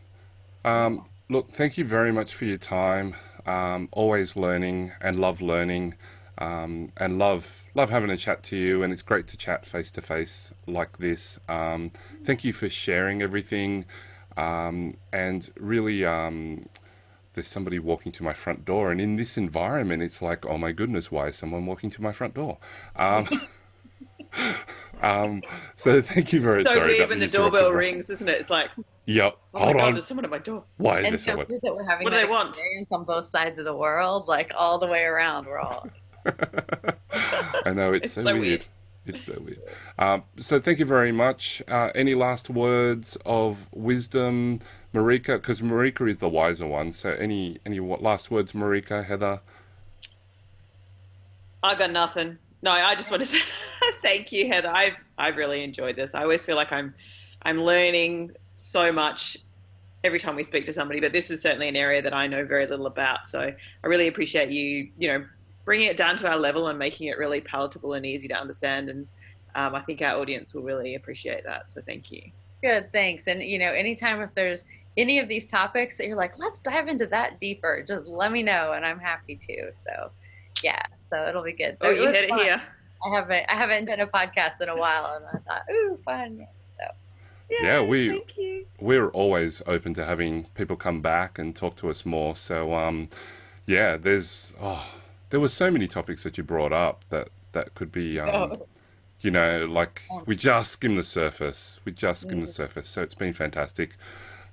[0.65, 3.15] Um, look, thank you very much for your time.
[3.45, 5.95] Um, always learning and love learning.
[6.39, 9.89] Um, and love love having a chat to you, and it's great to chat face
[9.93, 11.39] to face like this.
[11.49, 11.89] Um,
[12.23, 13.85] thank you for sharing everything,
[14.37, 16.05] and really
[17.37, 18.91] there's somebody walking to my front door.
[18.91, 22.11] And in this environment, it's like, oh my goodness, why is someone walking to my
[22.11, 22.57] front door?
[22.95, 23.47] Um,
[25.03, 25.43] um,
[25.75, 26.73] so thank you very much.
[26.73, 28.39] So weird when the doorbell rings, isn't it?
[28.39, 28.71] It's like,
[29.05, 29.37] yep.
[29.53, 29.93] Oh Hold God, on.
[29.93, 30.63] there's someone at my door.
[30.77, 31.47] Why is and there so someone?
[31.61, 32.59] That we're having what do they want?
[32.89, 35.45] on both sides of the world, like all the way around.
[35.45, 35.87] We're all.
[36.25, 38.41] I know it's, it's so, so, weird.
[38.41, 38.65] weird.
[39.05, 39.61] It's so weird.
[39.99, 41.61] Um, so thank you very much.
[41.67, 44.59] Uh, any last words of wisdom
[44.97, 46.91] Marika, because Marika is the wiser one.
[46.91, 49.41] So, any any last words, Marika, Heather?
[51.63, 52.37] I got nothing.
[52.63, 53.39] No, I just want to say
[54.01, 54.69] thank you, Heather.
[54.69, 56.15] I've I've really enjoyed this.
[56.15, 56.93] I always feel like I'm
[57.43, 59.37] I'm learning so much
[60.03, 62.45] every time we speak to somebody, but this is certainly an area that I know
[62.45, 63.27] very little about.
[63.27, 65.25] So I really appreciate you, you know,
[65.65, 68.89] bringing it down to our level and making it really palatable and easy to understand.
[68.89, 69.07] And
[69.55, 71.69] um, I think our audience will really appreciate that.
[71.69, 72.21] So thank you.
[72.63, 73.27] Good, thanks.
[73.27, 74.63] And you know, anytime if there's
[74.97, 78.43] any of these topics that you're like, let's dive into that deeper, just let me
[78.43, 79.71] know, and I'm happy to.
[79.85, 80.11] So,
[80.63, 81.77] yeah, so it'll be good.
[81.81, 82.61] So oh, you hit it here.
[83.05, 86.47] I haven't I haven't done a podcast in a while, and I thought, ooh, fun.
[86.77, 86.85] So.
[87.49, 88.21] Yeah, yeah we
[88.79, 92.35] we're always open to having people come back and talk to us more.
[92.35, 93.09] So um,
[93.67, 94.89] yeah, there's oh,
[95.29, 98.67] there were so many topics that you brought up that that could be um, oh.
[99.21, 101.79] you know like we just skim the surface.
[101.85, 102.47] We just skim mm.
[102.47, 102.89] the surface.
[102.89, 103.95] So it's been fantastic.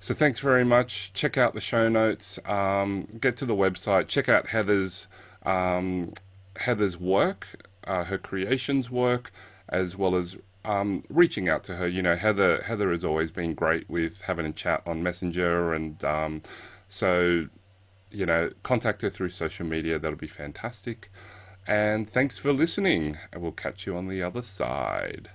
[0.04, 1.12] So thanks very much.
[1.14, 2.38] Check out the show notes.
[2.44, 4.06] Um, get to the website.
[4.06, 5.08] Check out Heather's
[5.46, 6.12] um,
[6.56, 7.46] Heather's work,
[7.84, 9.32] uh, her creations work,
[9.70, 10.36] as well as
[10.66, 11.88] um, reaching out to her.
[11.88, 16.04] You know, Heather Heather has always been great with having a chat on Messenger, and
[16.04, 16.42] um,
[16.86, 17.48] so
[18.10, 19.98] you know, contact her through social media.
[19.98, 21.10] That'll be fantastic.
[21.66, 23.16] And thanks for listening.
[23.32, 25.30] And we'll catch you on the other side.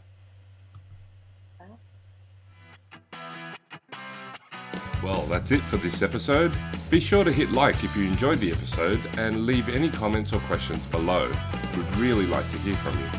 [5.03, 6.51] Well, that's it for this episode.
[6.89, 10.39] Be sure to hit like if you enjoyed the episode and leave any comments or
[10.41, 11.31] questions below.
[11.75, 13.09] We'd really like to hear from you.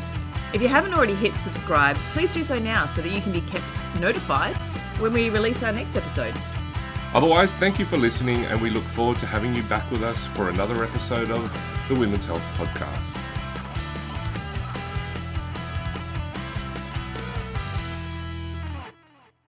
[0.53, 3.41] If you haven't already hit subscribe, please do so now so that you can be
[3.41, 3.63] kept
[3.99, 4.55] notified
[4.99, 6.35] when we release our next episode.
[7.13, 10.25] Otherwise, thank you for listening, and we look forward to having you back with us
[10.27, 11.51] for another episode of
[11.89, 13.20] the Women's Health Podcast.